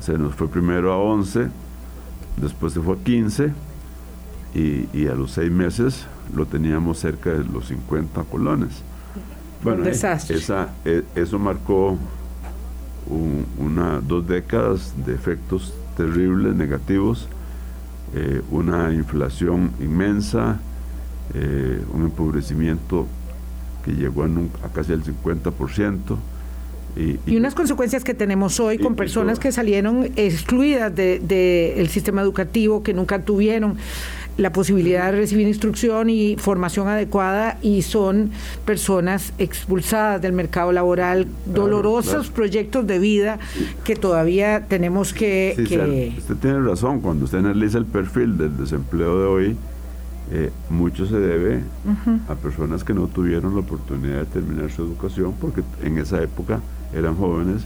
se 0.00 0.18
nos 0.18 0.34
fue 0.34 0.48
primero 0.48 0.92
a 0.92 0.96
11 0.96 1.48
después 2.40 2.72
se 2.72 2.80
fue 2.80 2.96
a 2.96 2.98
15 2.98 3.52
y, 4.54 5.06
a 5.06 5.14
los 5.14 5.32
seis 5.32 5.50
meses 5.50 6.06
lo 6.34 6.46
teníamos 6.46 6.98
cerca 6.98 7.30
de 7.30 7.44
los 7.44 7.68
50 7.68 8.22
colones. 8.24 8.82
Bueno, 9.62 9.84
eh, 9.86 9.90
esa, 9.90 10.68
eh, 10.84 11.02
eso 11.14 11.38
marcó 11.38 11.98
una, 13.58 14.00
dos 14.00 14.26
décadas 14.28 14.92
de 15.04 15.14
efectos 15.14 15.74
terribles, 15.96 16.54
negativos, 16.54 17.28
eh, 18.14 18.42
una 18.50 18.92
inflación 18.92 19.72
inmensa, 19.80 20.60
un 21.92 22.04
empobrecimiento 22.04 23.06
que 23.84 23.92
llegó 23.92 24.24
a, 24.24 24.68
casi 24.72 24.92
el 24.92 25.04
50%. 25.04 26.16
Y, 26.96 27.20
y, 27.26 27.36
unas 27.36 27.54
consecuencias 27.54 28.02
que 28.02 28.14
tenemos 28.14 28.58
hoy 28.60 28.78
con 28.78 28.94
personas 28.96 29.38
que 29.38 29.52
salieron 29.52 30.10
excluidas 30.16 30.94
del 30.94 31.28
de, 31.28 31.86
sistema 31.90 32.22
educativo, 32.22 32.82
que 32.82 32.94
nunca 32.94 33.20
tuvieron 33.22 33.76
la 34.38 34.52
posibilidad 34.52 35.10
de 35.12 35.18
recibir 35.18 35.46
instrucción 35.46 36.08
y 36.08 36.36
formación 36.36 36.88
adecuada 36.88 37.58
y 37.60 37.82
son 37.82 38.30
personas 38.64 39.34
expulsadas 39.38 40.22
del 40.22 40.32
mercado 40.32 40.72
laboral, 40.72 41.26
dolorosos 41.44 42.30
proyectos 42.30 42.86
de 42.86 43.00
vida 43.00 43.38
que 43.84 43.96
todavía 43.96 44.64
tenemos 44.66 45.12
que... 45.12 45.54
usted 46.16 46.36
tiene 46.36 46.60
razón, 46.60 47.00
cuando 47.00 47.24
usted 47.24 47.38
analiza 47.38 47.78
el 47.78 47.86
perfil 47.86 48.38
del 48.38 48.56
desempleo 48.56 49.20
de 49.20 49.26
hoy, 49.26 49.56
eh, 50.30 50.50
mucho 50.70 51.06
se 51.06 51.18
debe 51.18 51.62
a 52.28 52.34
personas 52.36 52.84
que 52.84 52.94
no 52.94 53.08
tuvieron 53.08 53.54
la 53.54 53.60
oportunidad 53.60 54.18
de 54.18 54.26
terminar 54.26 54.70
su 54.70 54.82
educación 54.82 55.34
porque 55.40 55.62
en 55.82 55.98
esa 55.98 56.22
época 56.22 56.60
eran 56.94 57.16
jóvenes 57.16 57.62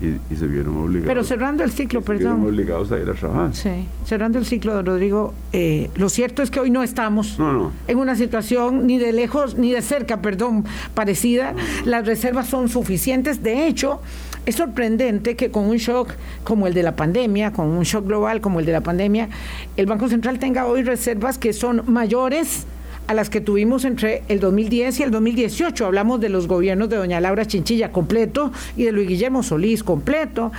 y, 0.00 0.36
se 0.36 0.46
vieron 0.46 0.76
obligados. 0.76 1.08
Pero 1.08 1.24
cerrando 1.24 1.64
el 1.64 1.70
ciclo, 1.70 2.02
perdón. 2.02 2.44
obligados 2.44 2.92
a 2.92 2.98
ir 2.98 3.08
a 3.08 3.14
trabajar. 3.14 3.54
Sí, 3.54 3.86
cerrando 4.04 4.38
el 4.38 4.46
ciclo, 4.46 4.74
don 4.74 4.86
Rodrigo, 4.86 5.34
eh, 5.52 5.90
lo 5.96 6.08
cierto 6.08 6.42
es 6.42 6.50
que 6.50 6.60
hoy 6.60 6.70
no 6.70 6.82
estamos 6.82 7.38
en 7.86 7.98
una 7.98 8.14
situación 8.14 8.86
ni 8.86 8.98
de 8.98 9.12
lejos 9.12 9.56
ni 9.56 9.72
de 9.72 9.82
cerca, 9.82 10.22
perdón, 10.22 10.64
parecida. 10.94 11.54
Las 11.84 12.06
reservas 12.06 12.46
son 12.46 12.68
suficientes. 12.68 13.42
De 13.42 13.66
hecho, 13.66 14.00
es 14.46 14.54
sorprendente 14.54 15.36
que 15.36 15.50
con 15.50 15.68
un 15.68 15.76
shock 15.76 16.14
como 16.44 16.66
el 16.66 16.74
de 16.74 16.82
la 16.82 16.96
pandemia, 16.96 17.52
con 17.52 17.66
un 17.66 17.82
shock 17.82 18.06
global 18.06 18.40
como 18.40 18.60
el 18.60 18.66
de 18.66 18.72
la 18.72 18.80
pandemia, 18.80 19.28
el 19.76 19.86
Banco 19.86 20.08
Central 20.08 20.38
tenga 20.38 20.66
hoy 20.66 20.82
reservas 20.82 21.38
que 21.38 21.52
son 21.52 21.82
mayores 21.86 22.66
a 23.08 23.14
las 23.14 23.30
que 23.30 23.40
tuvimos 23.40 23.86
entre 23.86 24.22
el 24.28 24.38
2010 24.38 25.00
y 25.00 25.02
el 25.02 25.10
2018. 25.10 25.86
Hablamos 25.86 26.20
de 26.20 26.28
los 26.28 26.46
gobiernos 26.46 26.90
de 26.90 26.96
doña 26.96 27.20
Laura 27.20 27.46
Chinchilla 27.46 27.90
completo 27.90 28.52
y 28.76 28.84
de 28.84 28.92
Luis 28.92 29.08
Guillermo 29.08 29.42
Solís 29.42 29.82
completo. 29.82 30.52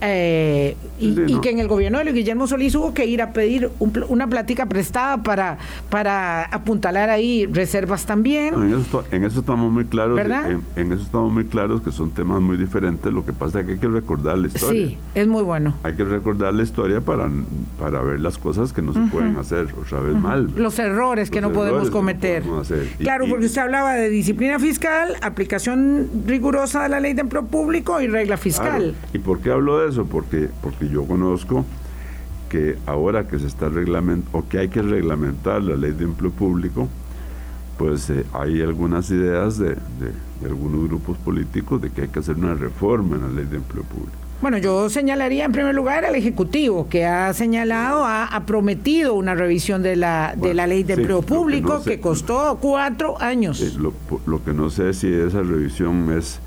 Eh, 0.00 0.76
y, 1.00 1.40
que 1.40 1.50
en 1.50 1.58
el 1.58 1.66
gobierno 1.66 1.98
de 1.98 2.04
Luis 2.04 2.16
Guillermo 2.16 2.46
Solís 2.46 2.74
hubo 2.76 2.94
que 2.94 3.06
ir 3.06 3.22
a 3.22 3.32
pedir 3.32 3.70
una 4.08 4.28
plática 4.28 4.66
prestada 4.66 5.22
para, 5.22 5.58
para 5.90 6.44
apuntalar 6.44 7.10
ahí 7.10 7.46
reservas 7.46 8.06
también. 8.06 8.54
en, 8.54 9.24
eso, 9.24 9.40
estamos 9.40 9.72
muy 9.72 9.86
claros. 9.86 10.20
En, 10.76 10.92
eso 10.92 11.02
estamos 11.02 11.32
muy 11.32 11.46
claros 11.46 11.82
que 11.82 11.90
son 11.90 12.12
temas 12.12 12.40
muy 12.40 12.56
diferentes. 12.56 13.12
Lo 13.12 13.26
que 13.26 13.32
pasa 13.32 13.60
es 13.60 13.66
que 13.66 13.72
hay 13.72 13.78
que 13.78 13.88
recordar 13.88 14.38
la 14.38 14.46
historia. 14.46 14.88
Sí, 14.88 14.98
es 15.16 15.26
muy 15.26 15.42
bueno. 15.42 15.74
Hay 15.82 15.94
que 15.94 16.04
recordar 16.04 16.54
la 16.54 16.62
historia 16.62 17.00
para, 17.00 17.28
para 17.80 18.00
ver 18.00 18.20
las 18.20 18.38
cosas 18.38 18.72
que 18.72 18.80
no 18.80 18.92
se 18.92 19.00
pueden 19.10 19.36
hacer 19.38 19.66
otra 19.76 19.98
vez 19.98 20.14
mal. 20.14 20.52
Los 20.54 20.78
errores 20.78 21.32
que 21.32 21.40
no 21.40 21.50
podemos 21.50 21.90
cometer. 21.96 22.42
claro, 22.98 23.26
porque 23.26 23.46
usted 23.46 23.62
hablaba 23.62 23.94
de 23.94 24.10
disciplina 24.10 24.58
fiscal, 24.58 25.16
aplicación 25.22 26.10
rigurosa 26.26 26.82
de 26.82 26.90
la 26.90 27.00
ley 27.00 27.14
de 27.14 27.22
empleo 27.22 27.46
público 27.46 28.02
y 28.02 28.06
regla 28.06 28.36
fiscal. 28.36 28.94
¿Y 29.14 29.18
por 29.18 29.40
qué 29.40 29.50
hablo 29.50 29.80
de 29.80 29.88
eso? 29.88 30.04
Porque, 30.04 30.50
porque 30.60 30.90
yo 30.90 31.06
conozco 31.06 31.64
que 32.50 32.76
ahora 32.84 33.26
que 33.26 33.38
se 33.38 33.46
está 33.46 33.70
reglamentando, 33.70 34.38
o 34.38 34.46
que 34.46 34.58
hay 34.58 34.68
que 34.68 34.82
reglamentar 34.82 35.62
la 35.62 35.74
ley 35.74 35.92
de 35.92 36.04
empleo 36.04 36.30
público, 36.30 36.86
pues 37.78 38.10
eh, 38.10 38.26
hay 38.34 38.60
algunas 38.60 39.10
ideas 39.10 39.56
de, 39.56 39.70
de, 39.70 40.44
algunos 40.44 40.86
grupos 40.88 41.16
políticos 41.16 41.80
de 41.80 41.90
que 41.90 42.02
hay 42.02 42.08
que 42.08 42.18
hacer 42.18 42.36
una 42.36 42.54
reforma 42.54 43.16
en 43.16 43.22
la 43.22 43.28
ley 43.28 43.46
de 43.46 43.56
empleo 43.56 43.84
público. 43.84 44.25
Bueno, 44.42 44.58
yo 44.58 44.90
señalaría 44.90 45.46
en 45.46 45.52
primer 45.52 45.74
lugar 45.74 46.04
al 46.04 46.14
Ejecutivo, 46.14 46.88
que 46.90 47.06
ha 47.06 47.32
señalado, 47.32 48.04
ha, 48.04 48.42
prometido 48.46 49.14
una 49.14 49.34
revisión 49.34 49.82
de 49.82 49.96
la, 49.96 50.34
de 50.36 50.52
la 50.52 50.66
ley 50.66 50.82
de 50.82 50.94
empleo 50.94 51.22
público 51.22 51.82
que, 51.82 52.00
costó 52.00 52.58
cuatro 52.60 53.20
años. 53.20 53.60
Eh, 53.62 53.72
lo, 53.78 54.44
que 54.44 54.52
no 54.52 54.68
sé 54.68 54.90
es 54.90 54.98
si 54.98 55.12
esa 55.12 55.42
revisión 55.42 56.12
es 56.12 56.38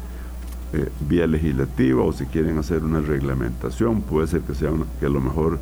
eh, 0.73 0.87
vía 1.07 1.25
legislativa 1.25 2.03
o 2.03 2.13
si 2.13 2.25
quieren 2.25 2.59
hacer 2.59 2.83
una 2.83 3.01
reglamentación, 3.01 4.01
puede 4.01 4.27
ser 4.27 4.41
que 4.41 4.53
sea 4.53 4.69
que 4.99 5.07
a 5.07 5.09
lo 5.09 5.19
mejor 5.19 5.59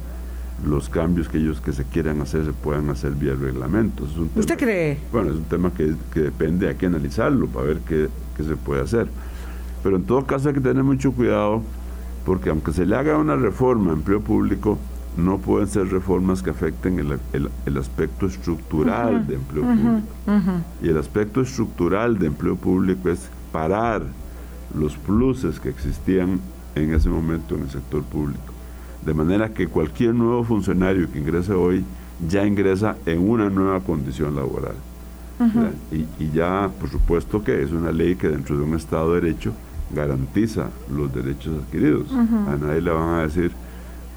los 0.65 0.89
cambios 0.89 1.29
que 1.29 1.37
ellos 1.37 1.61
que 1.61 1.71
se 1.71 1.85
quieran 1.85 2.21
hacer 2.21 2.43
se 2.43 2.51
puedan 2.51 2.89
hacer 2.89 3.11
vía 3.11 3.35
reglamento. 3.35 4.05
¿Usted 4.35 4.57
cree? 4.57 4.97
Bueno, 5.13 5.29
es 5.31 5.37
un 5.37 5.45
tema 5.45 5.73
que, 5.73 5.95
que, 6.13 6.19
depende, 6.19 6.67
hay 6.67 6.75
que 6.75 6.87
analizarlo 6.87 7.47
para 7.47 7.67
ver 7.67 7.77
qué, 7.87 8.09
qué 8.35 8.43
se 8.43 8.57
puede 8.57 8.81
hacer. 8.81 9.07
Pero 9.81 9.95
en 9.95 10.03
todo 10.03 10.25
caso 10.25 10.49
hay 10.49 10.55
que 10.55 10.61
tener 10.61 10.83
mucho 10.83 11.13
cuidado 11.13 11.61
porque 12.27 12.49
aunque 12.49 12.73
se 12.73 12.85
le 12.85 12.93
haga 12.93 13.17
una 13.17 13.37
reforma 13.37 13.93
en 13.93 13.99
empleo 13.99 14.19
público, 14.19 14.77
no 15.15 15.37
pueden 15.37 15.69
ser 15.69 15.87
reformas 15.87 16.43
que 16.43 16.49
afecten 16.49 16.99
el, 16.99 17.77
aspecto 17.77 18.27
estructural 18.27 19.25
de 19.25 19.35
empleo 19.35 19.63
público. 19.63 20.01
Y 20.83 20.89
el 20.89 20.97
aspecto 20.97 21.39
estructural 21.39 22.19
de 22.19 22.27
empleo 22.27 22.57
público 22.57 23.07
es 23.07 23.29
parar 23.53 24.01
los 24.77 24.97
pluses 24.97 25.61
que 25.61 25.69
existían 25.69 26.41
en 26.75 26.93
ese 26.93 27.07
momento 27.07 27.55
en 27.55 27.61
el 27.61 27.69
sector 27.69 28.03
público. 28.03 28.53
De 29.05 29.13
manera 29.13 29.53
que 29.53 29.69
cualquier 29.69 30.13
nuevo 30.13 30.43
funcionario 30.43 31.09
que 31.09 31.19
ingrese 31.19 31.53
hoy 31.53 31.85
ya 32.27 32.45
ingresa 32.45 32.97
en 33.05 33.29
una 33.29 33.49
nueva 33.49 33.79
condición 33.79 34.35
laboral. 34.35 34.75
y, 35.93 36.05
y, 36.21 36.31
ya, 36.33 36.69
por 36.77 36.89
supuesto 36.89 37.41
que 37.41 37.63
es 37.63 37.71
una 37.71 37.93
ley 37.93 38.17
que 38.17 38.27
dentro 38.27 38.57
de 38.57 38.63
un 38.63 38.73
Estado 38.73 39.13
de 39.13 39.21
Derecho 39.21 39.53
garantiza 39.91 40.69
los 40.93 41.13
derechos 41.13 41.63
adquiridos. 41.63 42.11
A 42.11 42.57
nadie 42.57 42.81
le 42.81 42.91
van 42.91 43.19
a 43.19 43.21
decir, 43.23 43.51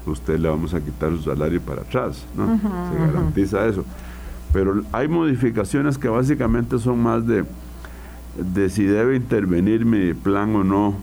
usted 0.05 0.39
le 0.39 0.49
vamos 0.49 0.73
a 0.73 0.81
quitar 0.81 1.11
su 1.11 1.23
salario 1.23 1.61
para 1.61 1.81
atrás, 1.81 2.25
¿no? 2.35 2.57
Se 2.57 2.99
garantiza 2.99 3.65
eso. 3.67 3.85
Pero 4.53 4.83
hay 4.91 5.07
modificaciones 5.07 5.97
que 5.97 6.09
básicamente 6.09 6.77
son 6.77 7.01
más 7.01 7.25
de, 7.25 7.45
de 8.37 8.69
si 8.69 8.83
debe 8.83 9.15
intervenir 9.15 9.85
mi 9.85 10.13
plan 10.13 10.55
o 10.55 10.63
no 10.63 10.95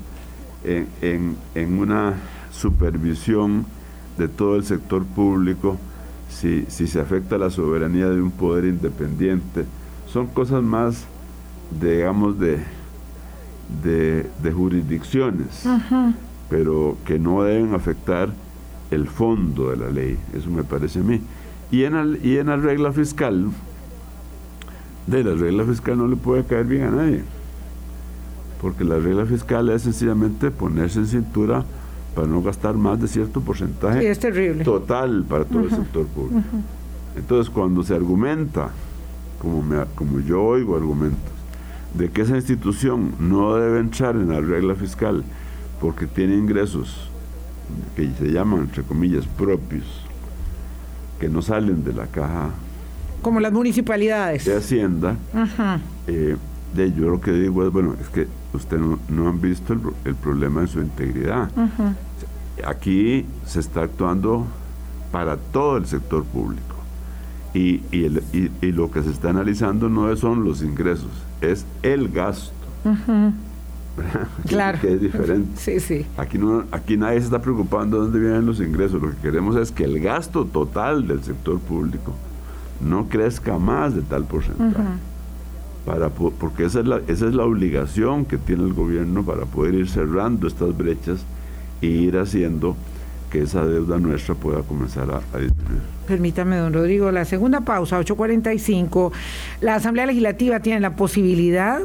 en, 0.65 1.37
en, 1.55 1.79
una 1.79 2.15
supervisión 2.51 3.65
de 4.19 4.29
todo 4.29 4.57
el 4.57 4.65
sector 4.65 5.05
público, 5.05 5.79
si, 6.29 6.67
si 6.69 6.87
se 6.87 7.01
afecta 7.01 7.39
la 7.39 7.49
soberanía 7.49 8.09
de 8.11 8.21
un 8.21 8.33
poder 8.33 8.67
independiente. 8.67 9.65
Son 10.07 10.27
cosas 10.27 10.63
más, 10.63 11.07
digamos, 11.81 12.39
de, 12.39 12.59
de, 13.83 14.53
jurisdicciones, 14.53 15.65
pero 16.49 16.97
que 17.05 17.19
no 17.19 17.43
deben 17.43 17.75
afectar 17.75 18.31
el 18.91 19.07
fondo 19.07 19.71
de 19.71 19.77
la 19.77 19.91
ley, 19.91 20.19
eso 20.35 20.51
me 20.51 20.65
parece 20.65 21.01
a 21.01 21.03
mí. 21.03 21.21
Y 21.71 21.85
en, 21.85 22.19
y 22.23 22.39
en 22.39 22.47
la 22.47 22.57
regla 22.57 22.93
fiscal, 22.93 23.51
de 25.07 25.25
la 25.25 25.35
regla 25.35 25.65
fiscal 25.65 25.99
no 25.99 26.09
le 26.09 26.17
puede 26.17 26.45
caer 26.45 26.67
bien 26.67 26.85
a 26.85 26.91
nadie, 26.91 27.23
porque 28.61 28.85
la 28.85 28.99
regla 28.99 29.27
fiscal 29.27 29.69
es 29.71 29.83
sencillamente 29.83 30.51
ponerse 30.51 31.01
en 31.01 31.07
cintura 31.07 31.65
para 32.15 32.27
no 32.27 32.43
gastar 32.43 32.75
más 32.75 33.01
de 33.01 33.07
cierto 33.07 33.41
porcentaje 33.41 34.13
total 34.65 35.25
para 35.29 35.45
todo 35.45 35.65
el 35.65 35.71
sector 35.71 36.07
público. 36.07 36.43
Entonces, 37.17 37.51
cuando 37.51 37.83
se 37.83 37.95
argumenta, 37.95 38.71
como, 39.41 39.63
me, 39.63 39.85
como 39.95 40.21
yo 40.21 40.43
oigo 40.43 40.77
argumentos, 40.77 41.38
de 41.95 42.11
que 42.11 42.23
esa 42.23 42.37
institución 42.37 43.15
no 43.19 43.57
debe 43.57 43.81
entrar 43.81 44.15
en 44.15 44.29
la 44.29 44.41
regla 44.41 44.75
fiscal 44.75 45.25
porque 45.81 46.07
tiene 46.07 46.37
ingresos 46.37 47.11
que 47.97 48.11
se 48.19 48.31
llaman, 48.31 48.61
entre 48.61 48.83
comillas, 48.83 49.27
propios, 49.27 49.85
que 51.21 51.29
no 51.29 51.43
salen 51.43 51.85
de 51.85 51.93
la 51.93 52.07
caja. 52.07 52.51
Como 53.23 53.41
las 53.41 53.53
municipalidades. 53.53 54.45
De 54.45 54.57
Hacienda. 54.57 55.17
Eh, 56.07 56.37
de, 56.75 56.93
yo 56.93 57.11
lo 57.11 57.21
que 57.21 57.33
digo 57.33 57.67
es, 57.67 57.73
bueno, 57.73 57.95
es 58.01 58.09
que 58.09 58.27
ustedes 58.53 58.83
no, 59.09 59.29
han 59.29 59.41
visto 59.41 59.77
el, 60.05 60.15
problema 60.15 60.63
de 60.63 60.67
su 60.69 60.81
integridad. 60.81 61.51
Aquí 62.65 63.27
se 63.47 63.61
está 63.61 63.83
actuando 63.83 64.47
para 65.13 65.37
todo 65.37 65.77
el 65.77 65.87
sector 65.87 66.25
público. 66.25 66.63
Y, 67.55 67.83
y, 67.91 68.73
lo 68.73 68.91
que 68.91 69.03
se 69.03 69.11
está 69.11 69.31
analizando 69.31 69.89
no 69.89 70.15
son 70.17 70.45
los 70.45 70.63
ingresos, 70.63 71.11
es 71.41 71.67
el 71.83 72.09
gasto. 72.09 72.53
claro. 74.47 74.79
Que 74.81 74.95
es 74.95 75.01
diferente. 75.01 75.49
Sí, 75.57 75.81
sí. 75.81 76.07
Aquí, 76.17 76.39
no, 76.39 76.65
aquí 76.71 76.97
nadie 76.97 77.19
se 77.19 77.27
está 77.27 77.41
preocupando 77.41 77.99
de 77.99 78.05
dónde 78.05 78.21
vienen 78.21 78.47
los 78.47 78.61
ingresos. 78.61 79.01
Lo 79.01 79.11
que 79.11 79.17
queremos 79.17 79.57
es 79.57 79.73
que 79.73 79.85
el 79.85 80.01
gasto 80.01 80.45
total 80.45 81.07
del 81.07 81.23
sector 81.23 81.59
público 81.59 82.15
no 82.81 83.09
crezca 83.09 83.59
más 83.59 83.95
de 83.95 84.03
tal 84.03 84.25
porcentaje. 84.25 84.83
para, 85.85 86.11
porque 86.11 86.65
esa 86.65 86.81
es, 86.81 86.87
la, 86.87 87.01
esa 87.09 87.27
es 87.27 87.35
la 87.35 87.45
obligación 87.45 88.25
que 88.25 88.39
tiene 88.39 88.65
el 88.65 88.75
gobierno 88.75 89.25
para 89.25 89.47
poder 89.47 89.75
ir 89.75 89.89
cerrando 89.89 90.47
estas 90.47 90.77
brechas 90.77 91.25
e 91.83 91.87
ir 91.87 92.19
haciendo 92.19 92.77
que 93.31 93.43
esa 93.43 93.65
deuda 93.67 93.99
nuestra 93.99 94.35
pueda 94.35 94.63
comenzar 94.63 95.11
a, 95.11 95.39
disminuir. 95.39 95.83
Permítame, 96.07 96.57
don 96.57 96.73
Rodrigo, 96.73 97.11
la 97.13 97.25
segunda 97.25 97.61
pausa, 97.61 98.01
8.45. 98.01 99.13
La 99.61 99.75
Asamblea 99.75 100.07
Legislativa 100.07 100.61
tiene 100.61 100.81
la 100.81 100.97
posibilidad 100.97 101.81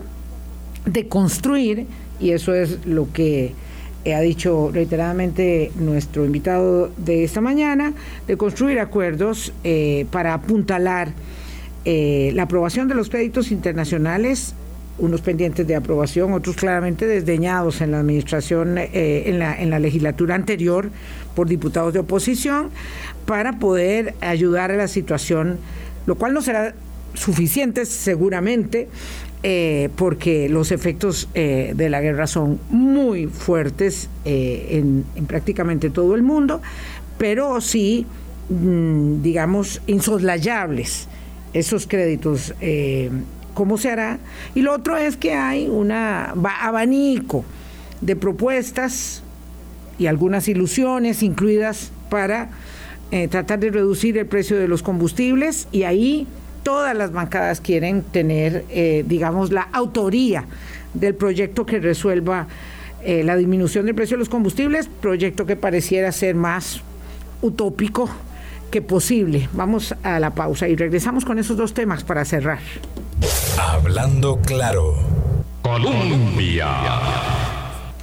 de 0.86 1.08
construir, 1.08 1.88
y 2.20 2.32
eso 2.32 2.54
es 2.54 2.86
lo 2.86 3.12
que 3.12 3.54
ha 4.14 4.20
dicho 4.20 4.70
reiteradamente 4.74 5.72
nuestro 5.76 6.26
invitado 6.26 6.91
de 6.98 7.24
esta 7.24 7.41
mañana, 7.41 7.94
de 8.28 8.38
construir 8.38 8.80
acuerdos 8.80 9.54
eh, 9.64 10.06
para 10.12 10.34
apuntalar 10.34 11.14
eh, 11.86 12.32
la 12.34 12.44
aprobación 12.44 12.88
de 12.88 12.96
los 12.96 13.10
créditos 13.10 13.52
internacionales 13.52 14.56
unos 15.00 15.22
pendientes 15.22 15.66
de 15.66 15.76
aprobación, 15.76 16.34
otros 16.34 16.56
claramente 16.56 17.08
desdeñados 17.08 17.82
en 17.82 17.91
la 17.91 18.00
administración, 18.00 18.78
eh, 18.78 19.24
en, 19.26 19.39
la, 19.39 19.60
en 19.60 19.70
la 19.70 19.80
legislatura 19.80 20.36
anterior 20.36 20.89
por 21.36 21.48
diputados 21.48 21.94
de 21.94 22.00
oposición, 22.00 22.70
para 23.26 23.60
poder 23.60 24.14
ayudar 24.22 24.72
a 24.72 24.76
la 24.76 24.88
situación, 24.88 25.58
lo 26.06 26.16
cual 26.16 26.34
no 26.34 26.41
será 26.41 26.76
suficiente 27.16 27.86
seguramente, 27.86 28.88
eh, 29.41 29.89
porque 29.96 30.48
los 30.48 30.72
efectos 30.72 31.28
eh, 31.34 31.74
de 31.76 31.89
la 31.89 32.00
guerra 32.00 32.28
son 32.28 32.60
muy 32.70 33.28
fuertes 33.28 34.10
en, 34.24 35.04
en, 35.16 35.26
prácticamente 35.26 35.89
todo 35.89 36.16
el 36.16 36.22
mundo, 36.22 36.62
pero 37.18 37.60
sí, 37.62 38.06
mm, 38.50 39.22
digamos, 39.22 39.82
insoslayables 39.88 41.08
esos 41.54 41.88
créditos 41.88 42.54
cómo 43.54 43.78
se 43.78 43.89
hará. 43.89 44.20
Y 44.56 44.62
lo 44.62 44.74
otro 44.74 44.97
es 44.97 45.18
que 45.18 45.34
hay 45.34 45.68
un 45.68 45.91
abanico 45.91 47.45
de 48.01 48.16
propuestas 48.16 49.24
y 49.97 50.08
algunas 50.08 50.47
ilusiones 50.47 51.24
incluidas 51.24 51.91
para 52.10 52.49
eh, 53.12 53.28
tratar 53.28 53.60
de 53.60 53.70
reducir 53.70 54.18
el 54.18 54.26
precio 54.26 54.58
de 54.58 54.68
los 54.68 54.82
combustibles 54.82 55.68
y 55.72 55.84
ahí 55.84 56.28
todas 56.64 56.95
las 56.95 57.12
bancadas 57.12 57.62
quieren 57.62 58.01
tener, 58.01 58.66
eh, 58.70 59.04
digamos, 59.08 59.51
la 59.51 59.64
autoría 59.72 60.45
del 60.93 61.14
proyecto 61.16 61.66
que 61.66 61.80
resuelva 61.80 62.47
eh, 63.04 63.24
la 63.24 63.36
disminución 63.36 63.86
del 63.86 63.95
precio 63.95 64.16
de 64.16 64.20
los 64.20 64.30
combustibles, 64.30 64.89
proyecto 65.01 65.45
que 65.45 65.56
pareciera 65.56 66.12
ser 66.12 66.36
más 66.36 66.82
utópico 67.41 68.10
que 68.72 68.82
posible. 68.82 69.49
Vamos 69.54 69.93
a 70.04 70.20
la 70.20 70.32
pausa 70.32 70.68
y 70.68 70.76
regresamos 70.76 71.26
con 71.26 71.38
esos 71.38 71.58
dos 71.58 71.74
temas 71.74 72.04
para 72.04 72.26
cerrar. 72.26 72.60
Hablando 73.58 74.39
claro. 74.41 74.95
Colombia 75.62 76.68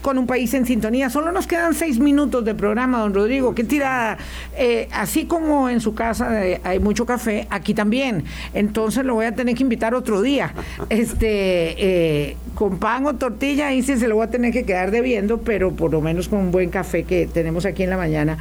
con 0.00 0.18
un 0.18 0.26
país 0.26 0.52
en 0.54 0.66
sintonía. 0.66 1.10
Solo 1.10 1.32
nos 1.32 1.46
quedan 1.46 1.74
seis 1.74 1.98
minutos 1.98 2.44
de 2.44 2.54
programa, 2.54 3.00
don 3.00 3.14
Rodrigo. 3.14 3.54
Qué 3.54 3.64
tirada. 3.64 4.18
Eh, 4.56 4.88
así 4.92 5.26
como 5.26 5.68
en 5.68 5.80
su 5.80 5.94
casa 5.94 6.46
eh, 6.46 6.60
hay 6.64 6.78
mucho 6.78 7.06
café, 7.06 7.46
aquí 7.50 7.74
también. 7.74 8.24
Entonces 8.54 9.04
lo 9.04 9.14
voy 9.14 9.26
a 9.26 9.34
tener 9.34 9.54
que 9.54 9.62
invitar 9.62 9.94
otro 9.94 10.22
día. 10.22 10.54
Este, 10.88 12.30
eh, 12.30 12.36
con 12.54 12.78
pan 12.78 13.06
o 13.06 13.14
tortilla, 13.14 13.68
ahí 13.68 13.82
sí 13.82 13.96
se 13.96 14.08
lo 14.08 14.16
voy 14.16 14.26
a 14.26 14.30
tener 14.30 14.52
que 14.52 14.64
quedar 14.64 14.90
debiendo, 14.90 15.38
pero 15.38 15.72
por 15.72 15.92
lo 15.92 16.00
menos 16.00 16.28
con 16.28 16.38
un 16.40 16.50
buen 16.50 16.70
café 16.70 17.04
que 17.04 17.26
tenemos 17.26 17.64
aquí 17.64 17.82
en 17.82 17.90
la 17.90 17.96
mañana, 17.96 18.38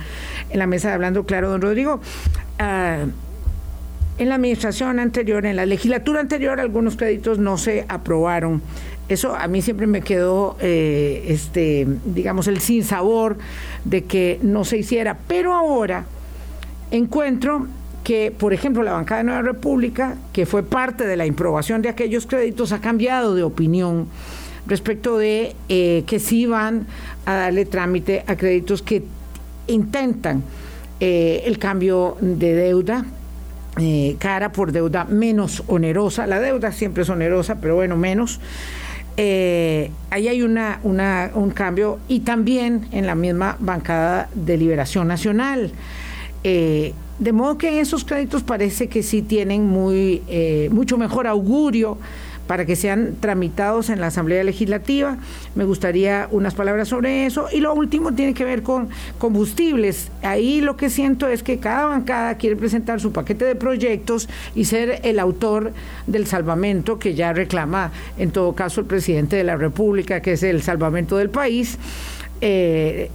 en 0.50 0.60
la 0.60 0.68
mesa 0.68 0.90
de 0.90 0.94
Hablando 0.96 1.26
Claro, 1.26 1.50
don 1.50 1.62
Rodrigo. 1.62 2.00
Ah, 2.58 3.06
en 4.20 4.30
la 4.30 4.36
administración 4.36 5.00
anterior, 5.00 5.46
en 5.46 5.56
la 5.56 5.66
legislatura 5.66 6.20
anterior, 6.20 6.60
algunos 6.60 6.96
créditos 6.96 7.40
no 7.40 7.58
se 7.58 7.86
aprobaron 7.88 8.62
eso 9.10 9.36
a 9.36 9.48
mí 9.48 9.64
siempre 9.64 9.88
me 9.88 10.02
quedó, 10.02 10.56
eh, 10.62 11.26
este, 11.28 11.88
digamos, 12.06 12.48
el 12.48 12.60
sinsabor 12.60 13.38
de 13.84 14.04
que 14.04 14.40
no 14.44 14.64
se 14.64 14.78
hiciera. 14.78 15.18
Pero 15.28 15.56
ahora 15.56 16.06
encuentro 16.92 17.68
que, 18.04 18.32
por 18.32 18.54
ejemplo, 18.54 18.84
la 18.84 18.94
bancada 18.94 19.20
de 19.20 19.24
Nueva 19.26 19.42
República, 19.42 20.16
que 20.32 20.46
fue 20.46 20.62
parte 20.62 21.08
de 21.08 21.18
la 21.18 21.26
improbación 21.26 21.82
de 21.82 21.90
aquellos 21.90 22.28
créditos, 22.28 22.72
ha 22.72 22.82
cambiado 22.82 23.34
de 23.34 23.42
opinión 23.42 24.08
respecto 24.68 25.18
de 25.18 25.56
eh, 25.70 26.04
que 26.06 26.20
sí 26.20 26.46
van 26.46 26.86
a 27.26 27.34
darle 27.34 27.66
trámite 27.66 28.24
a 28.28 28.36
créditos 28.36 28.84
que 28.84 29.04
intentan 29.66 30.44
eh, 31.00 31.42
el 31.46 31.58
cambio 31.58 32.16
de 32.22 32.54
deuda, 32.54 33.06
cara 34.20 34.52
por 34.52 34.72
deuda 34.72 35.06
menos 35.06 35.64
onerosa. 35.68 36.28
La 36.28 36.40
deuda 36.40 36.72
siempre 36.72 37.04
es 37.04 37.10
onerosa, 37.10 37.60
pero 37.62 37.76
bueno, 37.76 37.98
menos. 37.98 38.40
Eh, 39.18 39.92
ahí 40.12 40.30
hay 40.30 40.42
una, 40.44 40.80
un 40.84 41.52
cambio 41.52 42.00
y 42.08 42.22
también 42.22 42.88
en 42.92 43.06
la 43.06 43.16
misma 43.16 43.58
bancada 43.60 44.30
de 44.34 44.58
Liberación 44.58 45.08
Nacional. 45.08 45.72
Eh, 46.44 46.94
de 47.20 47.34
modo 47.34 47.58
que 47.58 47.82
esos 47.82 48.06
créditos 48.06 48.44
parece 48.44 48.88
que 48.88 49.04
sí 49.04 49.22
tienen 49.22 49.66
muy, 49.66 50.24
eh, 50.30 50.70
mucho 50.72 50.98
mejor 50.98 51.28
augurio 51.28 51.98
para 52.50 52.66
que 52.66 52.76
sean 52.76 53.16
tramitados 53.20 53.92
en 53.92 54.02
la 54.02 54.08
Asamblea 54.08 54.44
Legislativa. 54.44 55.20
Me 55.54 55.66
gustaría 55.66 56.28
unas 56.32 56.56
palabras 56.56 56.88
sobre 56.88 57.28
eso. 57.28 57.46
Y 57.54 57.60
lo 57.60 57.76
último 57.76 58.16
tiene 58.16 58.34
que 58.34 58.44
ver 58.44 58.64
con 58.64 58.90
combustibles. 59.20 60.10
Ahí 60.24 60.60
lo 60.60 60.76
que 60.76 60.90
siento 60.90 61.28
es 61.28 61.44
que 61.44 61.60
cada 61.60 61.86
bancada 61.86 62.40
quiere 62.40 62.56
presentar 62.56 63.00
su 63.00 63.12
paquete 63.12 63.46
de 63.46 63.54
proyectos 63.54 64.28
y 64.56 64.66
ser 64.66 65.00
el 65.04 65.20
autor 65.20 65.74
del 66.08 66.26
salvamento 66.26 66.98
que 66.98 67.14
ya 67.14 67.34
reclama 67.34 67.92
en 68.18 68.32
todo 68.32 68.56
caso 68.56 68.82
el 68.82 68.88
presidente 68.88 69.36
de 69.36 69.44
la 69.44 69.56
República, 69.56 70.24
que 70.24 70.32
es 70.32 70.42
el 70.42 70.64
salvamento 70.64 71.18
del 71.18 71.30
país. 71.30 71.78
Eh, 72.42 73.12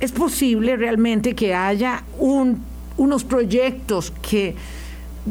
es 0.00 0.10
posible 0.10 0.76
realmente 0.76 1.36
que 1.36 1.54
haya 1.54 2.02
un, 2.18 2.60
unos 2.96 3.22
proyectos 3.22 4.12
que 4.28 4.56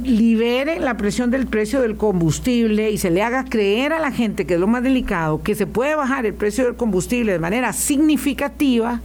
libere 0.03 0.79
la 0.79 0.97
presión 0.97 1.31
del 1.31 1.47
precio 1.47 1.81
del 1.81 1.95
combustible 1.95 2.91
y 2.91 2.97
se 2.97 3.09
le 3.09 3.21
haga 3.21 3.45
creer 3.45 3.93
a 3.93 3.99
la 3.99 4.11
gente, 4.11 4.45
que 4.45 4.55
es 4.55 4.59
lo 4.59 4.67
más 4.67 4.83
delicado, 4.83 5.41
que 5.41 5.55
se 5.55 5.67
puede 5.67 5.95
bajar 5.95 6.25
el 6.25 6.33
precio 6.33 6.65
del 6.65 6.75
combustible 6.75 7.31
de 7.31 7.39
manera 7.39 7.71
significativa 7.71 9.01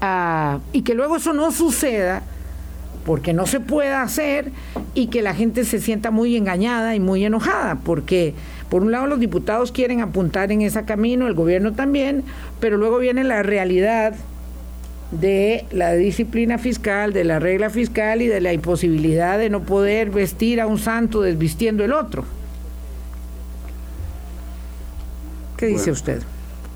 ah, 0.00 0.58
y 0.72 0.82
que 0.82 0.94
luego 0.94 1.16
eso 1.16 1.32
no 1.32 1.52
suceda 1.52 2.22
porque 3.04 3.32
no 3.32 3.46
se 3.46 3.60
pueda 3.60 4.02
hacer 4.02 4.52
y 4.94 5.08
que 5.08 5.22
la 5.22 5.34
gente 5.34 5.64
se 5.64 5.80
sienta 5.80 6.10
muy 6.10 6.36
engañada 6.36 6.94
y 6.94 7.00
muy 7.00 7.24
enojada, 7.24 7.76
porque 7.76 8.34
por 8.68 8.82
un 8.82 8.92
lado 8.92 9.06
los 9.06 9.20
diputados 9.20 9.72
quieren 9.72 10.00
apuntar 10.00 10.52
en 10.52 10.62
ese 10.62 10.84
camino, 10.84 11.26
el 11.26 11.34
gobierno 11.34 11.72
también, 11.72 12.24
pero 12.60 12.76
luego 12.76 12.98
viene 12.98 13.24
la 13.24 13.42
realidad 13.42 14.14
de 15.10 15.66
la 15.72 15.92
disciplina 15.94 16.58
fiscal, 16.58 17.12
de 17.12 17.24
la 17.24 17.38
regla 17.38 17.70
fiscal 17.70 18.22
y 18.22 18.28
de 18.28 18.40
la 18.40 18.52
imposibilidad 18.52 19.38
de 19.38 19.50
no 19.50 19.62
poder 19.62 20.10
vestir 20.10 20.60
a 20.60 20.66
un 20.66 20.78
santo 20.78 21.20
desvistiendo 21.22 21.84
el 21.84 21.92
otro. 21.92 22.24
¿Qué 25.56 25.66
dice 25.66 25.90
usted? 25.90 26.22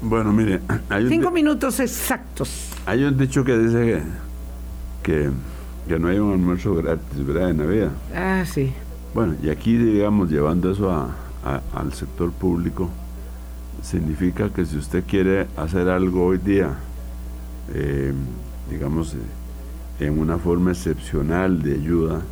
Bueno, 0.03 0.32
mire, 0.32 0.61
hay 0.91 1.09
cinco 1.09 1.30
minutos 1.30 1.80
exactos. 1.80 2.68
Hay 2.85 3.05
un 3.05 3.16
dicho 3.16 3.43
que 3.45 3.57
dice 3.57 4.03
que, 5.03 5.30
que, 5.89 5.99
no 5.99 6.09
hay 6.09 6.18
un 6.18 6.32
almuerzo 6.32 6.74
gratis, 6.74 7.24
¿verdad? 7.24 7.51
En 7.51 7.57
Navidad. 7.57 7.91
Ah, 8.14 8.45
sí. 8.45 8.72
Bueno, 9.14 9.37
y 9.43 9.49
aquí, 9.49 9.78
digamos, 9.78 10.30
llevando 10.30 10.72
eso 10.72 10.91
al 11.72 11.93
sector 11.95 12.32
público, 12.32 12.91
significa 13.82 14.51
que 14.51 14.66
si 14.66 14.76
usted 14.76 15.05
quiere 15.07 15.47
hacer 15.57 15.89
algo 15.89 16.26
hoy 16.26 16.39
día, 16.39 16.74
eh, 17.73 18.12
digamos, 18.71 19.15
eh, 19.15 20.07
en 20.07 20.19
una 20.19 20.39
forma 20.39 20.73
excepcional 20.73 21.62
de 21.62 21.75
ayuda, 21.75 22.23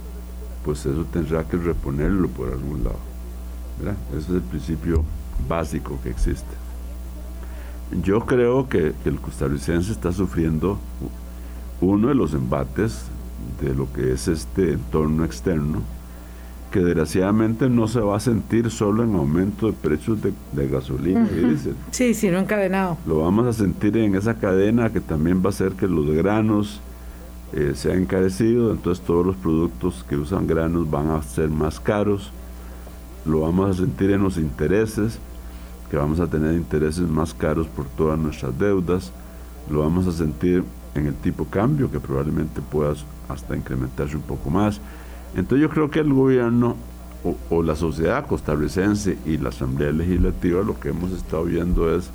pues 0.65 0.85
eso 0.87 1.05
tendrá 1.13 1.45
que 1.45 1.57
reponerlo 1.57 2.29
por 2.29 2.53
algún 2.53 2.85
lado. 2.85 2.99
¿verdad? 3.79 3.97
Ese 4.11 4.19
es 4.19 4.29
el 4.31 4.43
principio 4.43 5.05
básico 5.49 5.99
que 6.03 6.11
existe. 6.11 6.55
Yo 8.03 8.21
creo 8.27 8.69
que, 8.69 8.95
que 9.03 9.09
el 9.09 9.21
costarricense 9.21 9.93
está 9.93 10.13
sufriendo 10.13 10.79
uno 11.81 12.09
de 12.09 12.15
los 12.15 12.33
embates 12.33 13.05
de 13.61 13.75
lo 13.75 13.93
que 13.93 14.13
es 14.13 14.29
este 14.29 14.73
entorno 14.73 15.25
externo, 15.25 15.83
que 16.73 16.81
desgraciadamente 16.81 17.69
no 17.69 17.87
se 17.87 18.01
va 18.01 18.17
a 18.17 18.21
sentir 18.21 18.71
solo 18.71 19.05
en 19.05 19.15
aumento 19.15 19.67
de 19.67 19.75
precios 19.75 20.19
de, 20.23 20.69
gasolina 20.69 21.29
y 21.31 21.45
diésel. 21.45 21.77
Sí, 21.91 22.15
sino 22.15 22.39
encadenado. 22.39 22.97
Lo 23.07 23.21
vamos 23.21 23.47
a 23.47 23.53
sentir 23.53 23.97
en 23.99 24.15
esa 24.15 24.35
cadena 24.35 24.91
que 24.91 25.01
también 25.01 25.43
va 25.43 25.47
a 25.47 25.49
hacer 25.51 25.73
que 25.73 25.87
los 25.87 26.11
granos 26.11 26.81
eh, 27.53 27.73
sean 27.77 27.99
encarecidos, 27.99 28.75
entonces 28.75 29.05
todos 29.05 29.25
los 29.25 29.37
productos 29.37 30.05
que 30.09 30.17
usan 30.17 30.47
granos 30.47 30.91
van 30.91 31.11
a 31.11 31.23
ser 31.23 31.51
más 31.51 31.79
caros. 31.79 32.33
Lo 33.27 33.41
vamos 33.41 33.71
a 33.71 33.75
sentir 33.79 34.11
en 34.11 34.23
los 34.23 34.39
intereses, 34.39 35.19
que 35.91 35.99
vamos 35.99 36.21
a 36.21 36.27
tener 36.27 36.55
intereses 36.55 37.07
más 37.07 37.35
caros 37.35 37.67
por 37.69 37.85
todas 37.85 38.19
nuestras 38.19 38.59
deudas. 38.59 39.13
Lo 39.71 39.81
vamos 39.81 40.07
a 40.07 40.13
sentir 40.13 40.65
en 40.95 41.07
el 41.07 41.15
tipo 41.15 41.45
cambio, 41.45 41.91
que 41.91 42.01
probablemente 42.01 42.63
pueda 42.63 42.95
hasta 43.29 43.55
incrementarse 43.55 44.17
un 44.17 44.23
poco 44.23 44.49
más 44.49 44.81
entonces 45.35 45.63
yo 45.63 45.71
creo 45.71 45.91
que 45.91 46.01
el 46.01 46.13
gobierno 46.13 46.77
o, 47.51 47.63
la 47.63 47.77
sociedad 47.77 48.27
costarricense 48.27 49.17
y 49.25 49.39
la 49.39 49.51
Asamblea 49.51 49.93
Legislativa 49.93 50.63
lo 50.63 50.79
que 50.79 50.89
hemos 50.89 51.13
estado 51.13 51.45
viendo 51.45 51.95
es, 51.95 52.11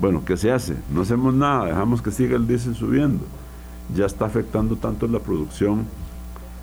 bueno, 0.00 0.24
¿qué 0.24 0.36
se 0.36 0.50
hace? 0.50 0.76
No 0.92 1.02
hacemos 1.02 1.34
nada, 1.34 1.66
dejamos 1.66 2.00
que 2.00 2.10
siga 2.10 2.36
el 2.36 2.46
diésel 2.46 2.74
subiendo. 2.74 3.24
Ya 3.94 4.06
está 4.06 4.24
afectando 4.26 4.76
tanto 4.76 5.06
la 5.08 5.18
producción 5.18 5.84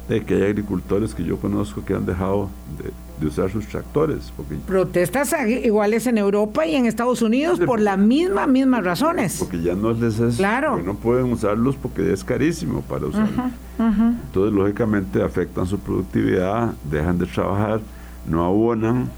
de 0.10 0.24
que 0.24 0.36
hay 0.36 0.44
agricultores 0.44 1.14
que 1.14 1.24
yo 1.24 1.38
conozco 1.38 1.86
que 1.86 1.94
han 1.94 2.06
dejado 2.06 2.50
de, 2.82 2.92
de 3.20 3.28
usar 3.28 3.52
sus 3.52 3.68
tractores. 3.68 4.32
Porque, 4.36 4.56
Protestas 4.56 5.34
iguales 5.64 6.08
en 6.08 6.18
Europa 6.18 6.66
y 6.66 6.76
en 6.76 6.86
Estados 6.86 7.22
Unidos 7.22 7.60
por 7.60 7.80
las 7.80 7.98
mismas, 7.98 8.48
mismas 8.48 8.84
razones. 8.84 9.38
Porque 9.40 9.62
ya 9.62 9.76
no 9.76 9.92
les 9.92 10.20
es, 10.20 10.38
claro. 10.38 10.82
no 10.82 10.96
pueden 10.96 11.32
usarlos 11.32 11.76
porque 11.76 12.12
es 12.12 12.24
carísimo 12.24 12.82
para 12.82 13.08
usarlos. 13.08 13.52
Entonces, 13.80 14.54
lógicamente, 14.54 15.22
afectan 15.22 15.66
su 15.66 15.80
productividad, 15.80 16.74
dejan 16.90 17.18
de 17.18 17.26
trabajar, 17.26 17.80
no 18.28 18.44
abonan 18.44 19.10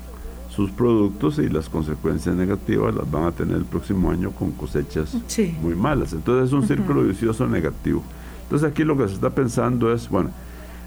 sus 0.50 0.72
productos 0.72 1.40
y 1.40 1.48
las 1.48 1.70
consecuencias 1.70 2.36
negativas 2.36 2.94
las 2.94 3.10
van 3.10 3.24
a 3.24 3.32
tener 3.32 3.56
el 3.56 3.66
próximo 3.66 4.12
año 4.12 4.32
con 4.32 4.52
cosechas 4.52 5.16
muy 5.62 5.76
malas. 5.76 6.14
Entonces, 6.14 6.48
es 6.48 6.54
un 6.54 6.68
círculo 6.68 7.04
vicioso 7.04 7.48
negativo. 7.48 8.04
Entonces, 8.44 8.70
aquí 8.70 8.84
lo 8.84 8.98
que 8.98 9.08
se 9.08 9.14
está 9.14 9.30
pensando 9.30 9.94
es, 9.94 10.10
bueno, 10.10 10.32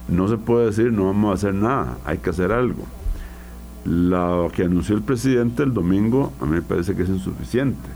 no 0.09 0.29
se 0.29 0.37
puede 0.37 0.67
decir 0.67 0.93
no 0.93 1.07
vamos 1.07 1.31
a 1.31 1.35
hacer 1.35 1.55
nada, 1.55 1.97
hay 2.05 2.19
que 2.19 2.31
hacer 2.31 2.53
algo. 2.53 2.85
La 3.85 4.49
que 4.55 4.65
anunció 4.65 4.95
el 4.95 5.03
presidente 5.03 5.63
el 5.63 5.75
domingo 5.75 6.33
a 6.41 6.45
mí 6.45 6.53
me 6.53 6.63
parece 6.63 6.95
que 6.95 7.03
es 7.03 7.09
insuficiente, 7.09 7.89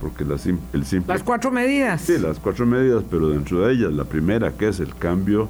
porque 0.00 0.24
la, 0.24 0.36
el 0.72 0.84
simple... 0.84 1.12
Las 1.12 1.22
cuatro 1.22 1.50
medidas. 1.50 2.00
Sí, 2.00 2.18
las 2.18 2.38
cuatro 2.38 2.64
medidas, 2.64 3.02
pero 3.10 3.30
dentro 3.30 3.66
de 3.66 3.74
ellas, 3.74 3.92
la 3.92 4.04
primera 4.04 4.52
que 4.52 4.68
es 4.68 4.78
el 4.78 4.94
cambio 4.94 5.48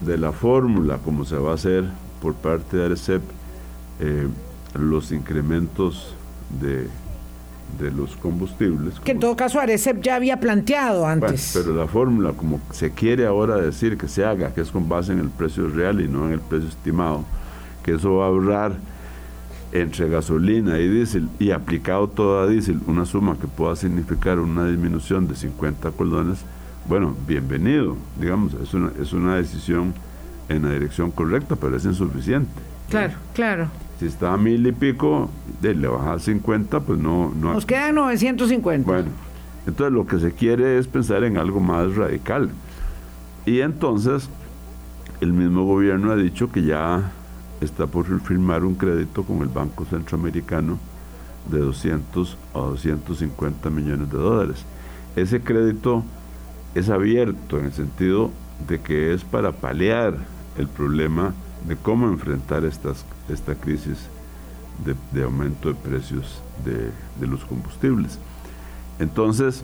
de 0.00 0.18
la 0.18 0.32
fórmula, 0.32 0.98
como 1.04 1.24
se 1.24 1.36
va 1.36 1.52
a 1.52 1.54
hacer 1.54 1.84
por 2.20 2.34
parte 2.34 2.76
de 2.76 2.86
ARECEP, 2.86 3.22
eh, 4.00 4.26
los 4.74 5.12
incrementos 5.12 6.14
de, 6.60 6.88
de 7.78 7.90
los 7.90 8.16
combustibles. 8.16 8.98
Que 9.00 9.12
en 9.12 9.20
todo 9.20 9.36
caso 9.36 9.60
Arecep 9.60 10.00
ya 10.02 10.16
había 10.16 10.38
planteado 10.40 11.06
antes. 11.06 11.52
pero 11.54 11.74
la 11.74 11.86
fórmula, 11.86 12.32
como 12.32 12.60
se 12.72 12.92
quiere 12.92 13.26
ahora 13.26 13.56
decir 13.56 13.98
que 13.98 14.08
se 14.08 14.24
haga, 14.24 14.52
que 14.54 14.62
es 14.62 14.70
con 14.70 14.88
base 14.88 15.12
en 15.12 15.18
el 15.18 15.28
precio 15.28 15.68
real 15.68 16.00
y 16.00 16.08
no 16.08 16.26
en 16.26 16.32
el 16.32 16.40
precio 16.40 16.68
estimado, 16.68 17.24
que 17.82 17.94
eso 17.94 18.16
va 18.16 18.24
a 18.24 18.28
ahorrar 18.28 18.76
entre 19.80 20.08
gasolina 20.08 20.78
y 20.78 20.88
diésel 20.88 21.28
y 21.38 21.50
aplicado 21.50 22.08
todo 22.08 22.40
a 22.40 22.46
diésel 22.46 22.80
una 22.86 23.04
suma 23.04 23.36
que 23.38 23.46
pueda 23.46 23.76
significar 23.76 24.38
una 24.38 24.66
disminución 24.66 25.26
de 25.28 25.36
50 25.36 25.90
colones, 25.92 26.38
bueno, 26.88 27.16
bienvenido, 27.26 27.96
digamos, 28.20 28.54
es 28.54 28.74
una, 28.74 28.92
es 29.00 29.12
una 29.12 29.36
decisión 29.36 29.94
en 30.48 30.62
la 30.62 30.70
dirección 30.70 31.10
correcta, 31.10 31.56
pero 31.56 31.76
es 31.76 31.84
insuficiente. 31.84 32.50
Claro, 32.90 33.14
claro. 33.34 33.68
Si 33.98 34.06
está 34.06 34.32
a 34.32 34.36
mil 34.36 34.66
y 34.66 34.72
pico, 34.72 35.30
de, 35.60 35.74
le 35.74 35.88
baja 35.88 36.14
a 36.14 36.18
50, 36.18 36.80
pues 36.80 36.98
no... 36.98 37.32
no 37.34 37.54
Nos 37.54 37.66
quedan 37.66 37.94
950. 37.96 38.86
Bueno, 38.86 39.08
entonces 39.66 39.92
lo 39.92 40.06
que 40.06 40.18
se 40.18 40.32
quiere 40.32 40.78
es 40.78 40.86
pensar 40.86 41.24
en 41.24 41.38
algo 41.38 41.60
más 41.60 41.96
radical. 41.96 42.50
Y 43.46 43.60
entonces 43.60 44.28
el 45.20 45.32
mismo 45.32 45.64
gobierno 45.64 46.12
ha 46.12 46.16
dicho 46.16 46.52
que 46.52 46.62
ya 46.62 47.10
está 47.60 47.86
por 47.86 48.06
firmar 48.20 48.64
un 48.64 48.74
crédito 48.74 49.24
con 49.24 49.42
el 49.42 49.48
Banco 49.48 49.84
Centroamericano 49.84 50.78
de 51.50 51.60
200 51.60 52.36
a 52.54 52.58
250 52.58 53.70
millones 53.70 54.10
de 54.10 54.18
dólares. 54.18 54.64
Ese 55.14 55.40
crédito 55.40 56.04
es 56.74 56.90
abierto 56.90 57.58
en 57.58 57.66
el 57.66 57.72
sentido 57.72 58.30
de 58.68 58.80
que 58.80 59.14
es 59.14 59.24
para 59.24 59.52
paliar 59.52 60.16
el 60.58 60.68
problema 60.68 61.34
de 61.66 61.76
cómo 61.76 62.08
enfrentar 62.08 62.64
estas, 62.64 63.04
esta 63.28 63.54
crisis 63.54 64.08
de, 65.12 65.22
aumento 65.22 65.68
de 65.68 65.74
precios 65.74 66.42
de, 66.64 67.26
los 67.26 67.44
combustibles. 67.44 68.18
Entonces, 68.98 69.62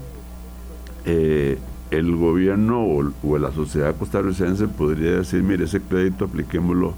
eh, 1.05 1.59
el 1.91 2.17
gobierno 2.17 2.83
o, 2.83 3.39
la 3.39 3.53
sociedad 3.53 3.95
costarricense 3.97 4.67
podría 4.69 5.19
decir, 5.19 5.43
mire, 5.43 5.65
ese 5.65 5.81
crédito 5.81 6.25
apliquémoslo 6.25 6.95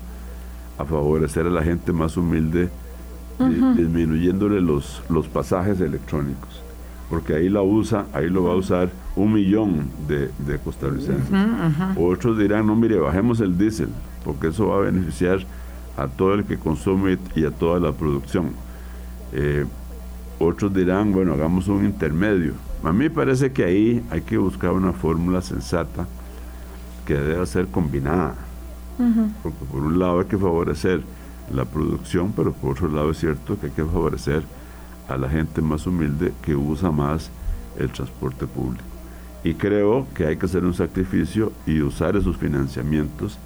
a 0.79 0.85
favorecer 0.85 1.47
a 1.47 1.51
la 1.51 1.63
gente 1.63 1.93
más 1.93 2.17
humilde, 2.17 2.69
disminuyéndole 3.77 4.61
los, 4.61 5.03
los 5.09 5.27
pasajes 5.27 5.81
electrónicos, 5.81 6.63
porque 7.11 7.35
ahí 7.35 7.49
la 7.49 7.63
usa, 7.63 8.07
ahí 8.13 8.29
lo 8.29 8.45
va 8.45 8.53
a 8.53 8.57
usar 8.57 8.91
un 9.17 9.33
millón 9.33 9.91
de, 10.09 10.59
costarricenses. 10.59 11.31
Otros 11.97 12.39
dirán, 12.39 12.67
no, 12.67 12.77
mire, 12.77 12.99
bajemos 12.99 13.41
el 13.41 13.59
diésel, 13.59 13.89
porque 14.25 14.49
eso 14.49 14.69
va 14.69 14.77
a 14.77 14.81
beneficiar 14.81 15.41
a 15.97 16.09
todo 16.09 16.35
el 16.35 16.45
que 16.45 16.59
consume 16.59 17.19
y 17.35 17.45
a 17.45 17.51
toda 17.51 17.81
la 17.81 17.93
producción. 17.93 18.51
Eh, 19.33 19.65
otros 20.39 20.75
dirán, 20.75 21.13
bueno, 21.13 21.35
hagamos 21.35 21.69
un 21.69 21.85
intermedio 21.85 22.55
a 22.85 22.93
mí 22.93 23.09
parece 23.09 23.51
que 23.51 23.65
ahí 23.65 24.05
hay 24.11 24.21
que 24.21 24.37
buscar 24.37 24.73
una 24.73 24.93
fórmula 24.93 25.41
sensata 25.41 26.07
que 27.07 27.15
debe 27.15 27.47
ser 27.47 27.69
combinada. 27.69 28.35
Porque 29.43 29.65
por 29.71 29.83
un 29.83 29.99
lado 29.99 30.21
hay 30.21 30.27
que 30.27 30.39
favorecer 30.39 31.03
la 31.53 31.65
producción, 31.65 32.33
pero 32.35 32.53
por 32.53 32.73
otro 32.73 32.89
lado 32.89 33.11
es 33.11 33.19
cierto 33.19 33.59
que 33.59 33.67
hay 33.67 33.73
que 33.73 33.85
favorecer 33.85 34.43
a 35.09 35.17
la 35.17 35.29
gente 35.29 35.61
más 35.61 35.87
humilde 35.87 36.33
que 36.43 36.55
usa 36.55 36.91
más 36.91 37.31
el 37.79 37.91
transporte 37.91 38.47
público. 38.47 38.85
Y 39.43 39.55
creo 39.55 40.07
que 40.15 40.27
hay 40.27 40.37
que 40.37 40.47
hacer 40.47 40.65
un 40.65 40.75
sacrificio 40.75 41.53
y 41.67 41.83
usar 41.83 42.17
esos 42.17 42.37
financiamientos, 42.37 43.39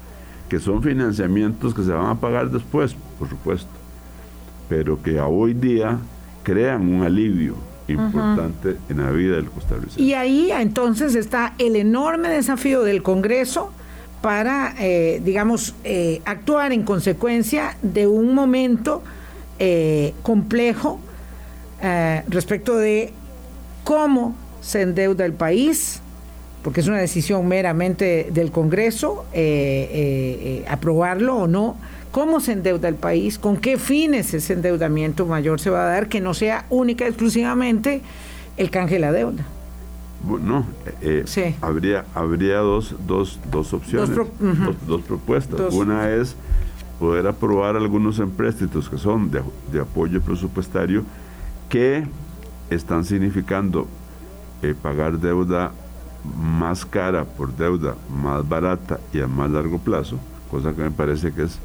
que 0.47 0.59
son 0.59 0.81
financiamientos 0.81 1.73
que 1.73 1.83
se 1.83 1.91
van 1.91 2.07
a 2.07 2.15
pagar 2.15 2.49
después, 2.49 2.95
por 3.17 3.27
supuesto, 3.27 3.69
pero 4.69 5.01
que 5.01 5.19
a 5.19 5.27
hoy 5.27 5.53
día 5.53 5.97
crean 6.43 6.87
un 6.87 7.03
alivio 7.03 7.55
importante 7.87 8.77
en 8.87 8.97
la 9.03 9.11
vida 9.11 9.35
del 9.35 9.49
costarricense. 9.49 10.01
Y 10.01 10.13
ahí 10.13 10.51
entonces 10.51 11.15
está 11.15 11.53
el 11.57 11.75
enorme 11.75 12.29
desafío 12.29 12.83
del 12.83 13.03
Congreso 13.03 13.71
para, 14.21 14.75
eh, 14.79 15.21
digamos, 15.23 15.75
eh, 15.83 16.21
actuar 16.25 16.73
en 16.73 16.83
consecuencia 16.83 17.77
de 17.81 18.07
un 18.07 18.33
momento 18.33 19.01
eh, 19.59 20.13
complejo 20.23 20.99
respecto 22.27 22.77
de 22.77 23.13
cómo 23.85 24.35
se 24.59 24.81
endeuda 24.81 25.25
el 25.25 25.31
país, 25.31 26.01
porque 26.61 26.81
es 26.81 26.87
una 26.87 26.97
decisión 26.97 27.47
meramente 27.47 28.27
del 28.33 28.51
Congreso, 28.51 29.23
aprobarlo 30.67 31.37
o 31.37 31.47
no 31.47 31.77
cómo 32.11 32.41
se 32.41 32.51
endeuda 32.51 32.89
el 32.89 32.95
país, 32.95 33.39
con 33.39 33.55
qué 33.55 33.77
fines 33.77 34.33
ese 34.33 34.53
endeudamiento 34.53 35.25
mayor 35.25 35.61
se 35.61 35.69
va 35.69 35.83
a 35.83 35.89
dar, 35.89 36.09
que 36.09 36.19
no 36.19 36.33
sea 36.33 36.65
única 36.69 37.05
y 37.05 37.07
exclusivamente 37.07 38.01
el 38.57 38.69
canje 38.69 38.95
de 38.95 38.99
la 38.99 39.13
deuda. 39.13 39.45
Bueno, 40.23 40.65
eh, 41.01 41.55
habría, 41.61 42.05
habría 42.13 42.57
dos, 42.57 42.95
dos, 43.07 43.39
dos 43.49 43.73
opciones, 43.73 44.09
dos, 44.85 45.01
propuestas. 45.01 45.73
Una 45.73 46.09
es 46.09 46.35
poder 46.99 47.27
aprobar 47.27 47.77
algunos 47.77 48.19
empréstitos 48.19 48.89
que 48.89 48.97
son 48.97 49.31
de, 49.31 49.41
de 49.71 49.79
apoyo 49.79 50.21
presupuestario 50.21 51.03
que 51.69 52.03
están 52.69 53.05
significando 53.05 53.87
eh, 54.61 54.75
pagar 54.79 55.17
deuda 55.19 55.71
más 56.35 56.85
cara 56.85 57.23
por 57.23 57.55
deuda 57.55 57.95
más 58.09 58.47
barata 58.47 58.99
y 59.13 59.21
a 59.21 59.27
más 59.27 59.49
largo 59.49 59.79
plazo, 59.79 60.17
cosa 60.51 60.73
que 60.73 60.81
me 60.81 60.91
parece 60.91 61.31
que 61.31 61.43
es 61.43 61.59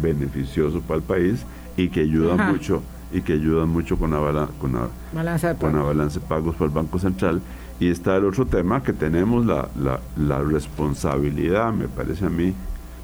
beneficioso 0.00 0.80
para 0.80 0.98
el 0.98 1.02
país 1.02 1.44
y 1.76 1.88
que 1.88 2.00
ayuda 2.00 2.36
mucho 2.36 2.82
y 3.12 3.22
que 3.22 3.32
ayudan 3.32 3.68
mucho 3.68 3.96
con 3.96 4.12
la, 4.12 4.48
con 4.60 4.74
la, 4.74 4.88
balanza, 5.12 5.54
de 5.54 5.56
con 5.56 5.74
la 5.74 5.82
balanza 5.82 6.20
de 6.20 6.26
pagos 6.26 6.54
para 6.54 6.66
el 6.66 6.70
Banco 6.74 6.98
Central. 7.00 7.40
Y 7.80 7.88
está 7.88 8.16
el 8.16 8.26
otro 8.26 8.46
tema 8.46 8.82
que 8.82 8.92
tenemos 8.92 9.46
la, 9.46 9.68
la, 10.16 10.38
responsabilidad, 10.40 11.72
me 11.72 11.88
parece 11.88 12.26
a 12.26 12.30
mí, 12.30 12.54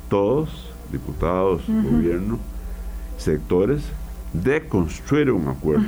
todos, 0.08 0.70
diputados, 0.92 1.62
gobierno, 1.66 2.38
sectores, 3.16 3.82
de 4.34 4.68
construir 4.68 5.30
un 5.32 5.48
acuerdo 5.48 5.86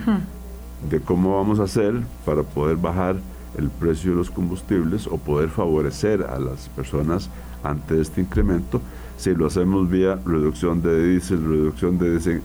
de 0.91 1.01
cómo 1.01 1.37
vamos 1.37 1.61
a 1.61 1.65
hacer 1.65 1.95
para 2.25 2.43
poder 2.43 2.77
bajar 2.77 3.17
el 3.57 3.69
precio 3.69 4.13
de 4.13 4.17
los 4.17 4.31
combustibles 4.31 5.07
o 5.07 5.19
poder 5.19 5.49
favorecer 5.49 6.23
a 6.23 6.39
las 6.39 6.69
personas 6.71 7.29
ante 7.63 8.01
este 8.01 8.21
incremento. 8.21 8.81
Si 9.17 9.35
lo 9.35 9.47
hacemos 9.47 9.91
vía 9.91 10.19
reducción 10.25 10.81
de 10.81 11.11
diésel, 11.11 11.45
reducción 11.45 11.99
de 11.99 12.11
diésel, 12.13 12.43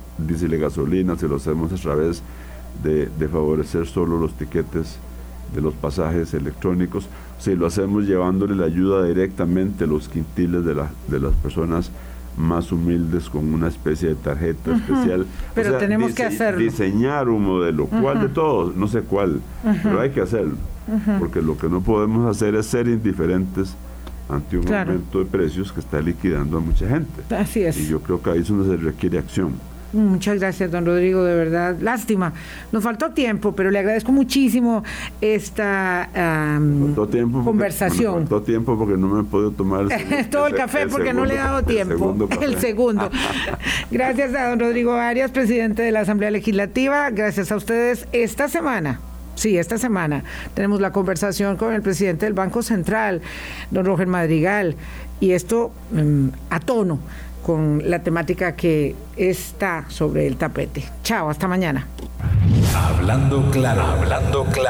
y 0.53 0.57
gasolina, 0.57 1.15
si 1.15 1.27
lo 1.27 1.35
hacemos 1.35 1.71
a 1.71 1.75
través 1.75 2.23
de, 2.81 3.09
favorecer 3.27 3.85
solo 3.85 4.17
los 4.17 4.33
tiquetes 4.33 4.97
de 5.53 5.61
los 5.61 5.73
pasajes 5.73 6.33
electrónicos, 6.33 7.07
si 7.39 7.55
lo 7.55 7.65
hacemos 7.65 8.05
llevándole 8.05 8.55
la 8.55 8.65
ayuda 8.65 9.05
directamente 9.05 9.83
a 9.83 9.87
los 9.87 10.09
quintiles 10.09 10.65
de, 10.65 10.73
de 10.73 11.19
las 11.19 11.33
personas 11.35 11.91
más 12.37 12.71
humildes 12.71 13.29
con 13.29 13.53
una 13.53 13.67
especie 13.67 14.09
de 14.09 14.15
tarjeta 14.15 14.75
especial. 14.75 15.25
Pero 15.53 15.77
tenemos 15.77 16.13
que 16.13 16.23
hacerlo. 16.23 16.59
Diseñar 16.59 17.29
un 17.29 17.43
modelo. 17.43 17.85
¿Cuál 17.85 18.21
de 18.21 18.29
todos? 18.29 18.75
No 18.75 18.87
sé 18.87 19.01
cuál, 19.01 19.41
pero 19.83 19.99
hay 19.99 20.09
que 20.09 20.21
hacerlo. 20.21 20.55
Porque 21.19 21.41
lo 21.41 21.57
que 21.57 21.69
no 21.69 21.81
podemos 21.81 22.29
hacer 22.29 22.55
es 22.55 22.65
ser 22.65 22.87
indiferentes 22.87 23.75
ante 24.29 24.57
un 24.57 24.73
aumento 24.73 25.19
de 25.19 25.25
precios 25.25 25.71
que 25.71 25.79
está 25.79 26.01
liquidando 26.01 26.57
a 26.57 26.59
mucha 26.59 26.87
gente. 26.87 27.35
Así 27.35 27.63
es. 27.63 27.77
Y 27.79 27.87
yo 27.87 27.99
creo 27.99 28.21
que 28.21 28.31
ahí 28.31 28.39
es 28.39 28.47
donde 28.47 28.75
se 28.75 28.83
requiere 28.83 29.19
acción. 29.19 29.53
Muchas 29.93 30.39
gracias, 30.39 30.71
don 30.71 30.85
Rodrigo, 30.85 31.23
de 31.23 31.35
verdad. 31.35 31.77
Lástima, 31.79 32.33
nos 32.71 32.83
faltó 32.83 33.11
tiempo, 33.11 33.53
pero 33.55 33.69
le 33.69 33.79
agradezco 33.79 34.11
muchísimo 34.11 34.83
esta 35.21 36.09
conversación. 37.43 38.27
faltó 38.27 38.41
tiempo 38.41 38.77
porque 38.77 38.97
no 38.97 39.07
me 39.07 39.21
he 39.21 39.23
podido 39.23 39.51
tomar 39.51 39.87
todo 40.31 40.47
el 40.47 40.55
café 40.55 40.87
porque 40.87 41.13
no 41.13 41.25
le 41.25 41.35
he 41.35 41.37
dado 41.37 41.63
tiempo. 41.63 42.15
El 42.41 42.57
segundo. 42.59 43.09
gracias 43.91 44.33
a 44.33 44.49
don 44.49 44.59
Rodrigo 44.59 44.93
Arias, 44.93 45.31
presidente 45.31 45.83
de 45.83 45.91
la 45.91 46.01
Asamblea 46.01 46.31
Legislativa. 46.31 47.09
Gracias 47.11 47.51
a 47.51 47.55
ustedes 47.55 48.07
esta 48.11 48.49
semana. 48.49 48.99
Sí, 49.35 49.57
esta 49.57 49.77
semana 49.77 50.23
tenemos 50.53 50.79
la 50.79 50.91
conversación 50.91 51.57
con 51.57 51.73
el 51.73 51.81
presidente 51.81 52.25
del 52.25 52.33
Banco 52.33 52.61
Central, 52.61 53.21
don 53.71 53.85
Roger 53.85 54.05
Madrigal, 54.05 54.75
y 55.19 55.31
esto 55.31 55.71
mm, 55.91 56.27
a 56.49 56.59
tono 56.59 56.99
con 57.43 57.81
la 57.89 57.99
temática 57.99 58.55
que 58.55 58.95
está 59.15 59.85
sobre 59.89 60.25
el 60.25 60.37
tapete. 60.37 60.83
Chao, 61.03 61.29
hasta 61.29 61.47
mañana. 61.47 61.85
Hablando 62.75 63.49
claro, 63.51 63.83
hablando 63.83 64.45
claro. 64.45 64.63